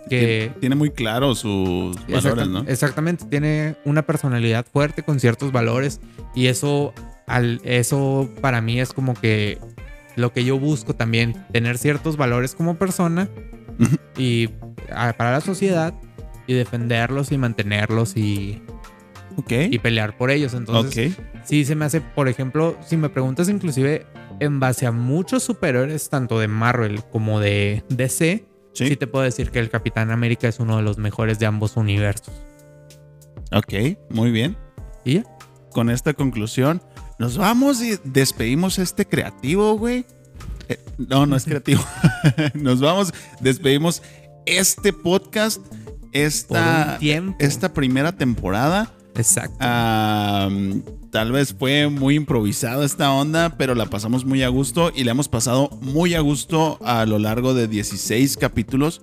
que... 0.10 0.52
Tien- 0.54 0.60
Tiene 0.60 0.76
muy 0.76 0.90
claro 0.92 1.36
sus 1.36 1.96
valores, 2.08 2.26
Exacta- 2.26 2.46
¿no? 2.46 2.60
Exactamente, 2.68 3.26
tiene 3.26 3.76
una 3.86 4.02
personalidad 4.04 4.66
fuerte 4.72 5.04
con 5.04 5.20
ciertos 5.20 5.52
valores 5.52 6.00
y 6.34 6.48
eso, 6.48 6.94
al, 7.28 7.62
eso 7.64 8.30
para 8.42 8.62
mí 8.62 8.80
es 8.80 8.94
como 8.94 9.14
que 9.14 9.60
lo 10.16 10.32
que 10.32 10.44
yo 10.46 10.58
busco 10.60 10.94
también, 10.96 11.46
tener 11.52 11.78
ciertos 11.78 12.16
valores 12.18 12.56
como 12.56 12.76
persona 12.76 13.28
y 14.18 14.48
para 15.18 15.32
la 15.32 15.42
sociedad 15.42 15.94
y 16.48 16.54
defenderlos 16.54 17.32
y 17.32 17.38
mantenerlos 17.38 18.16
y, 18.16 18.62
Ok. 19.38 19.52
y 19.72 19.80
pelear 19.80 20.16
por 20.18 20.32
ellos. 20.32 20.54
Entonces, 20.54 21.18
ok. 21.18 21.26
sí 21.44 21.66
se 21.66 21.76
me 21.76 21.86
hace, 21.86 22.00
por 22.00 22.30
ejemplo, 22.30 22.78
si 22.86 22.96
me 22.96 23.10
preguntas 23.10 23.50
inclusive 23.50 24.06
en 24.40 24.60
base 24.60 24.86
a 24.86 24.92
muchos 24.92 25.44
superhéroes, 25.44 26.10
tanto 26.10 26.40
de 26.40 26.48
Marvel 26.48 27.02
como 27.12 27.40
de 27.40 27.84
DC, 27.90 28.46
Sí. 28.76 28.88
sí 28.90 28.96
te 28.98 29.08
puedo 29.08 29.24
decir 29.24 29.52
que 29.52 29.60
el 29.60 29.70
Capitán 29.70 30.12
América 30.12 30.48
es 30.48 30.60
uno 30.60 30.78
de 30.78 30.84
los 30.84 30.98
mejores 30.98 31.40
de 31.40 31.46
ambos 31.46 31.78
universos. 31.78 32.34
Ok. 33.52 33.98
Muy 34.10 34.32
bien. 34.32 34.58
¿Y 35.04 35.16
ya? 35.16 35.24
Con 35.72 35.90
esta 35.90 36.14
conclusión, 36.14 36.82
nos 37.18 37.38
vamos 37.38 37.82
y 37.82 37.98
despedimos 38.04 38.80
este 38.80 39.06
creativo, 39.06 39.78
güey. 39.78 40.06
Eh, 40.68 40.80
no, 40.98 41.26
no 41.26 41.36
es 41.36 41.46
creativo. 41.46 41.84
nos 42.54 42.82
vamos, 42.82 43.14
despedimos 43.40 44.02
este 44.46 44.94
podcast, 44.94 45.62
esta, 46.12 46.98
esta 47.40 47.74
primera 47.74 48.12
temporada. 48.12 48.92
Exacto. 49.16 49.58
Tal 51.16 51.32
vez 51.32 51.56
fue 51.58 51.88
muy 51.88 52.16
improvisada 52.16 52.84
esta 52.84 53.10
onda, 53.14 53.56
pero 53.58 53.74
la 53.74 53.86
pasamos 53.86 54.26
muy 54.26 54.44
a 54.44 54.50
gusto 54.50 54.92
y 54.94 55.06
la 55.06 55.12
hemos 55.12 55.30
pasado 55.30 55.70
muy 55.82 56.14
a 56.14 56.20
gusto 56.20 56.78
a 56.84 57.06
lo 57.06 57.20
largo 57.20 57.54
de 57.54 57.70
16 57.70 58.36
capítulos 58.36 59.02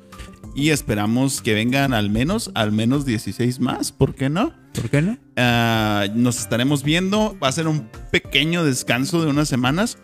y 0.54 0.68
esperamos 0.68 1.40
que 1.40 1.54
vengan 1.54 1.94
al 1.94 2.10
menos, 2.10 2.50
al 2.54 2.70
menos 2.70 3.06
16 3.06 3.60
más, 3.60 3.92
¿por 3.92 4.14
qué 4.14 4.28
no? 4.28 4.52
¿Por 4.74 4.90
qué 4.90 5.00
no? 5.00 5.16
Ah, 5.38 6.04
nos 6.14 6.38
estaremos 6.38 6.82
viendo, 6.82 7.34
va 7.42 7.48
a 7.48 7.52
ser 7.52 7.66
un 7.66 7.88
pequeño 8.10 8.62
descanso 8.62 9.22
de 9.22 9.28
unas 9.30 9.48
semanas 9.48 9.96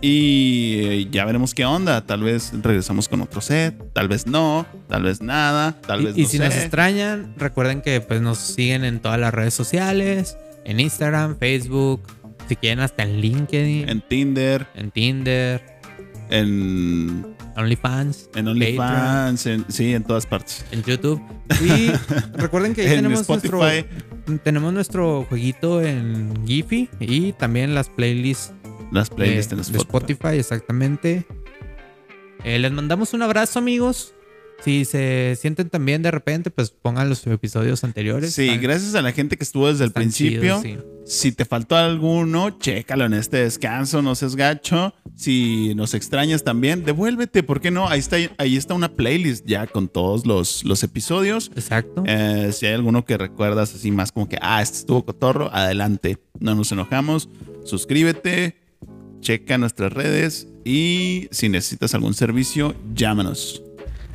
y 0.00 0.74
eh, 0.84 1.08
ya 1.10 1.24
veremos 1.24 1.54
qué 1.54 1.64
onda, 1.64 2.06
tal 2.06 2.22
vez 2.22 2.52
regresamos 2.62 3.08
con 3.08 3.20
otro 3.20 3.40
set, 3.40 3.74
tal 3.94 4.06
vez 4.06 4.28
no, 4.28 4.64
tal 4.88 5.02
vez 5.02 5.20
nada, 5.22 5.72
tal 5.84 6.02
Y, 6.02 6.04
vez 6.04 6.18
y 6.18 6.22
no 6.22 6.28
si 6.28 6.36
sé. 6.38 6.44
nos 6.44 6.54
extrañan, 6.54 7.34
recuerden 7.36 7.82
que 7.82 8.00
pues 8.00 8.20
nos 8.20 8.38
siguen 8.38 8.84
en 8.84 9.00
todas 9.00 9.18
las 9.18 9.34
redes 9.34 9.54
sociales, 9.54 10.36
en 10.68 10.78
Instagram, 10.80 11.36
Facebook, 11.38 12.00
si 12.48 12.54
quieren 12.56 12.80
hasta 12.80 13.02
en 13.02 13.20
LinkedIn, 13.20 13.82
en, 13.82 13.88
en 13.88 14.00
Tinder, 14.08 14.66
Tinder, 14.92 15.62
en 16.30 17.34
OnlyFans, 17.56 18.30
En 18.36 18.46
OnlyFans, 18.48 19.46
en- 19.46 19.64
sí, 19.68 19.92
en 19.94 20.04
todas 20.04 20.26
partes. 20.26 20.64
en 20.70 20.82
YouTube. 20.84 21.20
Y 21.64 21.90
recuerden 22.38 22.74
que 22.74 22.82
ahí 22.82 22.88
En 22.88 22.96
tenemos 22.96 23.20
Spotify. 23.22 23.48
nuestro 23.50 24.38
tenemos 24.44 24.72
nuestro 24.74 25.24
jueguito 25.28 25.80
en 25.82 26.46
Giphy 26.46 26.88
y 27.00 27.32
también 27.32 27.74
las 27.74 27.88
playlists 27.88 28.52
Las 28.92 29.08
de, 29.10 29.16
playlists 29.16 29.52
en 29.52 29.58
de 29.58 29.62
Spotify. 29.62 30.12
Spotify, 30.12 30.38
exactamente. 30.38 31.26
Eh, 32.44 32.58
les 32.58 32.70
mandamos 32.70 33.14
un 33.14 33.22
abrazo, 33.22 33.58
amigos. 33.58 34.14
Si 34.64 34.84
se 34.84 35.38
sienten 35.40 35.70
también 35.70 36.02
de 36.02 36.10
repente, 36.10 36.50
pues 36.50 36.70
pongan 36.70 37.08
los 37.08 37.24
episodios 37.26 37.84
anteriores. 37.84 38.34
Sí, 38.34 38.46
Están- 38.48 38.60
gracias 38.62 38.94
a 38.96 39.02
la 39.02 39.12
gente 39.12 39.36
que 39.36 39.44
estuvo 39.44 39.68
desde 39.68 39.84
el 39.84 39.92
principio. 39.92 40.60
chidos, 40.60 40.62
sí. 40.62 40.76
Si 41.06 41.32
te 41.32 41.44
faltó 41.46 41.76
alguno, 41.76 42.50
chécalo 42.58 43.06
en 43.06 43.14
este 43.14 43.38
descanso, 43.38 44.02
no 44.02 44.14
seas 44.14 44.36
gacho. 44.36 44.92
Si 45.16 45.74
nos 45.74 45.94
extrañas 45.94 46.44
también, 46.44 46.84
devuélvete, 46.84 47.42
¿por 47.42 47.60
qué 47.60 47.70
no? 47.70 47.88
Ahí 47.88 48.00
está, 48.00 48.16
ahí 48.36 48.56
está 48.56 48.74
una 48.74 48.92
playlist 48.94 49.46
ya 49.46 49.66
con 49.66 49.88
todos 49.88 50.26
los, 50.26 50.64
los 50.64 50.82
episodios. 50.82 51.50
Exacto. 51.54 52.02
Eh, 52.06 52.50
si 52.52 52.66
hay 52.66 52.74
alguno 52.74 53.04
que 53.06 53.16
recuerdas 53.16 53.74
así 53.74 53.90
más 53.90 54.12
como 54.12 54.28
que, 54.28 54.38
ah, 54.42 54.60
este 54.60 54.78
estuvo 54.78 55.04
cotorro, 55.04 55.50
adelante. 55.54 56.18
No 56.40 56.54
nos 56.54 56.70
enojamos. 56.72 57.28
Suscríbete, 57.64 58.56
checa 59.20 59.56
nuestras 59.56 59.92
redes 59.92 60.48
y 60.64 61.28
si 61.30 61.48
necesitas 61.48 61.94
algún 61.94 62.12
servicio, 62.12 62.74
llámanos. 62.94 63.62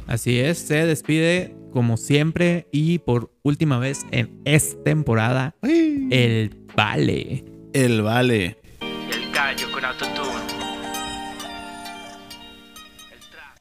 Así 0.08 0.40
es, 0.40 0.58
se 0.60 0.86
despide 0.86 1.56
como 1.72 1.98
siempre 1.98 2.68
y 2.72 3.00
por 3.00 3.32
última 3.42 3.80
vez 3.80 4.06
en 4.12 4.42
esta 4.46 4.84
temporada, 4.84 5.56
el 5.64 6.64
Vale. 6.76 7.46
El 7.74 8.02
vale. 8.02 8.58
El 8.82 9.32
gallo 9.32 9.72
con 9.72 9.86
autotune. 9.86 10.44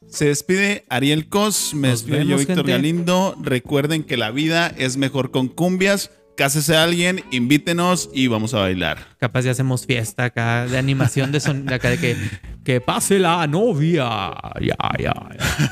Se 0.08 0.26
despide 0.26 0.84
Ariel 0.88 1.28
Cos, 1.28 1.72
me 1.74 1.88
Nos 1.88 2.00
despido 2.00 2.18
yo, 2.18 2.24
vemos, 2.24 2.40
Víctor 2.40 2.56
gente. 2.56 2.72
Galindo. 2.72 3.34
Recuerden 3.40 4.04
que 4.04 4.16
la 4.16 4.30
vida 4.30 4.66
es 4.66 4.96
mejor 4.98 5.30
con 5.30 5.48
cumbias. 5.48 6.10
Cásese 6.36 6.76
a 6.76 6.84
alguien, 6.84 7.22
invítenos 7.30 8.08
y 8.14 8.26
vamos 8.26 8.54
a 8.54 8.60
bailar. 8.60 8.98
Capaz 9.18 9.42
ya 9.42 9.50
hacemos 9.50 9.86
fiesta 9.86 10.24
acá 10.24 10.66
de 10.66 10.78
animación 10.78 11.30
de, 11.30 11.40
son, 11.40 11.66
de 11.66 11.74
acá 11.74 11.90
de 11.90 11.98
que, 11.98 12.16
que 12.64 12.80
pase 12.80 13.18
la 13.18 13.46
novia. 13.46 14.32
Ya, 14.60 14.76
ya, 14.98 15.14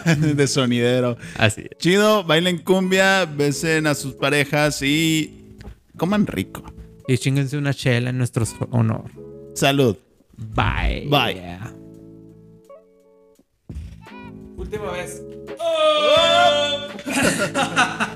ya. 0.07 0.15
de 0.15 0.47
sonidero. 0.47 1.17
Así 1.39 1.63
es. 1.63 1.79
Chido, 1.79 2.25
bailen 2.25 2.59
cumbia, 2.59 3.25
besen 3.25 3.87
a 3.87 3.95
sus 3.95 4.15
parejas 4.15 4.83
y 4.83 5.57
coman 5.97 6.27
rico. 6.27 6.63
Y 7.09 7.17
chinguense 7.17 7.57
una 7.57 7.73
chela 7.73 8.11
en 8.11 8.19
nuestro 8.19 8.45
honor. 8.71 9.11
Salud. 9.55 9.97
Bye. 10.37 11.07
Bye. 11.09 11.59
Última 14.57 14.93
vez. 14.93 15.23